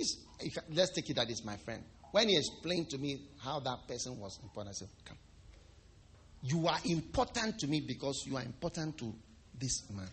let's 0.71 0.91
take 0.93 1.09
it 1.11 1.17
that 1.17 1.29
he's 1.29 1.45
my 1.45 1.57
friend. 1.57 1.83
When 2.13 2.29
he 2.29 2.37
explained 2.37 2.91
to 2.91 2.99
me 2.99 3.21
how 3.39 3.61
that 3.61 3.87
person 3.87 4.19
was 4.19 4.39
important, 4.43 4.75
I 4.75 4.79
said, 4.79 4.89
Come. 5.05 5.19
You 6.43 6.67
are 6.67 6.79
important 6.87 7.59
to 7.61 7.67
me 7.67 7.81
because 7.87 8.25
you 8.27 8.37
are 8.37 8.43
important 8.43 8.99
to 8.99 9.15
this 9.59 9.89
man. 9.91 10.09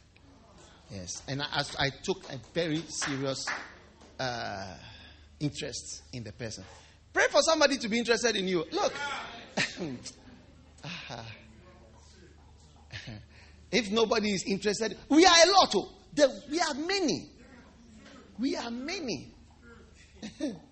Yes. 0.92 1.24
And 1.28 1.42
I, 1.42 1.64
I 1.80 1.90
took 2.04 2.30
a 2.32 2.38
very 2.54 2.82
serious 2.88 3.46
uh, 4.20 4.76
interest 5.40 6.04
in 6.14 6.24
the 6.24 6.34
person. 6.34 6.64
Pray 7.14 7.28
for 7.30 7.42
somebody 7.42 7.78
to 7.78 7.90
be 7.90 7.98
interested 7.98 8.36
in 8.36 8.48
you. 8.48 8.66
Look. 8.72 8.94
if 13.72 13.90
nobody 13.92 14.30
is 14.32 14.44
interested, 14.48 14.98
we 15.10 15.26
are 15.26 15.36
a 15.46 15.50
lot. 15.52 15.74
Oh. 15.76 15.92
we 16.50 16.60
are 16.60 16.74
many. 16.76 17.32
We 18.38 18.56
are 18.56 18.70
many. 18.70 19.34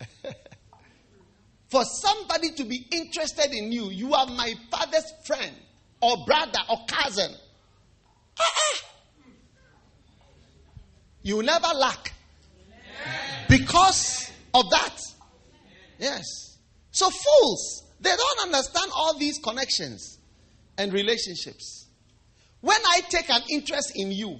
For 1.68 1.82
somebody 1.84 2.52
to 2.52 2.64
be 2.64 2.86
interested 2.90 3.52
in 3.52 3.72
you, 3.72 3.90
you 3.90 4.14
are 4.14 4.26
my 4.26 4.54
father's 4.70 5.12
friend 5.26 5.52
or 6.00 6.24
brother 6.24 6.60
or 6.70 6.78
cousin. 6.86 7.30
Uh-uh. 8.38 8.78
You 11.22 11.36
will 11.38 11.44
never 11.44 11.68
lack 11.74 12.12
because 13.48 14.30
of 14.54 14.70
that. 14.70 14.96
Yes. 15.98 16.24
So, 16.92 17.10
fools, 17.10 17.84
they 18.00 18.10
don't 18.10 18.54
understand 18.54 18.92
all 18.94 19.18
these 19.18 19.38
connections 19.38 20.18
and 20.78 20.92
relationships. 20.92 21.86
When 22.60 22.78
I 22.90 23.00
take 23.08 23.28
an 23.30 23.42
interest 23.50 23.92
in 23.96 24.12
you, 24.12 24.38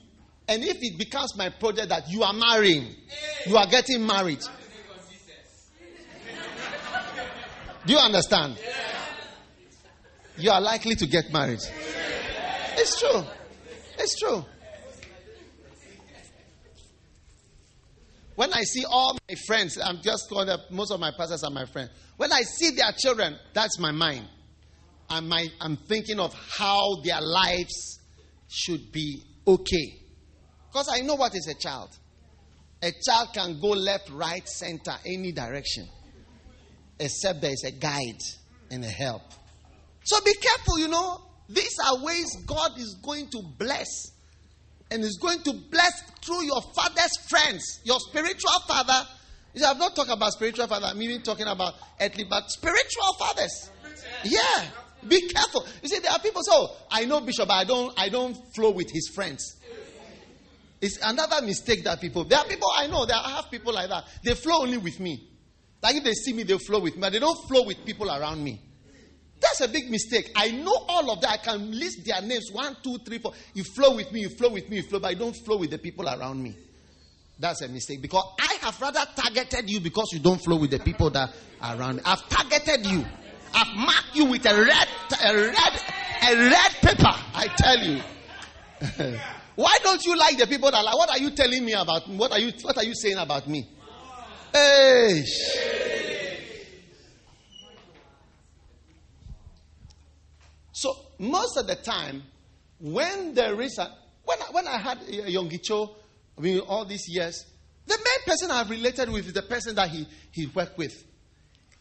and 0.49 0.63
if 0.63 0.77
it 0.81 0.99
becomes 0.99 1.37
my 1.37 1.49
project 1.49 1.89
that 1.89 2.09
you 2.09 2.23
are 2.23 2.33
marrying, 2.33 2.95
you 3.47 3.57
are 3.57 3.67
getting 3.67 4.07
married. 4.07 4.43
Do 7.87 7.93
you 7.93 7.99
understand? 7.99 8.59
You 10.37 10.51
are 10.51 10.61
likely 10.61 10.97
to 10.97 11.07
get 11.07 11.33
married. 11.33 11.61
It's 12.77 13.01
true. 13.01 13.23
It's 13.99 14.19
true. 14.19 14.45
When 18.35 18.53
I 18.53 18.63
see 18.63 18.85
all 18.85 19.17
my 19.29 19.35
friends, 19.47 19.79
I'm 19.83 20.03
just 20.03 20.29
calling 20.29 20.51
up, 20.51 20.71
most 20.71 20.91
of 20.91 21.01
my 21.01 21.11
pastors 21.17 21.43
are 21.43 21.51
my 21.51 21.65
friends. 21.65 21.91
When 22.17 22.33
I 22.33 22.43
see 22.43 22.71
their 22.71 22.93
children, 22.93 23.39
that's 23.55 23.79
my 23.79 23.93
mind. 23.93 24.29
I'm, 25.09 25.29
my, 25.29 25.47
I'm 25.61 25.77
thinking 25.77 26.21
of 26.21 26.35
how 26.35 26.97
their 27.03 27.21
lives 27.21 28.01
should 28.49 28.93
be 28.93 29.23
okay. 29.47 30.01
Because 30.71 30.89
I 30.93 31.01
know 31.01 31.15
what 31.15 31.35
is 31.35 31.47
a 31.47 31.55
child. 31.55 31.91
A 32.83 32.93
child 33.07 33.29
can 33.33 33.59
go 33.61 33.69
left, 33.69 34.11
right, 34.11 34.47
center, 34.47 34.93
any 35.07 35.33
direction, 35.33 35.89
except 36.99 37.41
there 37.41 37.53
is 37.53 37.65
a 37.65 37.71
guide 37.71 38.21
and 38.71 38.85
a 38.85 38.89
help. 38.89 39.23
So 40.05 40.21
be 40.25 40.35
careful, 40.35 40.79
you 40.79 40.89
know. 40.89 41.21
These 41.49 41.77
are 41.85 42.05
ways 42.05 42.37
God 42.47 42.79
is 42.79 42.97
going 43.03 43.29
to 43.31 43.43
bless. 43.59 44.13
And 44.91 45.03
is 45.03 45.19
going 45.21 45.43
to 45.43 45.53
bless 45.53 46.03
through 46.25 46.45
your 46.45 46.63
father's 46.75 47.17
friends, 47.29 47.81
your 47.85 47.99
spiritual 47.99 48.61
father. 48.69 49.07
You 49.55 49.65
I've 49.65 49.79
not 49.79 49.97
talked 49.97 50.11
about 50.11 50.33
spiritual 50.33 50.67
father, 50.67 50.87
I'm 50.87 51.03
even 51.03 51.23
talking 51.23 51.47
about 51.47 51.75
earthly, 52.01 52.25
but 52.29 52.51
spiritual 52.51 53.15
fathers. 53.19 53.71
Yeah. 54.23 54.65
Be 55.09 55.29
careful. 55.29 55.67
You 55.83 55.89
see, 55.89 55.99
there 55.99 56.13
are 56.13 56.19
people, 56.19 56.43
so 56.43 56.53
oh, 56.53 56.77
I 56.91 57.05
know 57.05 57.21
Bishop, 57.21 57.49
but 57.49 57.55
I 57.55 57.65
don't 57.65 57.93
I 57.99 58.09
don't 58.09 58.37
flow 58.55 58.71
with 58.71 58.91
his 58.91 59.09
friends. 59.15 59.57
It's 60.81 60.99
another 61.03 61.45
mistake 61.45 61.85
that 61.85 62.01
people 62.01 62.25
there 62.25 62.39
are 62.39 62.45
people 62.45 62.69
I 62.77 62.87
know, 62.87 63.07
there 63.07 63.17
I 63.17 63.37
have 63.37 63.51
people 63.51 63.73
like 63.73 63.89
that. 63.89 64.05
They 64.23 64.35
flow 64.35 64.63
only 64.63 64.79
with 64.79 65.01
me. 65.01 65.29
Like 65.83 65.97
if 65.97 66.05
they 66.05 66.13
see 66.13 66.33
me, 66.33 66.43
they'll 66.43 66.59
flow 66.59 66.81
with 66.81 66.95
me, 66.95 67.01
but 67.01 67.13
they 67.13 67.19
don't 67.19 67.39
flow 67.49 67.65
with 67.65 67.85
people 67.85 68.09
around 68.09 68.43
me. 68.43 68.61
That's 69.41 69.61
a 69.61 69.69
big 69.69 69.91
mistake. 69.91 70.31
I 70.35 70.51
know 70.51 70.75
all 70.89 71.11
of 71.11 71.21
that. 71.21 71.31
I 71.31 71.37
can 71.37 71.71
list 71.79 72.05
their 72.07 72.23
names 72.23 72.51
one, 72.51 72.77
two, 72.83 72.99
three, 73.05 73.19
four. 73.19 73.33
You 73.55 73.65
flow 73.65 73.95
with 73.95 74.11
me, 74.11 74.21
you 74.23 74.31
flow 74.31 74.49
with 74.49 74.69
me, 74.69 74.77
you 74.77 74.83
flow, 74.83 74.99
but 74.99 75.09
I 75.09 75.15
don't 75.15 75.37
flow 75.45 75.59
with 75.59 75.71
the 75.71 75.79
people 75.79 76.09
around 76.09 76.43
me. 76.43 76.57
That's 77.39 77.61
a 77.61 77.69
mistake 77.69 78.01
because 78.01 78.25
I 78.41 78.57
have 78.63 78.81
rather 78.81 79.05
targeted 79.15 79.69
you 79.69 79.81
because 79.81 80.09
you 80.13 80.21
don't 80.21 80.43
flow 80.43 80.57
with 80.57 80.71
the 80.71 80.79
people 80.79 81.11
that 81.11 81.35
are 81.61 81.77
around. 81.79 81.97
Me. 81.97 82.03
I've 82.07 82.27
targeted 82.31 82.87
you. 82.87 83.05
I've 83.53 83.77
marked 83.77 84.15
you 84.15 84.25
with 84.25 84.47
a 84.47 84.55
red, 84.55 84.89
a 85.23 85.35
red, 85.35 85.83
a 86.23 86.51
red 86.51 86.73
paper. 86.81 87.15
I 87.35 87.49
tell 87.57 87.79
you. 87.79 88.01
Why 89.55 89.79
don't 89.83 90.03
you 90.05 90.17
like 90.17 90.39
the 90.39 90.47
people 90.47 90.71
that 90.71 90.83
like? 90.83 90.95
What 90.95 91.11
are 91.11 91.19
you 91.19 91.31
telling 91.31 91.65
me 91.65 91.73
about? 91.73 92.09
What 92.09 92.33
are 92.33 92.39
you? 92.39 92.53
What 92.63 92.77
are 92.79 92.85
you 92.85 92.95
saying 92.95 93.17
about 93.19 93.47
me? 93.49 93.67
Hey. 94.53 95.25
So 100.73 100.95
most 101.19 101.57
of 101.57 101.67
the 101.67 101.77
time, 101.77 102.23
when 102.81 103.35
there 103.35 103.61
is 103.61 103.79
a 103.79 103.91
when 104.25 104.39
I, 104.43 104.45
when 104.51 104.69
I 104.69 104.79
had 104.79 104.99
Yonggi 105.01 105.63
Cho, 105.63 105.97
I 106.37 106.41
mean 106.41 106.61
all 106.61 106.85
these 106.85 107.05
years, 107.09 107.47
the 107.87 107.97
main 107.97 108.25
person 108.27 108.51
I've 108.51 108.69
related 108.69 109.09
with 109.09 109.27
is 109.27 109.33
the 109.33 109.43
person 109.43 109.75
that 109.77 109.89
he 109.89 110.07
he 110.33 110.47
worked 110.47 110.77
with. 110.77 110.93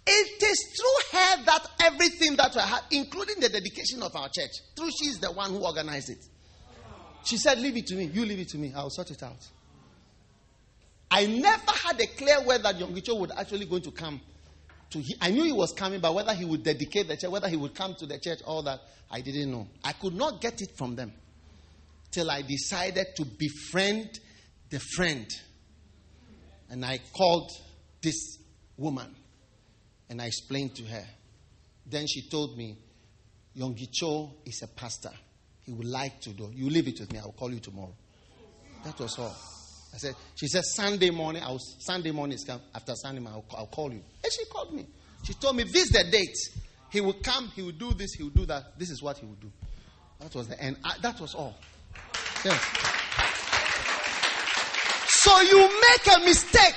It 0.08 0.44
is 0.44 0.76
through 0.78 1.20
her 1.20 1.44
that 1.46 1.68
everything 1.82 2.36
that 2.36 2.54
we 2.54 2.62
had, 2.62 2.82
including 2.92 3.40
the 3.40 3.50
dedication 3.50 4.04
of 4.04 4.16
our 4.16 4.30
church, 4.30 4.52
through 4.76 4.92
she 4.92 5.10
is 5.10 5.20
the 5.20 5.32
one 5.32 5.50
who 5.50 5.66
organized 5.66 6.12
it. 6.12 6.24
She 7.26 7.38
said, 7.38 7.60
Leave 7.60 7.78
it 7.78 7.88
to 7.88 7.96
me. 7.96 8.06
You 8.06 8.24
leave 8.26 8.40
it 8.40 8.50
to 8.50 8.58
me. 8.58 8.72
I'll 8.76 8.92
sort 8.92 9.10
it 9.10 9.24
out. 9.24 9.40
I 11.16 11.28
never 11.28 11.72
had 11.72 12.02
a 12.02 12.08
clear 12.08 12.42
word 12.46 12.64
that 12.64 12.76
Yonggi 12.76 13.02
Cho 13.02 13.16
would 13.16 13.32
actually 13.32 13.66
going 13.68 13.84
to 13.84 13.92
come 13.92 14.20
to. 14.90 15.00
He, 15.00 15.16
I 15.22 15.30
knew 15.30 15.46
he 15.46 15.54
was 15.54 15.72
coming, 15.72 16.02
but 16.02 16.14
whether 16.14 16.34
he 16.34 16.44
would 16.44 16.62
dedicate 16.62 17.08
the 17.08 17.16
church, 17.16 17.32
whether 17.32 17.48
he 17.48 17.56
would 17.56 17.74
come 17.74 17.96
to 18.00 18.06
the 18.06 18.20
church, 18.20 18.40
all 18.46 18.62
that, 18.64 18.82
I 19.10 19.22
didn't 19.22 19.50
know. 19.50 19.66
I 19.82 19.94
could 19.94 20.14
not 20.14 20.42
get 20.42 20.62
it 20.62 20.72
from 20.78 20.98
them 20.98 21.14
till 22.12 22.30
I 22.30 22.42
decided 22.42 23.16
to 23.16 23.24
befriend 23.24 24.20
the 24.70 24.82
friend. 24.94 25.26
And 26.70 26.84
I 26.84 27.00
called 27.18 27.50
this 28.02 28.38
woman 28.76 29.16
and 30.10 30.22
I 30.22 30.26
explained 30.26 30.76
to 30.76 30.84
her. 30.84 31.06
Then 31.86 32.08
she 32.08 32.28
told 32.28 32.58
me, 32.58 32.78
Yonggi 33.58 33.88
Cho 33.90 34.34
is 34.46 34.62
a 34.64 34.68
pastor. 34.68 35.12
He 35.64 35.72
would 35.72 35.88
like 35.88 36.20
to 36.24 36.32
do. 36.32 36.52
You 36.54 36.70
leave 36.70 36.90
it 36.90 37.00
with 37.00 37.14
me. 37.14 37.20
I'll 37.20 37.32
call 37.32 37.54
you 37.54 37.62
tomorrow. 37.62 37.96
That 38.84 39.00
was 39.00 39.18
all. 39.18 39.55
I 39.96 39.98
said, 39.98 40.16
she 40.36 40.48
said, 40.48 40.64
Sunday 40.66 41.10
morning, 41.10 41.42
I 41.42 41.52
was, 41.52 41.78
Sunday 41.80 42.12
morning 42.12 42.36
is 42.36 42.44
come. 42.44 42.60
After 42.76 42.94
Sunday 42.96 43.22
morning, 43.22 43.42
I'll, 43.50 43.58
I'll 43.60 43.68
call 43.68 43.94
you. 43.94 44.02
And 44.24 44.34
she 44.34 44.44
called 44.46 44.74
me. 44.74 44.86
She 45.24 45.34
told 45.36 45.56
me, 45.56 45.64
this 45.64 45.86
is 45.86 45.90
the 45.92 46.04
date. 46.12 46.36
He 46.92 47.00
will 47.00 47.14
come, 47.14 47.48
he 47.56 47.62
will 47.62 47.72
do 47.72 47.94
this, 47.94 48.14
he 48.14 48.24
will 48.24 48.32
do 48.32 48.46
that. 48.46 48.78
This 48.78 48.90
is 48.90 49.02
what 49.02 49.18
he 49.18 49.26
will 49.26 49.36
do. 49.36 49.50
That 50.20 50.36
was 50.36 50.50
the 50.50 50.62
end. 50.62 50.78
I, 50.84 50.98
that 51.02 51.20
was 51.22 51.34
all. 51.34 51.56
Yes. 52.44 52.62
So 55.08 55.42
you 55.42 55.60
make 55.60 56.18
a 56.18 56.20
mistake 56.26 56.76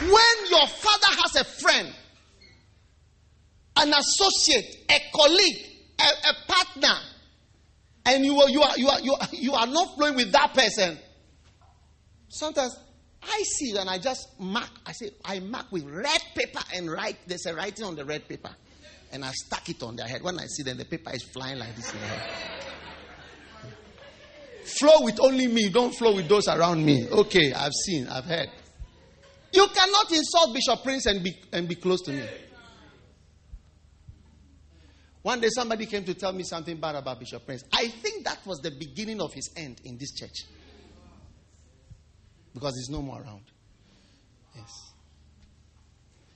when 0.00 0.50
your 0.50 0.66
father 0.66 1.20
has 1.22 1.36
a 1.36 1.44
friend, 1.44 1.94
an 3.76 3.92
associate, 3.92 4.86
a 4.90 4.98
colleague, 5.14 5.66
a, 6.00 6.28
a 6.30 6.52
partner, 6.52 6.98
and 8.06 8.24
you 8.24 8.40
are, 8.40 8.48
you, 8.48 8.62
are, 8.62 8.78
you, 8.78 8.88
are, 8.88 9.00
you, 9.00 9.14
are, 9.14 9.28
you 9.32 9.52
are 9.52 9.66
not 9.66 9.96
flowing 9.96 10.16
with 10.16 10.32
that 10.32 10.54
person. 10.54 10.98
Sometimes 12.36 12.76
I 13.22 13.42
see 13.42 13.76
and 13.76 13.88
I 13.88 13.98
just 13.98 14.38
mark. 14.38 14.68
I 14.84 14.92
say, 14.92 15.10
I 15.24 15.40
mark 15.40 15.72
with 15.72 15.84
red 15.84 16.20
paper 16.34 16.60
and 16.74 16.90
write. 16.90 17.16
There's 17.26 17.46
a 17.46 17.54
writing 17.54 17.84
on 17.84 17.96
the 17.96 18.04
red 18.04 18.28
paper. 18.28 18.50
And 19.10 19.24
I 19.24 19.32
stuck 19.32 19.68
it 19.68 19.82
on 19.82 19.96
their 19.96 20.06
head. 20.06 20.22
When 20.22 20.38
I 20.38 20.44
see 20.46 20.62
them, 20.62 20.76
the 20.76 20.84
paper 20.84 21.10
is 21.14 21.22
flying 21.22 21.58
like 21.58 21.74
this 21.76 21.92
in 21.92 21.98
the 21.98 22.06
head. 22.06 22.30
Flow 24.78 25.04
with 25.04 25.18
only 25.20 25.46
me. 25.46 25.70
Don't 25.70 25.94
flow 25.94 26.14
with 26.14 26.28
those 26.28 26.48
around 26.48 26.84
me. 26.84 27.08
Okay, 27.08 27.52
I've 27.52 27.72
seen, 27.72 28.06
I've 28.08 28.24
heard. 28.24 28.50
You 29.52 29.66
cannot 29.68 30.12
insult 30.12 30.52
Bishop 30.52 30.82
Prince 30.82 31.06
and 31.06 31.22
be, 31.22 31.38
and 31.52 31.66
be 31.66 31.76
close 31.76 32.02
to 32.02 32.12
me. 32.12 32.24
One 35.22 35.40
day 35.40 35.48
somebody 35.48 35.86
came 35.86 36.04
to 36.04 36.14
tell 36.14 36.32
me 36.32 36.42
something 36.42 36.76
bad 36.76 36.96
about 36.96 37.18
Bishop 37.18 37.46
Prince. 37.46 37.64
I 37.72 37.88
think 37.88 38.24
that 38.24 38.44
was 38.44 38.58
the 38.58 38.72
beginning 38.72 39.22
of 39.22 39.32
his 39.32 39.50
end 39.56 39.80
in 39.84 39.96
this 39.96 40.12
church. 40.12 40.44
Because 42.56 42.74
he's 42.78 42.88
no 42.88 43.02
more 43.02 43.20
around. 43.20 43.42
Yes. 44.54 44.94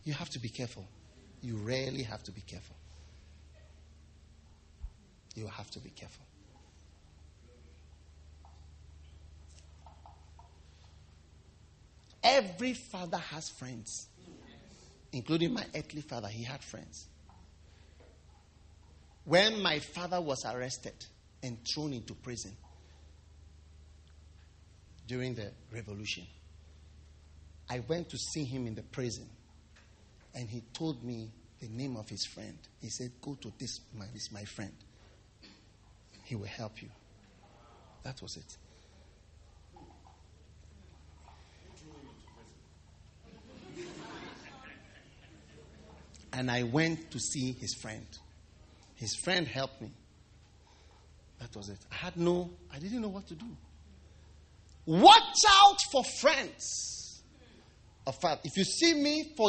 You 0.05 0.13
have 0.13 0.29
to 0.29 0.39
be 0.39 0.51
careful. 0.51 0.87
You 1.41 1.57
really 1.57 2.03
have 2.03 2.23
to 2.25 2.31
be 2.31 2.43
careful. 2.43 2.77
You 5.35 5.47
have 5.47 5.71
to 5.71 5.81
be 5.81 5.89
careful. 5.89 6.27
Every 12.23 12.75
father 12.75 13.17
has 13.17 13.49
friends, 13.49 14.09
including 15.15 15.55
my 15.55 15.65
earthly 15.75 16.03
father. 16.03 16.29
He 16.29 16.45
had 16.45 16.63
friends. 16.63 17.07
When 19.25 19.63
my 19.63 19.79
father 19.79 20.21
was 20.21 20.45
arrested 20.45 21.07
and 21.43 21.57
thrown 21.67 21.95
into 21.95 22.13
prison 22.13 22.55
during 25.11 25.35
the 25.35 25.51
revolution, 25.75 26.25
I 27.69 27.81
went 27.89 28.11
to 28.11 28.17
see 28.17 28.45
him 28.45 28.69
in 28.69 28.77
the 28.77 28.83
prison 28.85 29.29
and 30.37 30.49
he 30.49 30.63
told 30.73 31.03
me 31.03 31.33
the 31.59 31.67
name 31.67 31.97
of 31.97 32.09
his 32.09 32.25
friend. 32.27 32.57
He 32.81 32.91
said, 32.91 33.11
Go 33.21 33.35
to 33.41 33.53
this, 33.59 33.81
my, 33.93 34.05
this 34.15 34.31
my 34.31 34.45
friend. 34.45 34.73
He 36.23 36.37
will 36.37 36.47
help 36.47 36.81
you. 36.81 36.89
That 38.05 38.23
was 38.23 38.37
it. 38.37 38.57
And 46.33 46.49
I 46.53 46.63
went 46.63 47.11
to 47.11 47.19
see 47.19 47.51
his 47.51 47.75
friend. 47.75 48.07
His 48.95 49.17
friend 49.17 49.49
helped 49.49 49.83
me. 49.83 49.91
That 51.41 51.57
was 51.57 51.69
it. 51.69 51.81
I 51.91 51.97
had 51.97 52.17
no, 52.17 52.51
I 52.73 52.79
didn't 52.79 53.01
know 53.01 53.09
what 53.09 53.27
to 53.27 53.35
do. 53.35 53.57
Watch 54.91 55.39
out 55.49 55.77
for 55.93 56.03
friends. 56.21 57.23
Of 58.09 58.17
fact, 58.21 58.45
if 58.45 58.57
you 58.57 58.65
see 58.65 58.93
me 58.95 59.33
for 59.37 59.49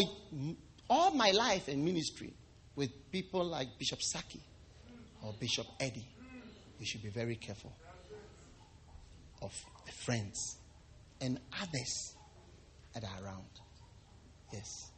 all 0.87 1.15
my 1.15 1.31
life 1.31 1.67
in 1.67 1.83
ministry 1.83 2.31
with 2.75 2.91
people 3.11 3.43
like 3.43 3.69
Bishop 3.79 4.03
Saki 4.03 4.39
or 5.23 5.33
Bishop 5.39 5.65
Eddie, 5.79 6.05
you 6.77 6.85
should 6.85 7.01
be 7.01 7.09
very 7.09 7.37
careful 7.37 7.73
of 9.41 9.51
the 9.87 9.91
friends 9.93 10.57
and 11.21 11.39
others 11.59 12.15
that 12.93 13.03
are 13.03 13.25
around. 13.25 13.49
Yes. 14.53 14.91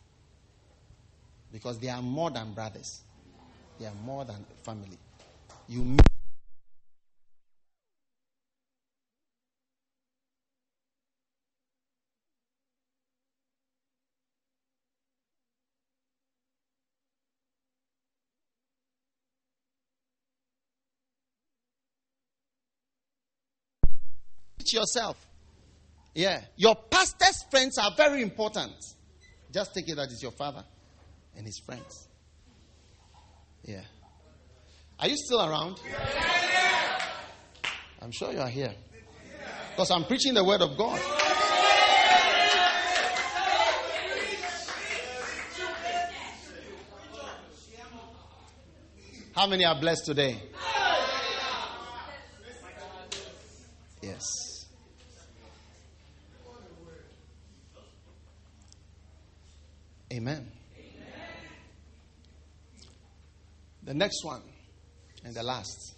Because 1.53 1.79
they 1.79 1.87
are 1.87 2.01
more 2.01 2.31
than 2.31 2.51
brothers, 2.53 3.01
they 3.79 3.85
are 3.85 3.95
more 4.03 4.25
than 4.25 4.45
family. 4.65 4.99
You 5.69 5.95
meet 24.64 24.74
yourself. 24.74 25.18
Yeah. 26.16 26.41
Your 26.55 26.76
pastor's 26.76 27.43
friends 27.49 27.78
are 27.78 27.91
very 27.97 28.22
important. 28.22 28.74
Just 29.51 29.74
take 29.74 29.89
it 29.89 29.95
that 29.95 30.09
it's 30.11 30.22
your 30.22 30.32
father 30.32 30.64
and 31.36 31.45
his 31.45 31.59
friends. 31.59 32.07
Yeah. 33.64 33.82
Are 34.99 35.07
you 35.07 35.18
still 35.18 35.41
around? 35.41 35.80
I'm 38.01 38.11
sure 38.11 38.32
you 38.32 38.39
are 38.39 38.49
here. 38.49 38.74
Because 39.72 39.91
I'm 39.91 40.05
preaching 40.05 40.34
the 40.34 40.43
word 40.43 40.61
of 40.61 40.78
God. 40.78 40.99
How 49.36 49.47
many 49.47 49.66
are 49.66 49.80
blessed 49.80 50.05
today? 50.05 50.38
Yes. 54.01 54.53
Amen. 60.14 60.45
The 63.82 63.95
next 63.95 64.24
one 64.24 64.43
and 65.26 65.34
the 65.34 65.41
last. 65.41 65.95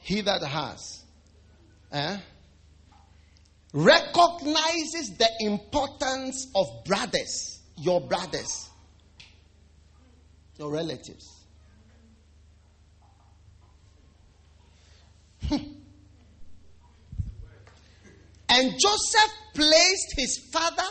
He 0.00 0.20
that 0.20 0.42
has 0.42 1.04
eh, 1.92 2.16
recognizes 3.72 5.16
the 5.16 5.28
importance 5.40 6.50
of 6.56 6.66
brothers, 6.84 7.62
your 7.76 8.00
brothers, 8.00 8.68
your 10.58 10.72
relatives. 10.72 11.44
and 15.50 15.60
Joseph 18.48 19.32
placed 19.54 20.14
his 20.16 20.38
father 20.52 20.82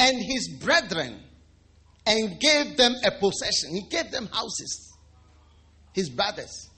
and 0.00 0.16
his 0.16 0.48
brethren 0.48 1.20
and 2.06 2.40
gave 2.40 2.76
them 2.78 2.94
a 3.04 3.10
possession. 3.10 3.74
He 3.74 3.82
gave 3.82 4.10
them 4.10 4.28
houses, 4.32 4.94
his 5.92 6.08
brothers, 6.08 6.70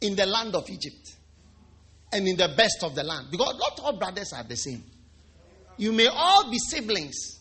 in 0.00 0.16
the 0.16 0.24
land 0.24 0.54
of 0.54 0.68
Egypt 0.70 1.14
and 2.12 2.26
in 2.26 2.36
the 2.36 2.54
best 2.56 2.82
of 2.82 2.94
the 2.94 3.04
land. 3.04 3.28
Because 3.30 3.54
not 3.58 3.80
all 3.84 3.98
brothers 3.98 4.32
are 4.32 4.44
the 4.44 4.56
same. 4.56 4.82
You 5.76 5.92
may 5.92 6.06
all 6.06 6.50
be 6.50 6.56
siblings, 6.58 7.38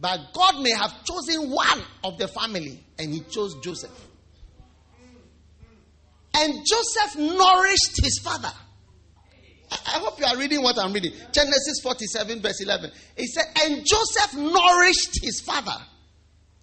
but 0.00 0.18
God 0.34 0.60
may 0.60 0.72
have 0.72 0.92
chosen 1.04 1.48
one 1.50 1.80
of 2.02 2.18
the 2.18 2.26
family 2.26 2.82
and 2.98 3.12
he 3.12 3.20
chose 3.20 3.54
Joseph. 3.62 4.08
And 6.34 6.54
Joseph 6.66 7.20
nourished 7.20 8.02
his 8.02 8.18
father. 8.18 8.52
I 9.86 9.98
hope 9.98 10.18
you 10.18 10.26
are 10.26 10.36
reading 10.36 10.62
what 10.62 10.78
I'm 10.78 10.92
reading. 10.92 11.12
Genesis 11.32 11.80
47, 11.82 12.42
verse 12.42 12.60
11. 12.60 12.90
He 13.16 13.26
said, 13.26 13.44
And 13.64 13.84
Joseph 13.86 14.34
nourished 14.34 15.22
his 15.22 15.40
father. 15.40 15.76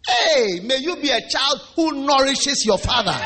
Hey, 0.08 0.60
may 0.64 0.78
you 0.78 0.96
be 0.96 1.10
a 1.10 1.22
child 1.30 1.60
who 1.76 2.06
nourishes 2.06 2.66
your 2.66 2.78
father. 2.78 3.18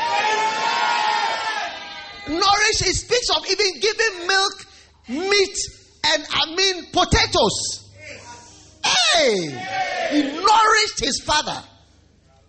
Nourish, 2.28 2.80
it 2.80 2.94
speaks 2.94 3.28
of 3.36 3.44
even 3.50 3.80
giving 3.80 4.26
milk, 4.26 4.66
meat, 5.08 5.56
and 6.04 6.26
I 6.30 6.54
mean 6.54 6.86
potatoes. 6.92 7.90
Hey, 8.84 9.48
he 10.10 10.22
nourished 10.22 11.00
his 11.00 11.22
father 11.24 11.62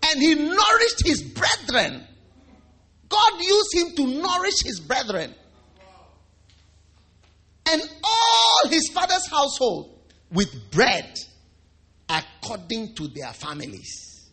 and 0.02 0.20
he 0.20 0.34
nourished 0.34 1.02
his 1.04 1.22
brethren. 1.22 2.06
God 3.08 3.40
used 3.40 3.74
him 3.74 3.96
to 3.96 4.06
nourish 4.06 4.62
his 4.64 4.80
brethren. 4.80 5.34
And 7.68 7.82
all 8.04 8.70
his 8.70 8.88
father's 8.92 9.28
household 9.28 9.98
with 10.30 10.70
bread 10.70 11.18
according 12.08 12.94
to 12.94 13.08
their 13.08 13.32
families. 13.32 14.30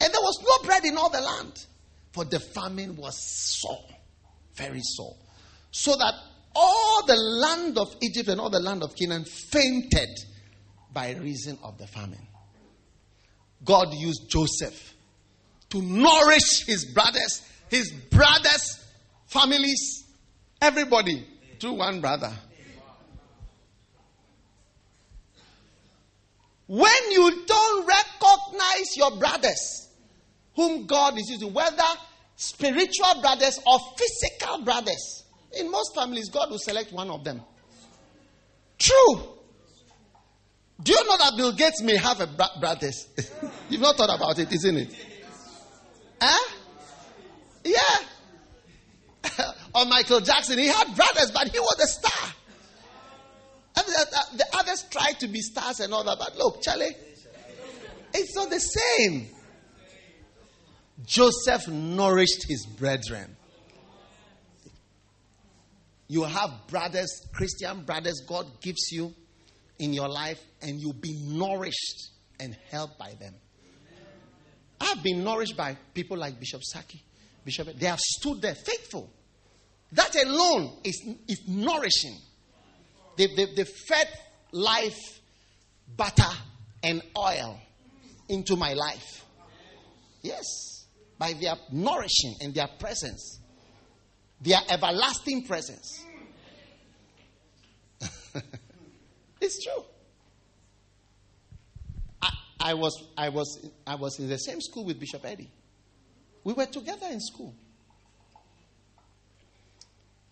And 0.00 0.12
there 0.12 0.20
was 0.20 0.38
no 0.42 0.66
bread 0.66 0.84
in 0.84 0.96
all 0.96 1.10
the 1.10 1.20
land, 1.20 1.52
for 2.12 2.24
the 2.24 2.40
famine 2.40 2.96
was 2.96 3.18
sore, 3.60 3.84
very 4.54 4.80
sore. 4.82 5.16
So 5.70 5.96
that 5.96 6.14
all 6.54 7.06
the 7.06 7.16
land 7.16 7.78
of 7.78 7.94
Egypt 8.00 8.28
and 8.28 8.40
all 8.40 8.50
the 8.50 8.60
land 8.60 8.82
of 8.82 8.94
Canaan 8.96 9.24
fainted 9.24 10.08
by 10.92 11.12
reason 11.12 11.58
of 11.62 11.78
the 11.78 11.86
famine. 11.86 12.26
God 13.64 13.92
used 13.92 14.30
Joseph 14.30 14.94
to 15.70 15.82
nourish 15.82 16.64
his 16.64 16.86
brothers, 16.86 17.42
his 17.68 17.90
brothers' 17.90 18.84
families, 19.26 20.04
everybody 20.62 21.26
through 21.60 21.74
one 21.74 22.00
brother. 22.00 22.32
When 26.66 27.10
you 27.10 27.44
don't 27.46 27.86
recognize 27.86 28.96
your 28.96 29.16
brothers, 29.18 29.88
whom 30.54 30.86
God 30.86 31.18
is 31.18 31.30
using, 31.30 31.52
whether 31.54 31.82
spiritual 32.36 33.20
brothers 33.22 33.58
or 33.66 33.78
physical 33.96 34.62
brothers, 34.64 35.24
in 35.58 35.70
most 35.70 35.94
families, 35.94 36.28
God 36.28 36.50
will 36.50 36.58
select 36.58 36.92
one 36.92 37.10
of 37.10 37.24
them. 37.24 37.40
True. 38.78 39.38
Do 40.82 40.92
you 40.92 41.04
know 41.04 41.16
that 41.16 41.32
Bill 41.36 41.52
Gates 41.52 41.82
may 41.82 41.96
have 41.96 42.20
a 42.20 42.26
bra- 42.26 42.60
brothers? 42.60 43.08
You've 43.70 43.80
not 43.80 43.96
thought 43.96 44.14
about 44.14 44.38
it, 44.38 44.52
isn't 44.52 44.76
it? 44.76 44.94
Huh? 46.20 46.54
Yeah. 47.64 48.06
Or 49.74 49.84
Michael 49.86 50.20
Jackson, 50.20 50.58
he 50.58 50.66
had 50.66 50.94
brothers, 50.94 51.30
but 51.32 51.48
he 51.48 51.58
was 51.58 51.80
a 51.82 51.86
star. 51.86 52.34
And 53.76 53.86
the, 53.86 54.36
the 54.38 54.46
others 54.58 54.84
tried 54.90 55.20
to 55.20 55.28
be 55.28 55.40
stars 55.40 55.80
and 55.80 55.92
all 55.92 56.04
that, 56.04 56.18
but 56.18 56.36
look, 56.36 56.62
Charlie, 56.62 56.96
it's 58.14 58.34
not 58.34 58.50
the 58.50 58.58
same. 58.58 59.28
Joseph 61.04 61.68
nourished 61.68 62.46
his 62.48 62.66
brethren. 62.66 63.36
You 66.08 66.24
have 66.24 66.50
brothers, 66.68 67.26
Christian 67.32 67.84
brothers, 67.84 68.22
God 68.26 68.46
gives 68.60 68.90
you 68.90 69.14
in 69.78 69.92
your 69.92 70.08
life, 70.08 70.40
and 70.62 70.80
you'll 70.80 70.94
be 70.94 71.12
nourished 71.26 72.10
and 72.40 72.56
helped 72.70 72.98
by 72.98 73.14
them. 73.20 73.34
I've 74.80 75.02
been 75.02 75.22
nourished 75.22 75.56
by 75.56 75.76
people 75.92 76.16
like 76.16 76.38
Bishop 76.40 76.62
Saki. 76.64 77.02
Bishop, 77.44 77.68
they 77.78 77.86
have 77.86 78.00
stood 78.00 78.40
there 78.40 78.54
faithful. 78.54 79.10
That 79.92 80.14
alone 80.22 80.78
is, 80.84 81.02
is 81.26 81.48
nourishing. 81.48 82.16
They, 83.16 83.26
they, 83.34 83.46
they 83.56 83.64
fed 83.64 84.08
life, 84.52 84.98
butter, 85.96 86.30
and 86.82 87.02
oil 87.16 87.58
into 88.28 88.56
my 88.56 88.74
life. 88.74 89.24
Yes, 90.22 90.44
by 91.18 91.32
their 91.32 91.54
nourishing 91.72 92.36
and 92.40 92.54
their 92.54 92.68
presence, 92.78 93.40
their 94.40 94.60
everlasting 94.68 95.46
presence. 95.46 96.04
it's 99.40 99.64
true. 99.64 99.84
I, 102.20 102.30
I, 102.60 102.74
was, 102.74 103.04
I, 103.16 103.30
was, 103.30 103.70
I 103.86 103.94
was 103.94 104.18
in 104.18 104.28
the 104.28 104.38
same 104.38 104.60
school 104.60 104.84
with 104.84 105.00
Bishop 105.00 105.24
Eddie. 105.24 105.50
We 106.44 106.52
were 106.52 106.66
together 106.66 107.06
in 107.10 107.20
school. 107.20 107.54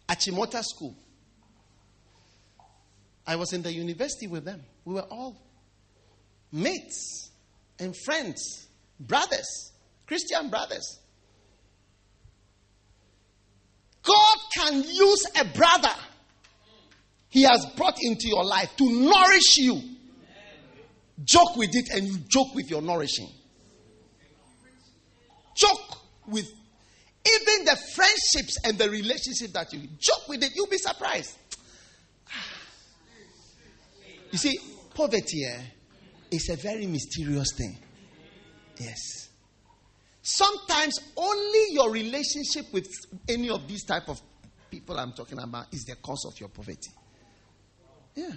Achimota 0.09 0.63
School. 0.63 0.97
I 3.27 3.37
was 3.37 3.53
in 3.53 3.63
the 3.63 3.73
university 3.73 4.27
with 4.27 4.45
them. 4.45 4.63
We 4.85 4.95
were 4.95 5.07
all 5.11 5.37
mates 6.53 7.31
and 7.79 7.95
friends, 8.05 8.69
brothers, 9.01 9.73
Christian 10.07 10.49
brothers. 10.49 11.01
God 14.03 14.39
can 14.55 14.85
use 14.85 15.25
a 15.41 15.45
brother 15.45 15.95
he 17.37 17.43
has 17.43 17.67
brought 17.77 17.99
into 18.01 18.29
your 18.29 18.45
life 18.45 18.75
to 18.77 18.91
nourish 18.91 19.59
you. 19.59 19.79
Joke 21.23 21.57
with 21.57 21.71
it 21.75 21.91
and 21.93 22.07
you 22.07 22.17
joke 22.29 22.55
with 22.55 22.71
your 22.71 22.81
nourishing. 22.81 23.29
Joke 25.55 25.99
with 26.27 26.51
even 27.27 27.65
the 27.65 27.77
friendships 27.95 28.57
and 28.65 28.79
the 28.79 28.89
relationship 28.89 29.53
that 29.53 29.73
you 29.73 29.81
joke 29.99 30.29
with 30.29 30.43
it, 30.43 30.53
you'll 30.55 30.67
be 30.67 30.79
surprised. 30.79 31.37
You 34.31 34.39
see, 34.39 34.59
poverty 34.95 35.45
eh, 35.45 35.61
is 36.31 36.49
a 36.51 36.57
very 36.57 36.87
mysterious 36.87 37.53
thing. 37.57 37.77
Yes. 38.79 39.29
Sometimes 40.23 40.99
only 41.17 41.67
your 41.71 41.91
relationship 41.91 42.73
with 42.73 42.89
any 43.29 43.49
of 43.49 43.67
these 43.69 43.85
type 43.85 44.09
of 44.09 44.21
people 44.71 44.99
I'm 44.99 45.13
talking 45.13 45.39
about 45.39 45.73
is 45.73 45.85
the 45.85 45.97
cause 45.97 46.27
of 46.27 46.39
your 46.41 46.49
poverty. 46.49 46.91
Yeah. 48.15 48.33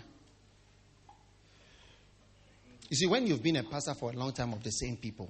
You 2.90 2.96
see, 2.96 3.08
when 3.08 3.28
you've 3.28 3.44
been 3.44 3.58
a 3.58 3.64
pastor 3.64 3.94
for 3.94 4.12
a 4.12 4.14
long 4.14 4.32
time 4.34 4.54
of 4.54 4.64
the 4.64 4.72
same 4.72 4.98
people, 4.98 5.30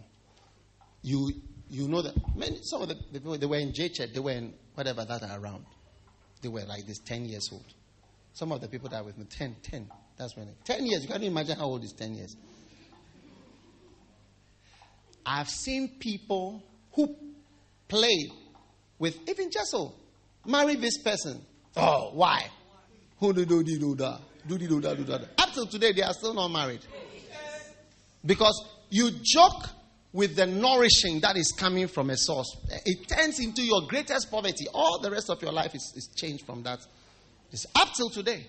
you 1.01 1.31
you 1.69 1.87
know 1.87 2.01
that 2.01 2.15
many, 2.35 2.59
some 2.63 2.81
of 2.81 2.89
the 2.89 2.95
people 2.95 3.37
they 3.37 3.45
were 3.45 3.57
in 3.57 3.73
J 3.73 3.89
Church, 3.89 4.09
they 4.13 4.19
were 4.19 4.31
in 4.31 4.53
whatever 4.75 5.05
that 5.05 5.23
are 5.23 5.39
around. 5.39 5.65
They 6.41 6.49
were 6.49 6.63
like 6.65 6.85
this 6.87 6.99
10 6.99 7.25
years 7.25 7.49
old. 7.51 7.65
Some 8.33 8.51
of 8.51 8.61
the 8.61 8.67
people 8.67 8.89
that 8.89 9.01
were 9.01 9.07
with 9.07 9.17
me, 9.17 9.25
10, 9.29 9.55
10. 9.61 9.89
That's 10.17 10.35
when, 10.35 10.49
10 10.63 10.85
years. 10.85 11.03
You 11.03 11.09
can't 11.09 11.23
imagine 11.23 11.57
how 11.57 11.65
old 11.65 11.83
is 11.83 11.93
10 11.93 12.15
years. 12.15 12.35
I've 15.25 15.49
seen 15.49 15.97
people 15.99 16.63
who 16.93 17.15
played 17.87 18.31
with 18.97 19.17
even 19.29 19.51
Jessel 19.51 19.95
oh, 19.95 20.49
marry 20.49 20.75
this 20.75 20.97
person. 21.03 21.41
Oh, 21.75 22.11
why? 22.13 22.47
Who 23.19 23.33
do 23.33 23.45
do 23.45 23.63
do 23.63 23.95
da 23.95 24.17
do 24.47 24.57
do 24.57 24.81
da 24.81 24.93
do 24.95 25.03
da. 25.03 25.19
Up 25.37 25.53
till 25.53 25.67
today, 25.67 25.93
they 25.93 26.01
are 26.01 26.13
still 26.13 26.33
not 26.33 26.47
married 26.47 26.81
because 28.25 28.65
you 28.89 29.11
joke 29.21 29.69
with 30.11 30.35
the 30.35 30.45
nourishing 30.45 31.19
that 31.19 31.37
is 31.37 31.51
coming 31.51 31.87
from 31.87 32.09
a 32.09 32.17
source. 32.17 32.57
It 32.85 33.07
turns 33.07 33.39
into 33.39 33.61
your 33.61 33.81
greatest 33.87 34.31
poverty. 34.31 34.65
All 34.73 34.99
the 34.99 35.11
rest 35.11 35.29
of 35.29 35.41
your 35.41 35.51
life 35.51 35.75
is, 35.75 35.93
is 35.95 36.07
changed 36.15 36.45
from 36.45 36.63
that. 36.63 36.79
It's 37.51 37.65
up 37.75 37.93
till 37.95 38.09
today. 38.09 38.47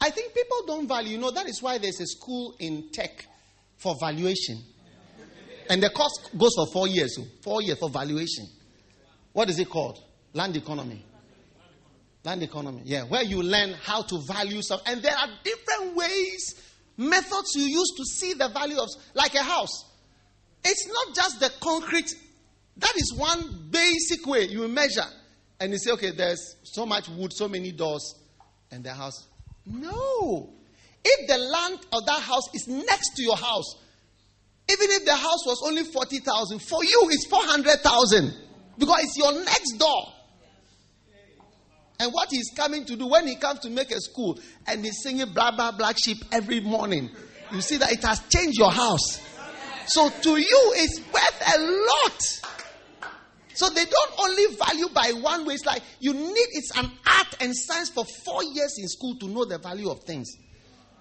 I 0.00 0.10
think 0.10 0.34
people 0.34 0.64
don't 0.66 0.88
value, 0.88 1.12
you 1.12 1.18
know, 1.18 1.30
that 1.30 1.46
is 1.46 1.62
why 1.62 1.78
there's 1.78 2.00
a 2.00 2.06
school 2.06 2.56
in 2.58 2.90
tech 2.90 3.24
for 3.76 3.94
valuation. 4.00 4.60
And 5.70 5.80
the 5.80 5.90
course 5.90 6.28
goes 6.36 6.54
for 6.56 6.66
four 6.72 6.88
years. 6.88 7.14
So 7.16 7.22
four 7.42 7.62
years 7.62 7.78
for 7.78 7.88
valuation. 7.88 8.46
What 9.32 9.48
is 9.48 9.58
it 9.60 9.70
called? 9.70 10.02
Land 10.32 10.56
economy. 10.56 11.04
Land 12.24 12.42
economy. 12.42 12.82
Yeah, 12.84 13.02
where 13.04 13.22
you 13.22 13.42
learn 13.42 13.74
how 13.82 14.02
to 14.02 14.20
value 14.26 14.62
something. 14.62 14.92
And 14.92 15.02
there 15.02 15.16
are 15.16 15.28
different 15.42 15.96
ways, 15.96 16.54
methods 16.96 17.52
you 17.56 17.64
use 17.64 17.90
to 17.96 18.04
see 18.04 18.34
the 18.34 18.48
value 18.48 18.78
of, 18.78 18.88
like 19.14 19.34
a 19.34 19.42
house. 19.42 19.84
It's 20.64 20.86
not 20.86 21.14
just 21.16 21.40
the 21.40 21.50
concrete. 21.60 22.14
That 22.76 22.92
is 22.96 23.12
one 23.14 23.68
basic 23.70 24.24
way 24.26 24.46
you 24.46 24.66
measure. 24.68 25.04
And 25.58 25.72
you 25.72 25.78
say, 25.78 25.90
okay, 25.92 26.10
there's 26.12 26.56
so 26.62 26.86
much 26.86 27.08
wood, 27.08 27.32
so 27.32 27.48
many 27.48 27.72
doors. 27.72 28.14
and 28.72 28.82
their 28.82 28.94
house. 28.94 29.28
No. 29.66 30.50
If 31.04 31.28
the 31.28 31.38
land 31.38 31.78
of 31.92 32.06
that 32.06 32.20
house 32.22 32.48
is 32.54 32.66
next 32.66 33.14
to 33.16 33.22
your 33.22 33.36
house, 33.36 33.76
even 34.70 34.90
if 34.90 35.04
the 35.04 35.14
house 35.14 35.46
was 35.46 35.62
only 35.64 35.84
40,000, 35.84 36.58
for 36.60 36.82
you 36.82 37.08
it's 37.10 37.26
400,000 37.26 38.34
because 38.78 38.98
it's 39.02 39.16
your 39.18 39.32
next 39.44 39.72
door. 39.78 40.06
And 42.02 42.12
what 42.12 42.30
he's 42.32 42.50
coming 42.56 42.84
to 42.86 42.96
do 42.96 43.06
when 43.06 43.28
he 43.28 43.36
comes 43.36 43.60
to 43.60 43.70
make 43.70 43.92
a 43.92 44.00
school 44.00 44.36
and 44.66 44.84
he's 44.84 45.00
singing 45.04 45.32
blah 45.32 45.52
blah 45.52 45.70
black 45.70 45.96
sheep 46.02 46.16
every 46.32 46.58
morning, 46.58 47.08
you 47.52 47.60
see 47.60 47.76
that 47.76 47.92
it 47.92 48.02
has 48.02 48.18
changed 48.28 48.58
your 48.58 48.72
house. 48.72 49.20
So 49.86 50.10
to 50.10 50.30
you, 50.30 50.72
it's 50.74 50.98
worth 51.12 51.54
a 51.54 51.60
lot. 51.60 53.12
So 53.54 53.70
they 53.70 53.84
don't 53.84 54.12
only 54.18 54.56
value 54.56 54.88
by 54.88 55.12
one 55.20 55.46
way. 55.46 55.54
It's 55.54 55.64
like 55.64 55.82
you 56.00 56.12
need 56.12 56.48
it's 56.54 56.76
an 56.76 56.90
art 57.06 57.36
and 57.40 57.56
science 57.56 57.90
for 57.90 58.04
four 58.24 58.42
years 58.42 58.74
in 58.78 58.88
school 58.88 59.14
to 59.20 59.28
know 59.28 59.44
the 59.44 59.58
value 59.58 59.88
of 59.88 60.00
things. 60.02 60.28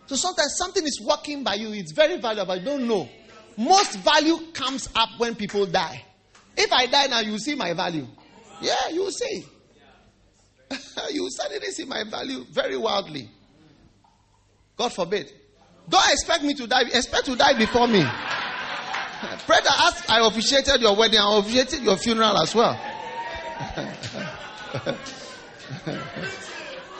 So 0.06 0.16
sometimes 0.16 0.54
something 0.56 0.86
is 0.86 1.02
working 1.02 1.44
by 1.44 1.56
you, 1.56 1.72
it's 1.74 1.94
very 1.94 2.20
valuable, 2.20 2.58
you 2.58 2.66
don't 2.66 2.88
know. 2.88 3.10
Most 3.58 3.98
value 3.98 4.52
comes 4.54 4.88
up 4.94 5.10
when 5.18 5.34
people 5.34 5.66
die. 5.66 6.06
If 6.56 6.72
I 6.72 6.86
die 6.86 7.08
now, 7.08 7.22
you 7.22 7.40
see 7.40 7.56
my 7.56 7.74
value. 7.74 8.06
Yeah, 8.62 8.90
you 8.92 9.10
see. 9.10 9.46
you 11.12 11.30
suddenly 11.32 11.68
see 11.72 11.86
my 11.86 12.04
value 12.04 12.46
very 12.52 12.78
wildly. 12.78 13.30
God 14.78 14.94
forbid. 14.94 15.32
Don't 15.90 16.12
expect 16.12 16.44
me 16.44 16.54
to 16.56 16.68
die. 16.68 16.84
Expect 16.94 17.26
to 17.26 17.36
die 17.36 17.58
before 17.58 17.88
me. 17.88 18.02
Brother, 19.46 19.70
ask, 19.70 20.10
I 20.10 20.26
officiated 20.26 20.82
your 20.82 20.96
wedding. 20.96 21.20
I 21.20 21.38
officiated 21.38 21.84
your 21.84 21.98
funeral 21.98 22.42
as 22.42 22.56
well. 22.56 22.74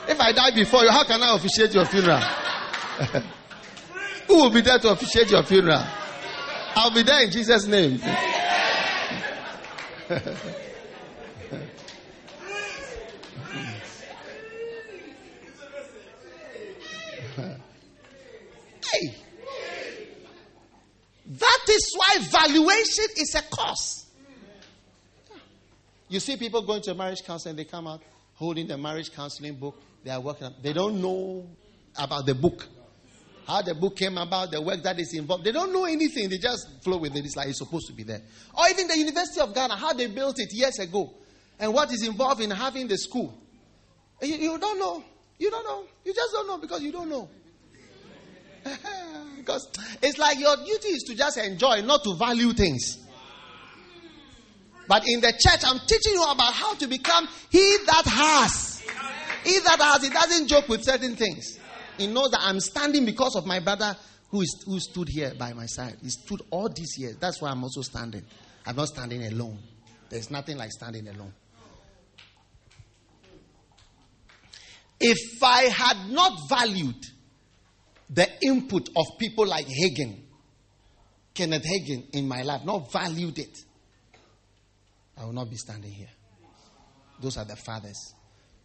if 0.08 0.20
I 0.20 0.32
die 0.32 0.52
before 0.54 0.84
you, 0.84 0.92
how 0.92 1.04
can 1.04 1.24
I 1.24 1.36
officiate 1.36 1.74
your 1.74 1.86
funeral? 1.86 2.20
Who 4.28 4.36
will 4.36 4.52
be 4.52 4.62
there 4.62 4.78
to 4.80 4.90
officiate 4.90 5.32
your 5.32 5.44
funeral? 5.44 5.84
I'll 6.76 6.94
be 6.94 7.04
there 7.04 7.24
in 7.24 7.32
Jesus' 7.32 7.66
name. 7.66 8.00
That 21.28 21.62
is 21.70 21.96
why 21.96 22.24
valuation 22.30 23.06
is 23.18 23.36
a 23.36 23.42
cost. 23.44 24.08
You 26.10 26.20
see 26.20 26.36
people 26.36 26.62
going 26.62 26.82
to 26.84 26.94
marriage 26.94 27.24
counseling, 27.26 27.52
and 27.52 27.60
they 27.60 27.66
come 27.66 27.88
out 27.88 28.02
holding 28.36 28.68
the 28.68 28.78
marriage 28.78 29.14
counseling 29.14 29.56
book. 29.56 29.82
They 30.04 30.12
are 30.12 30.20
working. 30.20 30.54
They 30.62 30.74
don't 30.74 31.02
know 31.02 31.48
about 31.98 32.26
the 32.26 32.36
book 32.36 32.68
how 33.52 33.62
the 33.62 33.76
book 33.76 33.98
came 33.98 34.18
about, 34.18 34.52
the 34.52 34.62
work 34.62 34.82
that 34.84 35.00
is 35.00 35.14
involved. 35.14 35.44
They 35.44 35.52
don't 35.52 35.74
know 35.74 35.86
anything. 35.86 36.30
They 36.30 36.38
just 36.38 36.68
flow 36.84 36.98
with 36.98 37.16
it. 37.16 37.26
It's 37.26 37.36
like 37.36 37.50
it's 37.50 37.58
supposed 37.58 37.88
to 37.88 37.94
be 37.94 38.04
there. 38.04 38.22
Or 38.54 38.64
even 38.70 38.88
the 38.88 38.98
University 38.98 39.42
of 39.42 39.54
Ghana, 39.54 39.76
how 39.76 39.94
they 39.94 40.08
built 40.08 40.40
it 40.40 40.54
years 40.54 40.80
ago, 40.80 41.12
and 41.60 41.74
what 41.74 41.92
is 41.92 42.08
involved 42.08 42.42
in 42.42 42.52
having 42.52 42.88
the 42.88 42.98
school. 42.98 43.38
You, 44.22 44.36
you 44.36 44.58
don't 44.58 44.80
know. 44.80 45.04
You 45.38 45.50
don't 45.50 45.66
know. 45.66 45.84
You 46.06 46.14
just 46.14 46.32
don't 46.32 46.48
know 46.48 46.58
because 46.60 46.82
you 46.82 46.92
don't 46.92 47.10
know. 47.10 47.30
because 49.38 49.68
it's 50.02 50.18
like 50.18 50.40
your 50.40 50.56
duty 50.58 50.90
is 50.90 51.04
to 51.04 51.16
just 51.16 51.38
enjoy, 51.38 51.82
not 51.82 52.04
to 52.04 52.16
value 52.16 52.54
things. 52.54 52.98
But 54.88 55.04
in 55.08 55.22
the 55.22 55.32
church, 55.32 55.62
I'm 55.64 55.80
teaching 55.88 56.14
you 56.14 56.24
about 56.24 56.54
how 56.54 56.76
to 56.76 56.88
become 56.88 57.28
he 57.50 57.78
that 57.86 58.04
has. 58.06 58.84
He 59.44 59.60
that 59.60 59.80
has, 59.80 60.04
he 60.04 60.10
doesn't 60.10 60.48
joke 60.48 60.68
with 60.70 60.84
certain 60.84 61.16
things. 61.16 61.60
He 61.98 62.08
knows 62.08 62.32
that 62.32 62.42
I'm 62.42 62.60
standing 62.60 63.06
because 63.06 63.36
of 63.36 63.46
my 63.46 63.60
brother 63.60 63.96
who, 64.30 64.42
is, 64.42 64.64
who 64.66 64.80
stood 64.80 65.08
here 65.10 65.34
by 65.38 65.54
my 65.54 65.66
side. 65.66 65.98
He 66.02 66.10
stood 66.10 66.42
all 66.50 66.70
these 66.70 66.98
years. 66.98 67.16
That's 67.18 67.42
why 67.42 67.50
I'm 67.50 67.64
also 67.64 67.82
standing. 67.82 68.24
I'm 68.66 68.76
not 68.76 68.88
standing 68.88 69.26
alone. 69.26 69.60
There's 70.10 70.30
nothing 70.30 70.58
like 70.58 70.72
standing 70.72 71.08
alone. 71.08 71.34
If 75.00 75.42
I 75.42 75.64
had 75.64 76.12
not 76.12 76.34
valued 76.48 77.04
the 78.14 78.28
input 78.42 78.90
of 78.96 79.06
people 79.18 79.48
like 79.48 79.66
Hagin, 79.66 80.18
Kenneth 81.34 81.64
Hagin, 81.64 82.14
in 82.14 82.28
my 82.28 82.42
life, 82.42 82.66
not 82.66 82.92
valued 82.92 83.40
it, 83.40 83.58
I 85.18 85.26
will 85.26 85.34
not 85.34 85.50
be 85.50 85.56
standing 85.56 85.92
here. 85.92 86.10
Those 87.22 87.38
are 87.38 87.46
the 87.46 87.56
fathers 87.56 88.14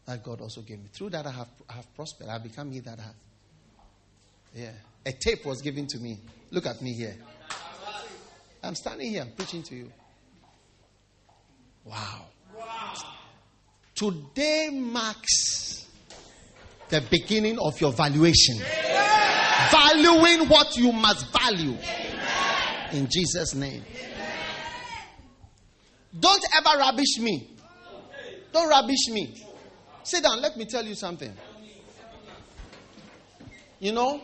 that 0.07 0.23
God 0.25 0.41
also 0.41 0.63
gave 0.63 0.79
me. 0.79 0.89
Through 0.93 1.11
that, 1.11 1.27
I 1.27 1.31
have, 1.31 1.49
I 1.69 1.75
have 1.75 1.95
prospered. 1.95 2.29
I 2.29 2.35
have 2.35 2.43
become 2.43 2.71
he 2.73 2.81
that 2.81 2.99
I 2.99 3.03
have. 3.03 3.15
Yeah. 4.55 4.71
A 5.05 5.13
tape 5.13 5.45
was 5.45 5.61
given 5.61 5.87
to 5.89 5.99
me. 5.99 6.19
Look 6.51 6.67
at 6.67 6.81
me 6.81 6.95
here. 6.95 7.17
I'm 8.63 8.75
standing 8.75 9.11
here, 9.11 9.23
I'm 9.23 9.31
preaching 9.31 9.63
to 9.65 9.77
you. 9.77 9.93
Wow. 11.85 12.23
wow. 12.57 12.95
Today 13.95 14.71
marks 14.73 15.87
the 16.89 17.01
beginning 17.11 17.59
of 17.61 17.81
your 17.81 17.93
valuation. 17.93 18.57
Amen. 18.57 19.16
Valuing 19.71 20.49
what 20.49 20.77
you 20.77 20.93
must 20.93 21.33
value. 21.33 21.77
In 22.93 23.09
Jesus' 23.11 23.55
name. 23.55 23.83
Don't 26.19 26.45
ever 26.57 26.79
rubbish 26.79 27.19
me. 27.19 27.51
Don't 28.53 28.69
rubbish 28.69 29.09
me. 29.11 29.43
Sit 30.03 30.23
down, 30.23 30.41
let 30.41 30.57
me 30.57 30.65
tell 30.65 30.85
you 30.85 30.95
something. 30.95 31.33
You 33.81 33.93
know, 33.93 34.23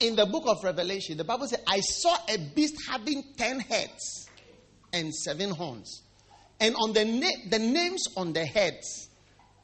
in 0.00 0.16
the 0.16 0.24
book 0.24 0.44
of 0.46 0.62
Revelation, 0.64 1.16
the 1.16 1.24
Bible 1.24 1.46
says, 1.48 1.60
I 1.66 1.80
saw 1.80 2.16
a 2.28 2.38
beast 2.38 2.76
having 2.88 3.22
ten 3.36 3.60
heads 3.60 4.28
and 4.92 5.14
seven 5.14 5.50
horns. 5.50 6.02
And 6.60 6.74
on 6.76 6.92
the, 6.92 7.04
na- 7.04 7.50
the 7.50 7.58
names 7.58 8.04
on 8.16 8.32
the 8.32 8.44
heads 8.44 9.07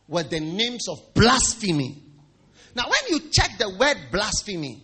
were 0.09 0.22
the 0.22 0.40
names 0.40 0.86
of 0.89 1.14
blasphemy. 1.14 2.02
Now, 2.74 2.85
when 2.85 3.10
you 3.10 3.31
check 3.31 3.51
the 3.59 3.70
word 3.70 3.97
blasphemy, 4.10 4.82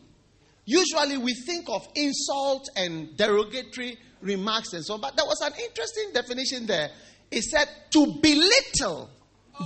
usually 0.65 1.19
we 1.19 1.35
think 1.35 1.69
of 1.69 1.87
insult 1.95 2.69
and 2.77 3.17
derogatory 3.17 3.99
remarks 4.23 4.73
and 4.73 4.85
so 4.85 4.95
on. 4.95 5.01
But 5.01 5.17
there 5.17 5.27
was 5.27 5.41
an 5.43 5.53
interesting 5.61 6.11
definition 6.13 6.67
there. 6.67 6.91
It 7.31 7.43
said 7.43 7.69
to 7.91 8.07
belittle 8.23 9.11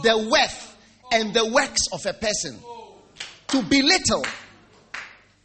the 0.02 0.28
worth 0.31 0.76
and 1.12 1.32
the 1.35 1.51
works 1.51 1.82
of 1.93 2.05
a 2.06 2.14
person. 2.14 2.59
To 3.48 3.62
belittle. 3.62 4.24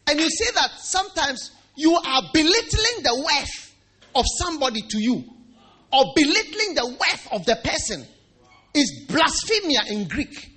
And 0.07 0.19
you 0.19 0.29
see 0.29 0.51
that 0.55 0.71
sometimes 0.79 1.51
you 1.75 1.93
are 1.95 2.21
belittling 2.33 3.03
the 3.03 3.23
worth 3.23 3.75
of 4.15 4.25
somebody 4.39 4.81
to 4.81 4.97
you, 4.99 5.23
or 5.93 6.05
belittling 6.15 6.75
the 6.75 6.87
worth 6.87 7.27
of 7.31 7.45
the 7.45 7.55
person, 7.63 8.05
is 8.73 9.05
blasphemia 9.07 9.81
in 9.89 10.07
Greek. 10.07 10.51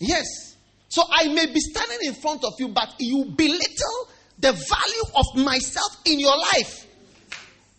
Yes. 0.00 0.56
So 0.88 1.02
I 1.10 1.28
may 1.28 1.46
be 1.46 1.60
standing 1.60 1.98
in 2.02 2.14
front 2.14 2.44
of 2.44 2.54
you, 2.58 2.68
but 2.68 2.94
you 2.98 3.24
belittle 3.36 4.08
the 4.38 4.52
value 4.52 5.14
of 5.14 5.44
myself 5.44 5.96
in 6.04 6.20
your 6.20 6.36
life. 6.36 6.86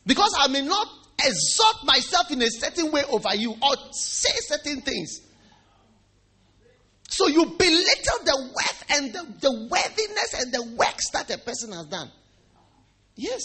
Because 0.06 0.34
I 0.40 0.48
may 0.48 0.62
not 0.62 0.88
exalt 1.24 1.86
myself 1.86 2.32
in 2.32 2.42
a 2.42 2.50
certain 2.50 2.92
way 2.92 3.04
over 3.10 3.36
you 3.36 3.52
or 3.52 3.76
say 3.92 4.34
certain 4.42 4.82
things. 4.82 5.22
So 7.10 7.28
you 7.28 7.46
belittle 7.46 8.20
the 8.26 8.52
worth 8.54 8.84
and 8.90 9.14
the, 9.14 9.26
the 9.40 9.68
worthiness 9.72 10.34
and 10.40 10.54
the 10.54 10.76
works 10.78 11.10
that 11.12 11.32
a 11.32 11.38
person 11.38 11.72
has 11.72 11.86
done. 11.88 12.12
Yes. 13.16 13.42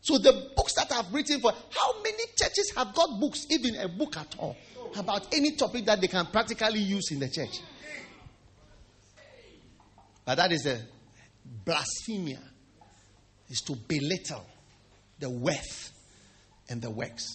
So 0.00 0.18
the 0.18 0.50
books 0.56 0.74
that 0.74 0.90
I've 0.92 1.12
written 1.12 1.40
for, 1.40 1.52
how 1.52 2.02
many 2.02 2.24
churches 2.36 2.72
have 2.74 2.94
got 2.94 3.20
books, 3.20 3.46
even 3.50 3.76
a 3.76 3.88
book 3.88 4.16
at 4.16 4.34
all, 4.38 4.56
about 4.96 5.34
any 5.34 5.56
topic 5.56 5.84
that 5.86 6.00
they 6.00 6.08
can 6.08 6.26
practically 6.26 6.80
use 6.80 7.10
in 7.10 7.18
the 7.18 7.28
church? 7.28 7.60
But 10.24 10.36
that 10.36 10.52
is 10.52 10.66
a 10.66 10.80
blasphemia, 11.64 12.40
is 13.48 13.60
to 13.62 13.74
belittle 13.74 14.44
the 15.18 15.30
worth 15.30 15.92
and 16.68 16.82
the 16.82 16.90
works. 16.90 17.26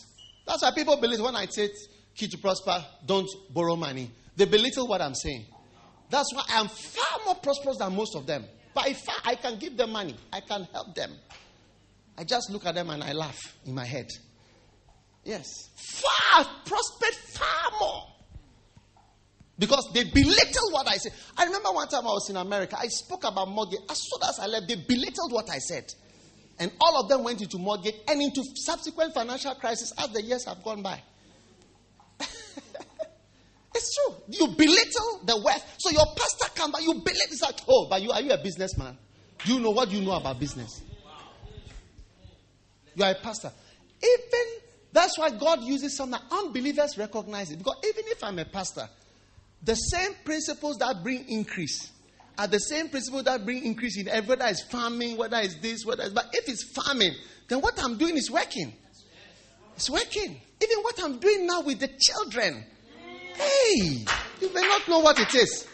That's 0.45 0.61
why 0.61 0.71
people 0.75 0.97
believe 0.97 1.21
when 1.21 1.35
I 1.35 1.47
say 1.47 1.69
key 2.15 2.27
to 2.27 2.37
prosper, 2.37 2.83
don't 3.05 3.27
borrow 3.49 3.75
money. 3.75 4.11
They 4.35 4.45
belittle 4.45 4.87
what 4.87 5.01
I'm 5.01 5.15
saying. 5.15 5.45
That's 6.09 6.31
why 6.33 6.43
I'm 6.49 6.67
far 6.67 7.25
more 7.25 7.35
prosperous 7.35 7.77
than 7.77 7.95
most 7.95 8.15
of 8.15 8.27
them. 8.27 8.45
By 8.73 8.93
far, 8.93 9.15
I 9.25 9.35
can 9.35 9.57
give 9.57 9.77
them 9.77 9.91
money, 9.91 10.15
I 10.31 10.41
can 10.41 10.67
help 10.71 10.93
them. 10.95 11.11
I 12.17 12.23
just 12.23 12.51
look 12.51 12.65
at 12.65 12.75
them 12.75 12.89
and 12.91 13.03
I 13.03 13.13
laugh 13.13 13.39
in 13.65 13.73
my 13.73 13.85
head. 13.85 14.07
Yes. 15.23 15.69
Far 15.75 16.45
prospered 16.65 17.13
far 17.13 17.79
more. 17.79 18.07
Because 19.57 19.89
they 19.93 20.03
belittle 20.03 20.71
what 20.71 20.87
I 20.87 20.97
said. 20.97 21.13
I 21.37 21.45
remember 21.45 21.69
one 21.71 21.87
time 21.87 22.01
I 22.01 22.11
was 22.11 22.29
in 22.29 22.37
America, 22.37 22.77
I 22.77 22.87
spoke 22.87 23.23
about 23.23 23.47
mortgage. 23.47 23.79
As 23.89 24.01
soon 24.01 24.27
as 24.27 24.39
I 24.39 24.47
left, 24.47 24.67
they 24.67 24.75
belittled 24.75 25.31
what 25.31 25.49
I 25.49 25.59
said. 25.59 25.85
And 26.59 26.71
all 26.81 27.01
of 27.01 27.09
them 27.09 27.23
went 27.23 27.41
into 27.41 27.57
mortgage 27.57 27.95
and 28.07 28.21
into 28.21 28.43
subsequent 28.55 29.13
financial 29.13 29.55
crisis 29.55 29.93
as 29.97 30.09
the 30.09 30.21
years 30.21 30.45
have 30.45 30.63
gone 30.63 30.81
by. 30.81 31.01
It's 33.75 33.95
true. 33.95 34.15
You 34.29 34.47
belittle 34.55 35.21
the 35.25 35.41
wealth. 35.43 35.75
So 35.79 35.89
your 35.89 36.05
pastor 36.15 36.51
come, 36.53 36.71
but 36.71 36.83
you 36.83 36.93
belittle. 36.93 37.31
It's 37.31 37.41
like, 37.41 37.55
oh, 37.67 37.87
but 37.89 38.01
you 38.01 38.11
are 38.11 38.21
you 38.21 38.31
a 38.31 38.37
businessman? 38.37 38.97
Do 39.43 39.53
you 39.53 39.59
know 39.59 39.71
what 39.71 39.91
you 39.91 40.01
know 40.01 40.11
about 40.11 40.39
business? 40.39 40.81
You 42.95 43.03
are 43.03 43.11
a 43.11 43.15
pastor. 43.15 43.51
Even 44.03 44.62
that's 44.93 45.17
why 45.17 45.31
God 45.31 45.63
uses 45.63 45.97
some 45.97 46.11
that 46.11 46.21
unbelievers 46.31 46.97
recognize 46.97 47.51
it. 47.51 47.57
Because 47.57 47.77
even 47.83 48.03
if 48.07 48.23
I'm 48.23 48.37
a 48.37 48.45
pastor, 48.45 48.87
the 49.63 49.75
same 49.75 50.11
principles 50.23 50.77
that 50.77 51.03
bring 51.03 51.25
increase 51.27 51.91
are 52.37 52.47
the 52.47 52.59
same 52.59 52.89
principles 52.89 53.23
that 53.23 53.43
bring 53.43 53.65
increase 53.65 53.97
in 53.97 54.07
every, 54.07 54.29
whether 54.29 54.45
it's 54.45 54.63
farming, 54.63 55.17
whether 55.17 55.37
it's 55.37 55.55
this, 55.55 55.85
whether 55.85 56.03
it's 56.03 56.13
but 56.13 56.29
if 56.33 56.47
it's 56.47 56.63
farming, 56.75 57.13
then 57.47 57.59
what 57.59 57.81
I'm 57.83 57.97
doing 57.97 58.17
is 58.17 58.29
working. 58.29 58.73
It's 59.75 59.89
working. 59.89 60.39
Even 60.61 60.77
what 60.81 61.03
I'm 61.03 61.17
doing 61.17 61.47
now 61.47 61.61
with 61.61 61.79
the 61.79 61.89
children. 61.99 62.63
Hey, 63.33 64.05
you 64.41 64.53
may 64.53 64.61
not 64.61 64.87
know 64.87 64.99
what 64.99 65.19
it 65.19 65.33
is. 65.33 65.67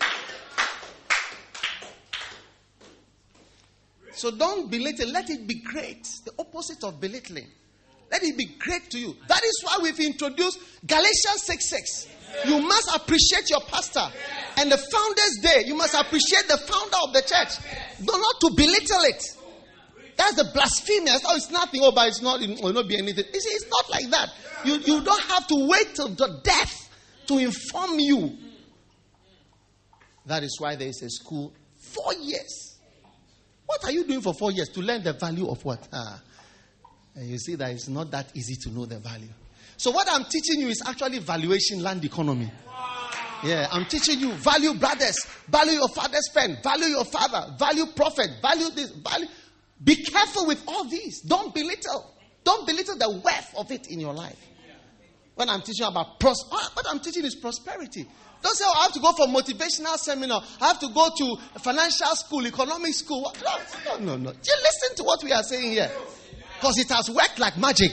So 4.14 4.32
don't 4.32 4.72
belittle. 4.72 5.10
Let 5.12 5.30
it 5.30 5.46
be 5.48 5.56
great. 5.56 6.08
The 6.26 6.32
opposite 6.40 6.84
of 6.84 7.00
belittling. 7.02 7.48
Let 8.12 8.24
it 8.24 8.38
be 8.38 8.46
great 8.46 8.90
to 8.92 9.00
you. 9.00 9.16
That 9.28 9.44
is 9.44 9.64
why 9.64 9.80
we've 9.84 10.00
introduced 10.00 10.60
Galatians 10.86 11.44
6 11.44 11.70
6. 11.70 12.08
You 12.46 12.60
must 12.62 12.96
appreciate 12.96 13.50
your 13.50 13.62
pastor. 13.62 14.06
And 14.58 14.72
the 14.72 14.78
founder's 14.78 15.38
day, 15.42 15.64
you 15.66 15.76
must 15.76 15.94
appreciate 15.94 16.48
the 16.48 16.58
founder 16.58 16.98
of 17.08 17.14
the 17.14 17.22
church. 17.22 17.58
Do 18.00 18.12
not 18.12 18.40
to 18.42 18.52
belittle 18.56 19.04
it. 19.04 19.24
That's 20.16 20.36
the 20.36 20.52
blasphemous. 20.54 21.24
Oh, 21.26 21.36
it's 21.36 21.50
nothing. 21.50 21.82
Oh, 21.84 21.92
but 21.92 22.10
it's 22.10 22.22
not. 22.22 22.42
It 22.42 22.62
will 22.62 22.74
not 22.74 22.88
be 22.88 22.98
anything. 22.98 23.24
See, 23.24 23.50
it's 23.50 23.70
not 23.70 23.90
like 23.90 24.10
that. 24.12 24.30
You, 24.66 24.76
you 24.76 25.04
don't 25.04 25.24
have 25.24 25.48
to 25.48 25.68
wait 25.68 25.96
till 25.96 26.10
the 26.10 26.42
death 26.44 26.90
to 27.28 27.38
inform 27.38 28.00
you. 28.00 28.38
That 30.26 30.44
is 30.44 30.58
why 30.60 30.76
there 30.76 30.90
is 30.90 31.02
a 31.02 31.10
school 31.10 31.54
four 31.78 32.14
years. 32.16 32.78
What 33.66 33.86
are 33.86 33.92
you 33.92 34.06
doing 34.06 34.22
for 34.22 34.34
four 34.34 34.52
years? 34.52 34.70
To 34.70 34.82
learn 34.82 35.04
the 35.04 35.14
value 35.14 35.48
of 35.48 35.64
what? 35.64 35.88
Ah. 35.94 36.22
And 37.16 37.28
you 37.28 37.38
see 37.38 37.56
that 37.56 37.72
it's 37.72 37.88
not 37.88 38.12
that 38.12 38.28
easy 38.36 38.56
to 38.64 38.70
know 38.70 38.86
the 38.86 39.00
value. 39.00 39.30
So, 39.78 39.92
what 39.92 40.08
I'm 40.12 40.26
teaching 40.26 40.60
you 40.60 40.68
is 40.68 40.82
actually 40.86 41.20
valuation 41.20 41.82
land 41.82 42.04
economy. 42.04 42.52
Yeah, 43.44 43.68
I'm 43.72 43.86
teaching 43.86 44.20
you 44.20 44.34
value 44.34 44.74
brothers, 44.74 45.26
value 45.48 45.74
your 45.74 45.88
father's 45.90 46.28
friend, 46.34 46.58
value 46.62 46.88
your 46.88 47.06
father, 47.06 47.54
value 47.58 47.86
prophet, 47.96 48.30
value 48.42 48.70
this, 48.72 48.92
value. 48.92 49.28
Be 49.82 49.96
careful 49.96 50.46
with 50.46 50.62
all 50.68 50.84
these. 50.84 51.22
Don't 51.22 51.56
belittle. 51.56 52.14
Don't 52.44 52.68
belittle 52.68 52.98
the 52.98 53.10
worth 53.24 53.56
of 53.56 53.72
it 53.72 53.88
in 53.88 54.00
your 54.02 54.14
life. 54.14 54.36
When 55.36 55.48
I'm 55.48 55.62
teaching 55.62 55.86
about 55.86 56.20
pros, 56.20 56.44
ah, 56.52 56.72
what 56.74 56.86
I'm 56.90 57.00
teaching 57.00 57.24
is 57.24 57.36
prosperity. 57.36 58.06
Don't 58.42 58.56
say, 58.58 58.66
oh, 58.68 58.74
I 58.78 58.84
have 58.84 58.94
to 58.94 59.00
go 59.00 59.12
for 59.14 59.28
motivational 59.28 59.96
seminar. 59.98 60.42
I 60.60 60.68
have 60.68 60.80
to 60.80 60.90
go 60.90 61.10
to 61.18 61.60
financial 61.60 62.08
school, 62.16 62.46
economic 62.46 62.94
school. 62.94 63.34
No, 63.88 63.98
no, 64.00 64.18
no. 64.18 64.34
Just 64.34 64.58
listen 64.62 64.98
to 64.98 65.04
what 65.04 65.24
we 65.24 65.32
are 65.32 65.44
saying 65.44 65.72
here. 65.72 65.92
Because 66.60 66.78
it 66.78 66.90
has 66.90 67.10
worked 67.10 67.40
like 67.40 67.58
magic. 67.58 67.92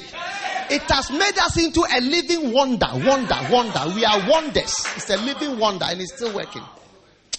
It 0.68 0.82
has 0.90 1.10
made 1.12 1.38
us 1.38 1.56
into 1.62 1.80
a 1.88 2.00
living 2.00 2.52
wonder, 2.52 2.88
wonder, 3.06 3.38
wonder. 3.50 3.94
We 3.94 4.04
are 4.04 4.28
wonders. 4.28 4.74
It's 4.96 5.08
a 5.10 5.16
living 5.18 5.58
wonder 5.58 5.84
and 5.88 6.00
it's 6.00 6.16
still 6.16 6.34
working. 6.34 6.62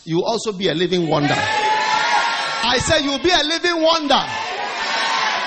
You 0.05 0.23
also 0.23 0.53
be 0.53 0.69
a 0.69 0.73
living 0.73 1.09
wonder. 1.09 1.35
I 1.35 2.79
said 2.79 3.01
you'll 3.03 3.19
be 3.19 3.31
a 3.31 3.43
living 3.43 3.81
wonder. 3.81 4.15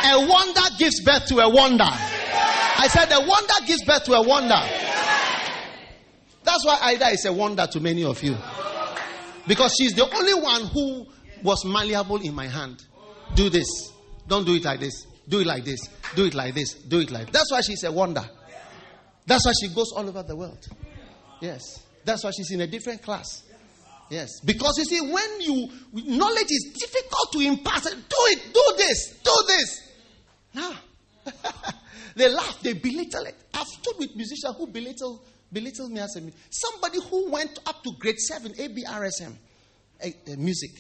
A 0.03 0.29
wonder 0.29 0.61
gives 0.79 1.01
birth 1.03 1.27
to 1.29 1.39
a 1.39 1.49
wonder. 1.49 1.89
I 1.89 2.87
said 2.89 3.11
a 3.13 3.21
wonder 3.27 3.55
gives 3.67 3.83
birth 3.85 4.05
to 4.05 4.13
a 4.13 4.23
wonder. 4.23 4.61
That's 6.43 6.65
why 6.67 6.79
Ida 6.83 7.09
is 7.09 7.25
a 7.25 7.33
wonder 7.33 7.67
to 7.67 7.81
many 7.81 8.05
of 8.05 8.23
you. 8.23 8.37
Because 9.47 9.75
she's 9.79 9.95
the 9.95 10.05
only 10.15 10.35
one 10.35 10.67
who 10.67 11.07
was 11.43 11.65
malleable 11.65 12.21
in 12.21 12.35
my 12.35 12.47
hand. 12.47 12.85
Do 13.35 13.49
this. 13.49 13.93
Don't 14.29 14.45
do 14.45 14.55
it 14.55 14.65
like 14.65 14.81
this. 14.81 15.07
Do 15.31 15.39
it 15.39 15.47
like 15.47 15.65
this. 15.65 15.81
Do 16.17 16.27
it 16.27 16.35
like 16.35 16.55
this. 16.55 16.75
Do 16.75 16.99
it 16.99 17.11
like 17.11 17.27
this. 17.27 17.33
That's 17.33 17.53
why 17.53 17.61
she's 17.61 17.85
a 17.85 17.93
wonder. 17.93 18.29
That's 19.27 19.47
why 19.47 19.53
she 19.61 19.73
goes 19.73 19.93
all 19.97 20.07
over 20.07 20.25
the 20.25 20.35
world. 20.35 20.67
Yes. 21.41 21.63
That's 22.05 22.25
why 22.25 22.33
she's 22.37 22.51
in 22.51 22.61
a 22.63 22.67
different 22.67 23.01
class. 23.03 23.45
Yes. 24.11 24.41
Because 24.45 24.77
you 24.79 24.85
see, 24.87 25.01
when 25.01 25.41
you 25.41 25.69
knowledge 25.93 26.51
is 26.51 26.73
difficult 26.77 27.33
to 27.33 27.41
impart, 27.41 27.85
do 27.85 28.17
it, 28.27 28.53
do 28.53 28.75
this, 28.77 29.21
do 29.23 29.33
this. 29.47 29.93
Now 30.53 30.73
they 32.17 32.29
laugh, 32.29 32.61
they 32.61 32.73
belittle 32.73 33.25
it. 33.27 33.37
I've 33.55 33.69
stood 33.69 33.95
with 33.99 34.17
musicians 34.17 34.57
who 34.59 34.67
belittle 34.67 35.23
belittle 35.53 35.89
me 35.89 36.01
as 36.01 36.17
a 36.17 36.21
me. 36.21 36.33
somebody 36.51 36.99
who 37.09 37.31
went 37.31 37.59
up 37.67 37.85
to 37.85 37.93
grade 38.01 38.19
seven, 38.19 38.53
ABRSM, 38.55 39.33
music. 40.39 40.71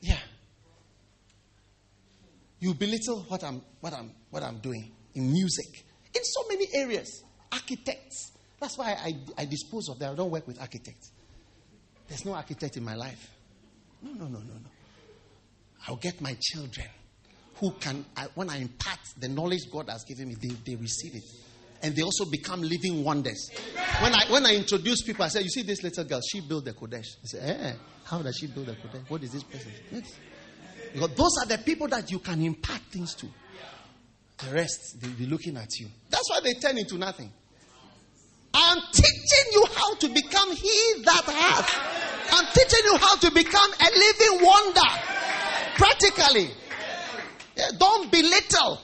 Yeah. 0.00 0.18
You 2.62 2.74
belittle 2.74 3.24
what 3.26 3.42
I'm 3.42 3.60
what 3.80 3.92
I'm 3.92 4.12
what 4.30 4.44
I'm 4.44 4.58
doing 4.58 4.92
in 5.16 5.32
music. 5.32 5.84
In 6.14 6.22
so 6.22 6.42
many 6.48 6.68
areas. 6.74 7.24
Architects. 7.50 8.30
That's 8.60 8.78
why 8.78 8.92
I, 8.92 9.14
I 9.36 9.46
dispose 9.46 9.88
of 9.88 9.98
them. 9.98 10.12
I 10.12 10.14
don't 10.14 10.30
work 10.30 10.46
with 10.46 10.60
architects. 10.60 11.10
There's 12.06 12.24
no 12.24 12.34
architect 12.34 12.76
in 12.76 12.84
my 12.84 12.94
life. 12.94 13.30
No, 14.00 14.12
no, 14.12 14.26
no, 14.26 14.38
no, 14.38 14.54
no. 14.54 14.70
I'll 15.88 15.96
get 15.96 16.20
my 16.20 16.36
children 16.40 16.86
who 17.56 17.72
can, 17.72 18.04
I, 18.16 18.28
when 18.36 18.48
I 18.48 18.58
impart 18.58 19.00
the 19.18 19.28
knowledge 19.28 19.62
God 19.72 19.90
has 19.90 20.04
given 20.04 20.28
me, 20.28 20.36
they, 20.40 20.54
they 20.64 20.76
receive 20.76 21.16
it. 21.16 21.24
And 21.82 21.96
they 21.96 22.02
also 22.02 22.26
become 22.30 22.62
living 22.62 23.02
wonders. 23.02 23.50
When 24.00 24.14
I, 24.14 24.24
when 24.30 24.46
I 24.46 24.54
introduce 24.54 25.02
people, 25.02 25.24
I 25.24 25.28
say, 25.28 25.42
You 25.42 25.48
see 25.48 25.62
this 25.62 25.82
little 25.82 26.04
girl, 26.04 26.20
she 26.30 26.40
built 26.40 26.64
the 26.64 26.74
Qodesh. 26.74 27.06
I 27.24 27.26
say, 27.26 27.38
Eh, 27.40 27.72
how 28.04 28.22
does 28.22 28.36
she 28.36 28.46
build 28.46 28.66
the 28.66 28.74
Qodesh? 28.74 29.10
What 29.10 29.24
is 29.24 29.32
this 29.32 29.42
person? 29.42 29.72
Yes. 29.90 30.12
Because 30.92 31.14
those 31.14 31.36
are 31.42 31.46
the 31.46 31.58
people 31.58 31.88
that 31.88 32.10
you 32.10 32.18
can 32.18 32.40
impart 32.42 32.80
things 32.90 33.14
to. 33.16 33.26
The 34.38 34.54
rest, 34.54 35.00
they'll 35.00 35.10
be 35.12 35.26
looking 35.26 35.56
at 35.56 35.78
you. 35.78 35.86
That's 36.10 36.28
why 36.28 36.40
they 36.42 36.54
turn 36.54 36.78
into 36.78 36.98
nothing. 36.98 37.32
I'm 38.54 38.78
teaching 38.92 39.52
you 39.52 39.64
how 39.74 39.94
to 39.94 40.08
become 40.08 40.54
he 40.54 41.02
that 41.04 41.24
hath. 41.24 42.32
I'm 42.32 42.46
teaching 42.52 42.84
you 42.84 42.96
how 42.98 43.16
to 43.16 43.30
become 43.30 43.70
a 43.80 43.88
living 43.90 44.46
wonder. 44.46 44.80
Practically. 45.76 46.50
Don't 47.78 48.10
belittle 48.10 48.80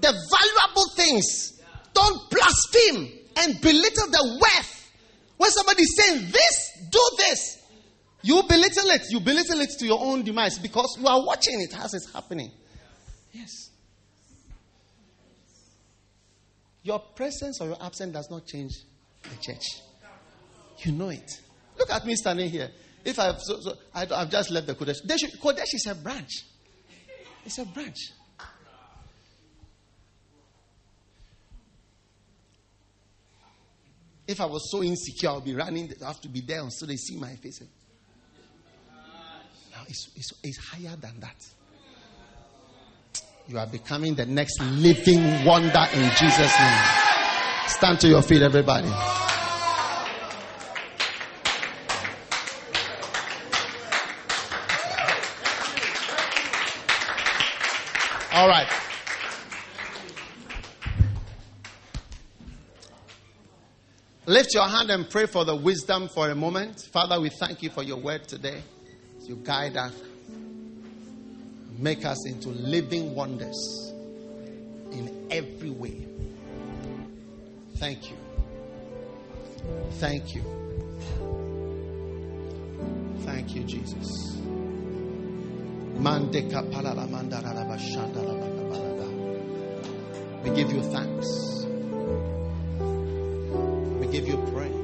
the 0.00 0.12
valuable 0.12 0.88
things. 0.96 1.60
Don't 1.92 2.30
blaspheme 2.30 3.20
and 3.36 3.60
belittle 3.60 4.06
the 4.10 4.38
worth. 4.42 4.92
When 5.36 5.50
somebody's 5.50 5.94
saying 5.96 6.30
this, 6.30 6.88
do 6.90 7.00
this. 7.18 7.63
You 8.24 8.42
belittle 8.48 8.88
it. 8.88 9.02
You 9.10 9.20
belittle 9.20 9.60
it 9.60 9.68
to 9.78 9.84
your 9.84 10.00
own 10.00 10.24
demise 10.24 10.58
because 10.58 10.96
you 10.98 11.06
are 11.06 11.22
watching 11.26 11.60
it 11.60 11.78
as 11.78 11.92
it's 11.92 12.10
happening. 12.10 12.50
Yes. 13.32 13.50
Your 16.82 17.00
presence 17.00 17.60
or 17.60 17.66
your 17.66 17.82
absence 17.82 18.14
does 18.14 18.30
not 18.30 18.46
change 18.46 18.72
the 19.24 19.36
church. 19.42 19.64
You 20.78 20.92
know 20.92 21.10
it. 21.10 21.30
Look 21.78 21.90
at 21.90 22.06
me 22.06 22.14
standing 22.16 22.48
here. 22.48 22.70
If 23.04 23.18
I've, 23.18 23.42
so, 23.42 23.60
so, 23.60 23.74
I, 23.94 24.06
have 24.06 24.30
just 24.30 24.50
left 24.50 24.68
the 24.68 24.74
Qodesh. 24.74 25.04
Qodesh 25.04 25.74
is 25.74 25.86
a 25.86 25.94
branch. 25.94 26.30
It's 27.44 27.58
a 27.58 27.66
branch. 27.66 27.98
If 34.26 34.40
I 34.40 34.46
was 34.46 34.70
so 34.70 34.82
insecure, 34.82 35.28
I 35.28 35.32
would 35.34 35.44
be 35.44 35.54
running. 35.54 35.92
I 36.02 36.06
have 36.06 36.22
to 36.22 36.28
be 36.28 36.40
there 36.40 36.62
so 36.70 36.86
they 36.86 36.96
see 36.96 37.18
my 37.18 37.34
face. 37.36 37.60
It's, 39.88 40.10
it's, 40.16 40.32
it's 40.42 40.58
higher 40.58 40.96
than 40.96 41.20
that. 41.20 41.36
You 43.46 43.58
are 43.58 43.66
becoming 43.66 44.14
the 44.14 44.24
next 44.24 44.60
living 44.62 45.44
wonder 45.44 45.86
in 45.92 46.10
Jesus' 46.18 46.58
name. 46.58 46.78
Stand 47.66 48.00
to 48.00 48.08
your 48.08 48.22
feet, 48.22 48.42
everybody. 48.42 48.88
All 58.32 58.48
right. 58.48 58.66
Lift 64.26 64.54
your 64.54 64.66
hand 64.66 64.90
and 64.90 65.08
pray 65.08 65.26
for 65.26 65.44
the 65.44 65.54
wisdom 65.54 66.08
for 66.08 66.30
a 66.30 66.34
moment. 66.34 66.80
Father, 66.92 67.20
we 67.20 67.28
thank 67.28 67.62
you 67.62 67.68
for 67.70 67.82
your 67.82 67.98
word 67.98 68.26
today. 68.26 68.62
You 69.26 69.36
guide 69.36 69.76
us, 69.78 69.94
make 71.78 72.04
us 72.04 72.26
into 72.26 72.50
living 72.50 73.14
wonders 73.14 73.92
in 74.92 75.28
every 75.30 75.70
way. 75.70 76.06
Thank 77.76 78.10
you. 78.10 78.16
Thank 79.92 80.34
you. 80.34 80.42
Thank 83.20 83.54
you, 83.54 83.64
Jesus. 83.64 84.36
We 90.44 90.50
give 90.50 90.70
you 90.70 90.82
thanks. 90.82 91.64
We 94.00 94.06
give 94.06 94.28
you 94.28 94.36
praise. 94.52 94.74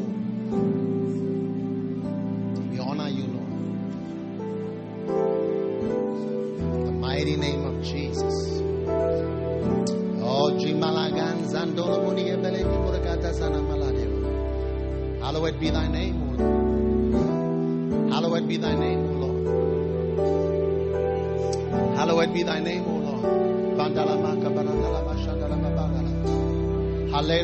Hallowed 0.00 0.19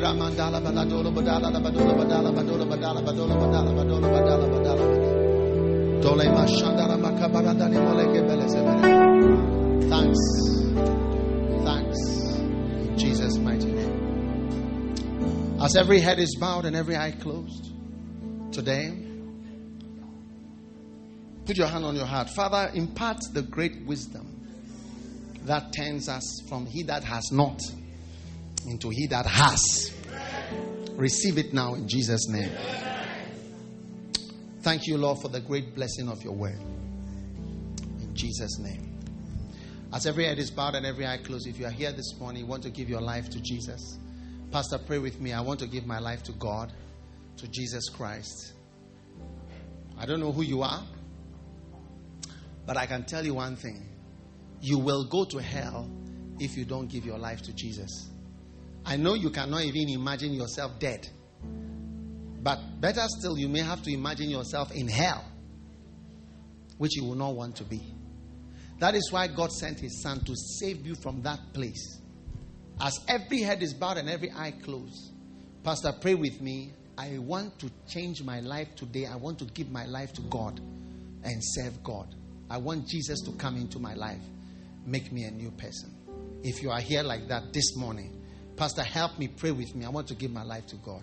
Halera 0.06 0.14
mandala 0.14 0.60
badala 0.60 0.84
badola 0.84 1.92
badala 1.96 2.30
badola 2.30 2.64
badala 2.64 3.00
badola 3.02 3.34
badala 3.34 3.70
badola 3.74 4.08
badala 4.14 4.46
badala. 4.52 4.84
Thanks. 9.90 10.22
Thanks. 11.64 11.98
In 12.86 12.96
Jesus' 12.96 13.38
mighty 13.38 13.72
name. 13.72 15.58
As 15.60 15.74
every 15.74 16.00
head 16.00 16.18
is 16.20 16.36
bowed 16.38 16.66
and 16.66 16.76
every 16.76 16.96
eye 16.96 17.10
closed, 17.10 17.72
today, 18.52 18.94
put 21.46 21.56
your 21.56 21.66
hand 21.66 21.84
on 21.84 21.96
your 21.96 22.06
heart. 22.06 22.30
Father, 22.30 22.70
impart 22.74 23.18
the 23.32 23.42
great 23.42 23.84
wisdom 23.86 24.28
that 25.46 25.72
turns 25.76 26.08
us 26.08 26.22
from 26.48 26.66
he 26.66 26.84
that 26.84 27.02
has 27.02 27.32
not 27.32 27.60
into 28.68 28.90
he 28.90 29.06
that 29.08 29.26
has. 29.26 29.95
Receive 30.96 31.36
it 31.36 31.52
now 31.52 31.74
in 31.74 31.86
Jesus' 31.86 32.28
name. 32.28 32.50
Thank 34.62 34.86
you, 34.86 34.96
Lord, 34.96 35.20
for 35.20 35.28
the 35.28 35.40
great 35.40 35.74
blessing 35.74 36.08
of 36.08 36.24
your 36.24 36.32
word. 36.32 36.58
In 38.00 38.10
Jesus' 38.14 38.58
name. 38.58 38.98
As 39.92 40.06
every 40.06 40.24
head 40.24 40.38
is 40.38 40.50
bowed 40.50 40.74
and 40.74 40.84
every 40.84 41.06
eye 41.06 41.18
closed, 41.18 41.46
if 41.46 41.58
you 41.58 41.66
are 41.66 41.70
here 41.70 41.92
this 41.92 42.18
morning, 42.18 42.42
you 42.42 42.48
want 42.48 42.62
to 42.62 42.70
give 42.70 42.88
your 42.88 43.02
life 43.02 43.28
to 43.30 43.40
Jesus. 43.40 43.98
Pastor, 44.50 44.78
pray 44.78 44.98
with 44.98 45.20
me. 45.20 45.32
I 45.32 45.40
want 45.40 45.60
to 45.60 45.66
give 45.66 45.86
my 45.86 45.98
life 45.98 46.22
to 46.24 46.32
God, 46.32 46.72
to 47.36 47.48
Jesus 47.48 47.88
Christ. 47.90 48.54
I 49.98 50.06
don't 50.06 50.20
know 50.20 50.32
who 50.32 50.42
you 50.42 50.62
are, 50.62 50.82
but 52.64 52.76
I 52.76 52.86
can 52.86 53.04
tell 53.04 53.24
you 53.24 53.34
one 53.34 53.54
thing. 53.54 53.86
You 54.62 54.78
will 54.78 55.04
go 55.04 55.24
to 55.26 55.38
hell 55.38 55.90
if 56.40 56.56
you 56.56 56.64
don't 56.64 56.88
give 56.88 57.04
your 57.04 57.18
life 57.18 57.42
to 57.42 57.52
Jesus. 57.52 58.10
I 58.88 58.96
know 58.96 59.14
you 59.14 59.30
cannot 59.30 59.64
even 59.64 59.88
imagine 59.88 60.32
yourself 60.32 60.78
dead, 60.78 61.08
but 62.40 62.80
better 62.80 63.02
still, 63.08 63.36
you 63.36 63.48
may 63.48 63.60
have 63.60 63.82
to 63.82 63.92
imagine 63.92 64.30
yourself 64.30 64.70
in 64.70 64.86
hell, 64.86 65.24
which 66.78 66.94
you 66.96 67.04
will 67.04 67.16
not 67.16 67.34
want 67.34 67.56
to 67.56 67.64
be. 67.64 67.82
That 68.78 68.94
is 68.94 69.10
why 69.10 69.26
God 69.26 69.50
sent 69.50 69.80
His 69.80 70.00
Son 70.02 70.20
to 70.20 70.34
save 70.36 70.86
you 70.86 70.94
from 70.94 71.20
that 71.22 71.40
place. 71.52 72.00
As 72.80 73.00
every 73.08 73.40
head 73.40 73.62
is 73.62 73.74
bowed 73.74 73.96
and 73.96 74.08
every 74.08 74.30
eye 74.30 74.52
closed, 74.62 75.12
Pastor, 75.64 75.92
pray 76.00 76.14
with 76.14 76.40
me. 76.40 76.72
I 76.96 77.18
want 77.18 77.58
to 77.58 77.70
change 77.88 78.22
my 78.22 78.38
life 78.38 78.76
today. 78.76 79.06
I 79.06 79.16
want 79.16 79.40
to 79.40 79.46
give 79.46 79.70
my 79.70 79.86
life 79.86 80.12
to 80.12 80.22
God 80.22 80.60
and 81.24 81.40
serve 81.40 81.82
God. 81.82 82.14
I 82.48 82.58
want 82.58 82.86
Jesus 82.86 83.20
to 83.22 83.32
come 83.32 83.56
into 83.56 83.80
my 83.80 83.94
life, 83.94 84.22
make 84.84 85.10
me 85.10 85.24
a 85.24 85.30
new 85.32 85.50
person. 85.50 85.92
If 86.44 86.62
you 86.62 86.70
are 86.70 86.80
here 86.80 87.02
like 87.02 87.26
that 87.28 87.52
this 87.52 87.74
morning, 87.76 88.15
Pastor, 88.56 88.82
help 88.82 89.18
me, 89.18 89.28
pray 89.28 89.50
with 89.50 89.74
me. 89.74 89.84
I 89.84 89.90
want 89.90 90.08
to 90.08 90.14
give 90.14 90.30
my 90.30 90.42
life 90.42 90.66
to 90.68 90.76
God. 90.76 91.02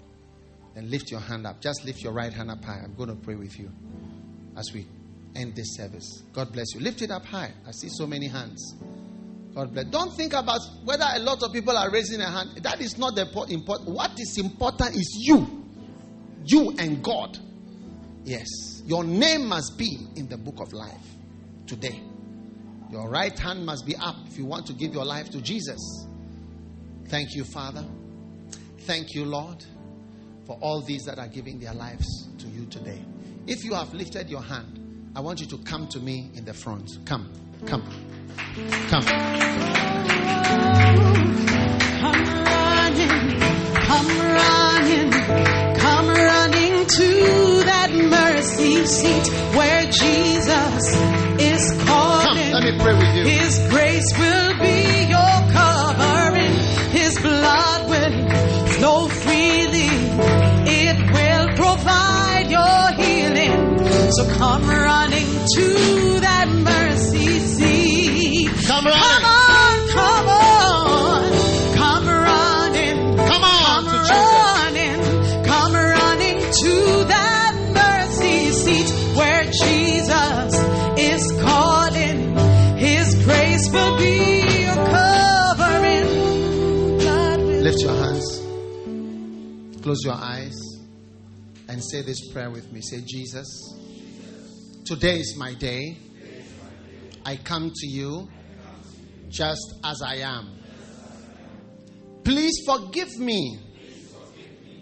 Then 0.74 0.90
lift 0.90 1.12
your 1.12 1.20
hand 1.20 1.46
up. 1.46 1.62
Just 1.62 1.86
lift 1.86 2.02
your 2.02 2.14
right 2.14 2.34
hand 2.34 2.50
up 2.50 2.64
high. 2.64 2.82
I'm 2.84 2.96
going 2.96 3.10
to 3.10 3.16
pray 3.16 3.36
with 3.36 3.60
you 3.60 3.72
as 4.58 4.72
we 4.74 4.88
end 5.36 5.56
this 5.56 5.76
service. 5.76 6.24
God 6.34 6.52
bless 6.52 6.74
you. 6.74 6.82
Lift 6.82 7.02
it 7.02 7.12
up 7.12 7.26
high. 7.26 7.52
I 7.68 7.72
see 7.72 7.90
so 7.90 8.08
many 8.08 8.28
hands. 8.28 8.76
God 9.54 9.72
bless. 9.72 9.86
Don't 9.86 10.16
think 10.16 10.34
about 10.34 10.62
whether 10.84 11.06
a 11.14 11.20
lot 11.20 11.44
of 11.44 11.54
people 11.54 11.78
are 11.78 11.92
raising 11.92 12.22
a 12.22 12.30
hand. 12.30 12.60
That 12.64 12.82
is 12.82 12.98
not 12.98 13.16
the 13.16 13.22
important. 13.22 13.88
What 13.88 14.20
is 14.20 14.38
important 14.40 14.96
is 14.96 15.16
you. 15.20 15.64
You 16.46 16.74
and 16.80 17.04
God. 17.04 17.38
Yes. 18.24 18.48
Your 18.86 19.04
name 19.04 19.46
must 19.46 19.78
be 19.78 20.08
in 20.16 20.28
the 20.28 20.38
book 20.38 20.60
of 20.60 20.74
life 20.74 21.06
today. 21.68 22.02
Your 22.92 23.10
right 23.10 23.38
hand 23.38 23.66
must 23.66 23.86
be 23.86 23.96
up 23.96 24.16
if 24.28 24.38
you 24.38 24.46
want 24.46 24.66
to 24.68 24.74
give 24.74 24.94
your 24.94 25.06
life 25.06 25.30
to 25.32 25.42
Jesus. 25.42 26.08
Thank 27.08 27.36
you, 27.36 27.44
Father. 27.44 27.84
Thank 28.80 29.14
you, 29.14 29.26
Lord, 29.26 29.64
for 30.46 30.58
all 30.62 30.82
these 30.82 31.04
that 31.06 31.20
are 31.20 31.28
giving 31.28 31.60
their 31.60 31.74
lives 31.74 32.28
to 32.40 32.48
you 32.48 32.66
today. 32.66 33.02
If 33.48 33.64
you 33.64 33.74
have 33.74 33.94
lifted 33.94 34.30
your 34.30 34.42
hand, 34.42 35.12
I 35.16 35.20
want 35.22 35.40
you 35.42 35.48
to 35.48 35.58
come 35.60 35.88
to 35.90 36.00
me 36.00 36.32
in 36.34 36.44
the 36.46 36.54
front. 36.54 36.90
Come, 37.06 37.32
come, 37.66 37.84
come. 38.88 39.04
Come 42.02 42.20
running, 42.46 43.40
come 43.76 44.08
running, 44.20 45.12
come 45.78 46.08
running 46.08 46.86
to 46.88 47.64
that 47.66 47.92
mercy 47.94 48.86
seat 48.86 49.28
where 49.56 49.84
Jesus 49.86 50.96
is 51.40 51.84
calling. 51.86 52.52
Come, 52.52 52.52
let 52.54 52.64
me 52.64 52.78
pray 52.80 52.94
with 52.94 53.16
you. 53.16 53.24
His 53.24 53.60
grace 53.70 54.12
will 54.18 54.60
be 54.60 54.73
So 64.16 64.26
come 64.38 64.68
running 64.68 65.26
to 65.56 66.20
that 66.22 66.48
mercy 66.48 67.40
seat. 67.40 68.50
Come 68.68 68.86
running. 68.86 69.02
Come 69.02 69.26
on, 69.26 69.90
come 69.90 70.28
on. 70.28 71.32
Come 71.74 72.08
running. 72.08 73.18
Come 73.18 73.44
on 73.44 73.64
Come 73.66 73.86
to 73.86 73.98
Jesus. 74.06 74.22
running. 74.46 75.00
Come 75.46 75.74
running 75.74 76.38
to 76.62 76.74
that 77.10 77.54
mercy 77.74 78.52
seat 78.52 78.90
where 79.18 79.44
Jesus 79.46 80.54
is 81.00 81.42
calling. 81.42 82.36
His 82.78 83.16
grace 83.26 83.68
will 83.72 83.98
be 83.98 84.64
your 84.64 84.76
covering. 84.94 86.08
God 87.00 87.40
will 87.40 87.62
Lift 87.62 87.82
your 87.82 87.96
hands. 87.96 88.42
Close 89.82 90.04
your 90.06 90.14
eyes 90.14 90.54
and 91.68 91.84
say 91.84 92.02
this 92.04 92.32
prayer 92.32 92.52
with 92.52 92.72
me. 92.72 92.82
Say, 92.82 93.02
Jesus, 93.06 93.48
today 94.86 95.16
is 95.20 95.36
my 95.38 95.54
day. 95.54 95.98
I 97.26 97.38
come 97.38 97.72
to 97.74 97.88
you 97.88 98.30
just 99.30 99.76
as 99.84 100.02
I 100.02 100.16
am. 100.16 100.58
Please 102.24 102.64
forgive 102.66 103.18
me 103.18 103.60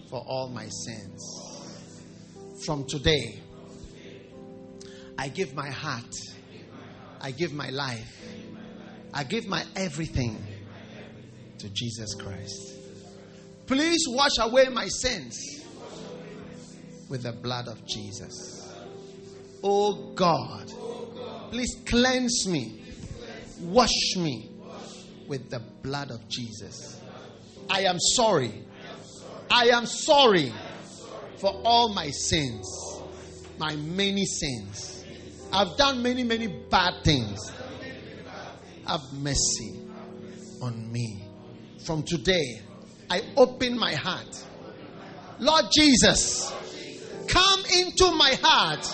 for 0.10 0.24
all 0.28 0.50
my 0.50 0.68
sins. 0.68 2.64
From 2.66 2.86
today, 2.88 3.42
I 5.18 5.30
give 5.30 5.54
my 5.54 5.70
heart, 5.70 6.16
I 7.20 7.32
give 7.32 7.54
my 7.54 7.70
life, 7.70 8.26
I 9.14 9.24
give 9.24 9.48
my 9.48 9.64
everything 9.76 10.44
to 11.60 11.70
Jesus 11.70 12.16
Christ. 12.16 12.78
Please 13.68 14.02
wash 14.10 14.38
away 14.40 14.66
my 14.70 14.88
sins 14.88 15.64
with 17.10 17.24
the 17.24 17.34
blood 17.34 17.68
of 17.68 17.86
Jesus. 17.86 18.61
Oh 19.64 20.14
God, 20.16 20.72
please 21.52 21.78
cleanse 21.86 22.48
me, 22.48 22.84
wash 23.62 24.16
me 24.18 24.50
with 25.28 25.50
the 25.50 25.60
blood 25.84 26.12
of 26.12 26.28
Jesus. 26.28 27.00
I 27.70 27.84
am 27.84 28.00
sorry. 28.00 28.66
I 29.50 29.68
am 29.70 29.86
sorry 29.86 30.52
for 31.38 31.50
all 31.64 31.90
my 31.94 32.10
sins, 32.10 32.68
my 33.58 33.76
many 33.76 34.26
sins. 34.26 35.06
I've 35.52 35.76
done 35.78 36.02
many, 36.02 36.24
many 36.24 36.48
bad 36.48 37.04
things. 37.04 37.52
Have 38.88 39.02
mercy 39.14 39.80
on 40.62 40.92
me. 40.92 41.24
From 41.86 42.04
today, 42.04 42.62
I 43.10 43.22
open 43.36 43.78
my 43.78 43.94
heart. 43.94 44.46
Lord 45.40 45.66
Jesus, 45.76 46.54
come 47.28 47.64
into 47.78 48.12
my 48.12 48.38
heart. 48.42 48.86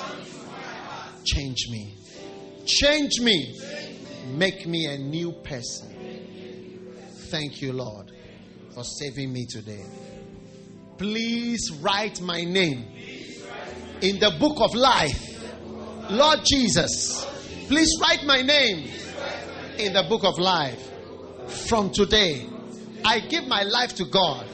Change 1.34 1.70
me. 1.70 1.94
Change 2.66 3.20
me. 3.22 3.60
Make 4.34 4.66
me 4.66 4.86
a 4.86 4.98
new 4.98 5.32
person. 5.32 5.94
Thank 7.30 7.62
you, 7.62 7.74
Lord, 7.74 8.12
for 8.74 8.84
saving 8.84 9.34
me 9.34 9.46
today. 9.46 9.86
Please 10.98 11.72
write 11.82 12.22
my 12.22 12.44
name 12.44 12.86
in 14.02 14.20
the 14.20 14.36
book 14.40 14.58
of 14.62 14.74
life. 14.74 15.24
Lord 16.10 16.40
Jesus, 16.46 17.26
please 17.68 17.90
write 18.02 18.24
my 18.26 18.42
name 18.42 18.90
in 19.78 19.94
the 19.94 20.04
book 20.04 20.24
of 20.24 20.40
life. 20.40 20.92
From 21.68 21.92
today, 21.92 22.48
I 23.04 23.20
give 23.20 23.48
my 23.48 23.64
life 23.64 23.96
to 23.96 24.06
God. 24.06 24.48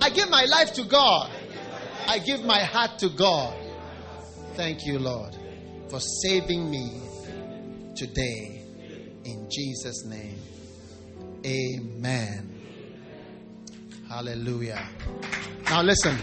I 0.00 0.10
give 0.10 0.30
my 0.30 0.44
life 0.44 0.72
to 0.74 0.84
God. 0.84 1.30
I 2.08 2.18
give 2.18 2.44
my 2.44 2.60
heart 2.60 2.98
to 3.00 3.08
God. 3.08 3.56
Thank 4.54 4.84
you, 4.84 4.98
Lord, 4.98 5.36
for 5.92 6.00
saving 6.00 6.70
me 6.70 7.02
today. 7.94 8.64
In 9.26 9.46
Jesus' 9.50 10.06
name, 10.06 10.38
amen. 11.44 12.62
Hallelujah. 14.08 14.88
Now, 15.66 15.82
listen. 15.82 16.16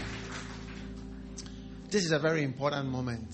This 1.88 2.04
is 2.04 2.10
a 2.10 2.18
very 2.18 2.42
important 2.42 2.88
moment. 2.88 3.32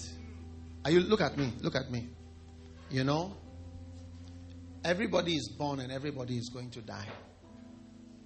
Are 0.85 0.91
you 0.91 1.01
look 1.01 1.23
at 1.23 1.39
me? 1.39 1.55
Look 1.63 1.75
at 1.75 1.91
me. 1.91 2.07
You 2.91 3.05
know, 3.05 3.35
everybody 4.85 5.37
is 5.37 5.49
born 5.57 5.81
and 5.81 5.91
everybody 5.91 6.37
is 6.37 6.51
going 6.53 6.69
to 6.73 6.83
die. 6.83 7.09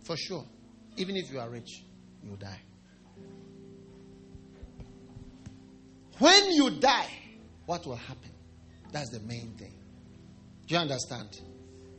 For 0.03 0.17
sure. 0.17 0.45
Even 0.97 1.17
if 1.17 1.31
you 1.31 1.39
are 1.39 1.49
rich, 1.49 1.85
you 2.25 2.37
die. 2.37 2.61
When 6.19 6.51
you 6.51 6.71
die, 6.71 7.20
what 7.71 7.87
will 7.87 7.95
happen? 7.95 8.33
That's 8.91 9.11
the 9.11 9.21
main 9.21 9.55
thing. 9.57 9.73
Do 10.67 10.75
you 10.75 10.81
understand? 10.81 11.29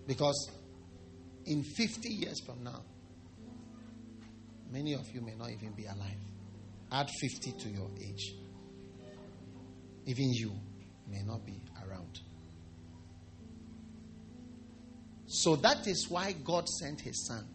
Because 0.06 0.52
in 1.46 1.64
50 1.64 2.10
years 2.10 2.42
from 2.46 2.62
now, 2.62 2.84
many 4.70 4.96
of 4.96 5.10
you 5.14 5.22
may 5.22 5.34
not 5.34 5.50
even 5.52 5.72
be 5.72 5.86
alive. 5.86 6.20
Add 6.92 7.10
50 7.22 7.54
to 7.54 7.70
your 7.70 7.90
age. 8.02 8.34
Even 10.08 10.34
you 10.34 10.52
may 11.08 11.22
not 11.24 11.46
be 11.46 11.62
around. 11.88 12.20
So 15.28 15.56
that 15.56 15.88
is 15.88 16.10
why 16.10 16.34
God 16.44 16.68
sent 16.68 17.00
his 17.00 17.26
son, 17.26 17.48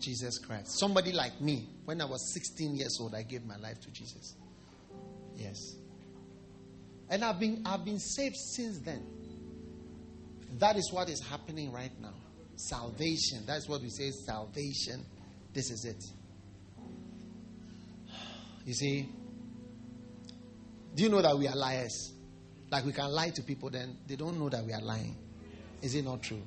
Jesus 0.00 0.40
Christ. 0.40 0.76
Somebody 0.80 1.12
like 1.12 1.40
me, 1.40 1.68
when 1.84 2.00
I 2.00 2.04
was 2.04 2.34
16 2.34 2.74
years 2.74 2.98
old, 3.00 3.14
I 3.14 3.22
gave 3.22 3.44
my 3.44 3.58
life 3.58 3.80
to 3.82 3.92
Jesus. 3.92 4.34
Yes. 5.36 5.76
And 7.10 7.24
I've 7.24 7.40
been 7.40 7.62
I've 7.64 7.84
been 7.84 7.98
saved 7.98 8.36
since 8.36 8.78
then. 8.80 9.06
That 10.58 10.76
is 10.76 10.90
what 10.92 11.08
is 11.08 11.20
happening 11.20 11.72
right 11.72 11.92
now. 12.00 12.14
Salvation. 12.56 13.44
That's 13.46 13.68
what 13.68 13.80
we 13.80 13.90
say 13.90 14.10
salvation. 14.10 15.04
This 15.52 15.70
is 15.70 15.84
it. 15.84 16.02
You 18.64 18.74
see, 18.74 19.08
do 20.94 21.02
you 21.02 21.08
know 21.08 21.22
that 21.22 21.38
we 21.38 21.48
are 21.48 21.56
liars? 21.56 22.12
Like 22.70 22.84
we 22.84 22.92
can 22.92 23.10
lie 23.10 23.30
to 23.30 23.42
people, 23.42 23.70
then 23.70 23.96
they 24.06 24.16
don't 24.16 24.38
know 24.38 24.48
that 24.48 24.64
we 24.64 24.72
are 24.72 24.80
lying. 24.82 25.16
Is 25.80 25.94
it 25.94 26.04
not 26.04 26.22
true? 26.22 26.42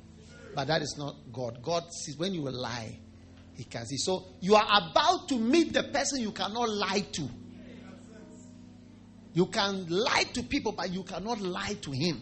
But 0.54 0.68
that 0.68 0.82
is 0.82 0.96
not 0.98 1.16
God. 1.32 1.62
God 1.64 1.84
sees 1.92 2.18
when 2.18 2.34
you 2.34 2.42
will 2.44 2.54
lie, 2.54 3.00
He 3.56 3.64
can 3.64 3.86
see. 3.86 3.98
So 3.98 4.26
you 4.42 4.56
are 4.56 4.66
about 4.66 5.30
to 5.30 5.40
meet 5.40 5.74
the 5.74 5.84
person 5.84 6.22
you 6.22 6.32
cannot 6.32 6.70
lie 6.70 7.06
to. 7.14 7.30
You 9.34 9.46
can 9.46 9.88
lie 9.88 10.26
to 10.34 10.44
people, 10.44 10.74
but 10.74 10.92
you 10.92 11.04
cannot 11.04 11.40
lie 11.40 11.76
to 11.82 11.92
Him. 11.92 12.22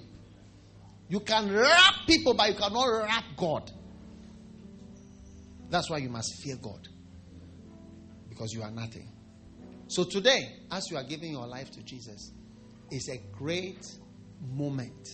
You 1.07 1.19
can 1.21 1.51
rap 1.51 1.93
people, 2.05 2.35
but 2.35 2.49
you 2.49 2.55
cannot 2.55 2.85
rap 2.85 3.23
God. 3.35 3.71
That's 5.69 5.89
why 5.89 5.97
you 5.97 6.09
must 6.09 6.41
fear 6.43 6.55
God. 6.61 6.87
Because 8.29 8.53
you 8.53 8.61
are 8.61 8.71
nothing. 8.71 9.11
So 9.87 10.03
today, 10.03 10.55
as 10.71 10.83
you 10.91 10.97
are 10.97 11.03
giving 11.03 11.31
your 11.31 11.47
life 11.47 11.71
to 11.71 11.83
Jesus, 11.83 12.31
is 12.91 13.09
a 13.09 13.17
great 13.35 13.85
moment 14.51 15.07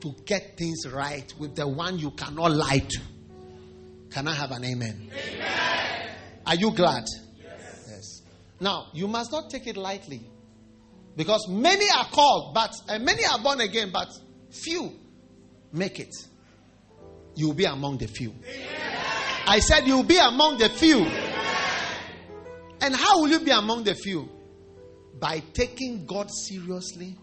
to 0.00 0.14
get 0.26 0.56
things 0.56 0.86
right 0.90 1.32
with 1.38 1.56
the 1.56 1.66
one 1.66 1.98
you 1.98 2.10
cannot 2.12 2.52
lie 2.52 2.78
to. 2.86 3.00
Can 4.10 4.28
I 4.28 4.34
have 4.34 4.50
an 4.52 4.64
amen? 4.64 5.10
amen. 5.10 6.08
Are 6.46 6.54
you 6.54 6.70
glad? 6.70 7.04
Yes. 7.36 7.84
yes. 7.88 8.22
Now, 8.60 8.86
you 8.92 9.08
must 9.08 9.32
not 9.32 9.50
take 9.50 9.66
it 9.66 9.76
lightly. 9.76 10.30
Because 11.18 11.48
many 11.48 11.84
are 11.96 12.04
called, 12.04 12.54
but 12.54 12.70
and 12.88 13.04
many 13.04 13.24
are 13.24 13.42
born 13.42 13.60
again, 13.60 13.90
but 13.92 14.06
few 14.52 14.92
make 15.72 15.98
it. 15.98 16.14
You'll 17.34 17.54
be 17.54 17.64
among 17.64 17.98
the 17.98 18.06
few. 18.06 18.32
Amen. 18.48 19.00
I 19.44 19.58
said 19.58 19.84
you'll 19.84 20.04
be 20.04 20.16
among 20.16 20.58
the 20.58 20.68
few. 20.68 21.00
And 22.80 22.94
how 22.94 23.20
will 23.20 23.30
you 23.30 23.40
be 23.40 23.50
among 23.50 23.82
the 23.82 23.96
few? 23.96 24.28
By 25.18 25.42
taking 25.54 26.06
God 26.06 26.30
seriously, 26.30 27.16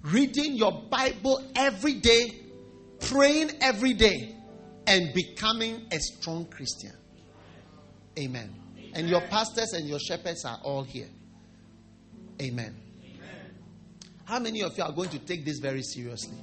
reading 0.00 0.54
your 0.54 0.72
Bible 0.88 1.44
every 1.54 1.96
day, 2.00 2.40
praying 3.00 3.50
every 3.60 3.92
day, 3.92 4.34
and 4.86 5.12
becoming 5.12 5.86
a 5.92 5.98
strong 5.98 6.46
Christian. 6.46 6.94
Amen. 8.18 8.54
Amen. 8.78 8.92
And 8.94 9.10
your 9.10 9.20
pastors 9.20 9.74
and 9.74 9.86
your 9.86 9.98
shepherds 9.98 10.46
are 10.46 10.58
all 10.62 10.84
here. 10.84 11.10
Amen. 12.40 12.64
Amen. 12.64 12.89
How 14.30 14.38
many 14.38 14.62
of 14.62 14.78
you 14.78 14.84
are 14.84 14.92
going 14.92 15.08
to 15.08 15.18
take 15.18 15.44
this 15.44 15.58
very 15.58 15.82
seriously? 15.82 16.38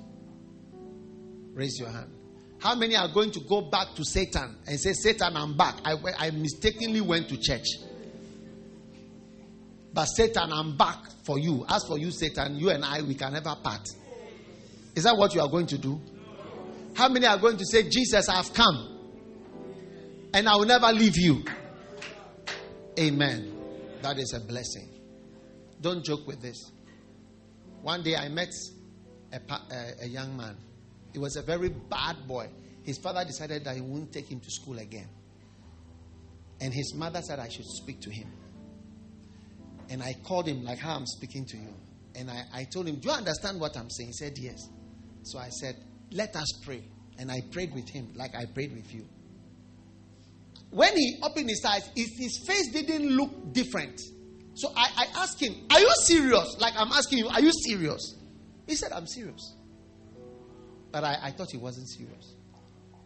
Raise 1.53 1.79
your 1.79 1.87
hand. 1.87 2.11
How 2.59 2.75
many 2.75 2.97
are 2.97 3.07
going 3.07 3.31
to 3.31 3.39
go 3.47 3.61
back 3.61 3.95
to 3.95 4.03
Satan 4.03 4.57
and 4.67 4.77
say, 4.77 4.91
Satan, 4.91 5.37
I'm 5.37 5.55
back? 5.55 5.75
I, 5.85 5.95
I 6.17 6.31
mistakenly 6.31 6.99
went 6.99 7.29
to 7.29 7.37
church. 7.37 7.65
But 9.93 10.03
Satan, 10.03 10.51
I'm 10.51 10.75
back 10.75 10.97
for 11.25 11.39
you. 11.39 11.65
As 11.69 11.85
for 11.87 11.97
you, 11.97 12.11
Satan, 12.11 12.57
you 12.57 12.71
and 12.71 12.83
I, 12.83 13.03
we 13.03 13.15
can 13.15 13.31
never 13.31 13.55
part. 13.63 13.87
Is 14.93 15.05
that 15.05 15.15
what 15.15 15.33
you 15.33 15.39
are 15.39 15.49
going 15.49 15.67
to 15.67 15.77
do? 15.77 16.01
How 16.93 17.07
many 17.07 17.25
are 17.25 17.37
going 17.37 17.55
to 17.55 17.65
say, 17.65 17.87
Jesus, 17.89 18.27
I've 18.27 18.53
come 18.53 18.99
and 20.33 20.49
I 20.49 20.57
will 20.57 20.65
never 20.65 20.87
leave 20.87 21.15
you? 21.15 21.45
Amen. 22.99 23.53
That 24.01 24.17
is 24.17 24.33
a 24.33 24.41
blessing. 24.45 24.89
Don't 25.79 26.03
joke 26.03 26.27
with 26.27 26.41
this. 26.41 26.73
One 27.87 28.03
day 28.03 28.17
I 28.17 28.27
met 28.27 28.51
a, 29.31 29.39
a, 29.49 29.93
a 30.01 30.07
young 30.07 30.35
man. 30.35 30.57
He 31.13 31.19
was 31.19 31.37
a 31.37 31.41
very 31.41 31.69
bad 31.69 32.17
boy. 32.27 32.49
His 32.83 32.97
father 32.97 33.23
decided 33.23 33.63
that 33.63 33.75
he 33.77 33.81
wouldn't 33.81 34.11
take 34.11 34.29
him 34.29 34.41
to 34.41 34.51
school 34.51 34.77
again. 34.79 35.07
And 36.59 36.73
his 36.73 36.93
mother 36.95 37.21
said 37.21 37.39
I 37.39 37.47
should 37.47 37.63
speak 37.63 38.01
to 38.01 38.09
him. 38.09 38.27
And 39.89 40.03
I 40.03 40.17
called 40.21 40.49
him 40.49 40.65
like 40.65 40.79
how 40.79 40.97
I'm 40.97 41.05
speaking 41.05 41.45
to 41.45 41.55
you. 41.55 41.73
And 42.13 42.29
I, 42.29 42.43
I 42.53 42.63
told 42.65 42.89
him, 42.89 42.95
Do 42.95 43.07
you 43.07 43.13
understand 43.13 43.57
what 43.57 43.77
I'm 43.77 43.89
saying? 43.89 44.09
He 44.09 44.13
said, 44.15 44.33
Yes. 44.37 44.67
So 45.23 45.39
I 45.39 45.47
said, 45.47 45.77
Let 46.11 46.35
us 46.35 46.59
pray. 46.65 46.83
And 47.17 47.31
I 47.31 47.39
prayed 47.53 47.73
with 47.73 47.87
him 47.87 48.11
like 48.17 48.35
I 48.35 48.47
prayed 48.53 48.75
with 48.75 48.93
you. 48.93 49.07
When 50.71 50.93
he 50.97 51.21
opened 51.23 51.47
his 51.49 51.63
eyes, 51.63 51.89
his, 51.95 52.09
his 52.19 52.43
face 52.45 52.69
didn't 52.73 53.15
look 53.15 53.53
different. 53.53 54.01
So 54.57 54.71
I, 54.75 54.89
I 54.97 55.21
asked 55.21 55.39
him, 55.39 55.55
Are 55.69 55.79
you 55.79 55.91
serious? 56.03 56.57
Like 56.59 56.73
I'm 56.75 56.91
asking 56.91 57.19
you, 57.19 57.27
Are 57.27 57.41
you 57.41 57.51
serious? 57.51 58.15
He 58.65 58.75
said, 58.75 58.91
I'm 58.91 59.05
serious. 59.05 59.55
But 60.91 61.03
I, 61.03 61.17
I 61.21 61.31
thought 61.31 61.51
he 61.51 61.57
wasn't 61.57 61.87
serious. 61.87 62.33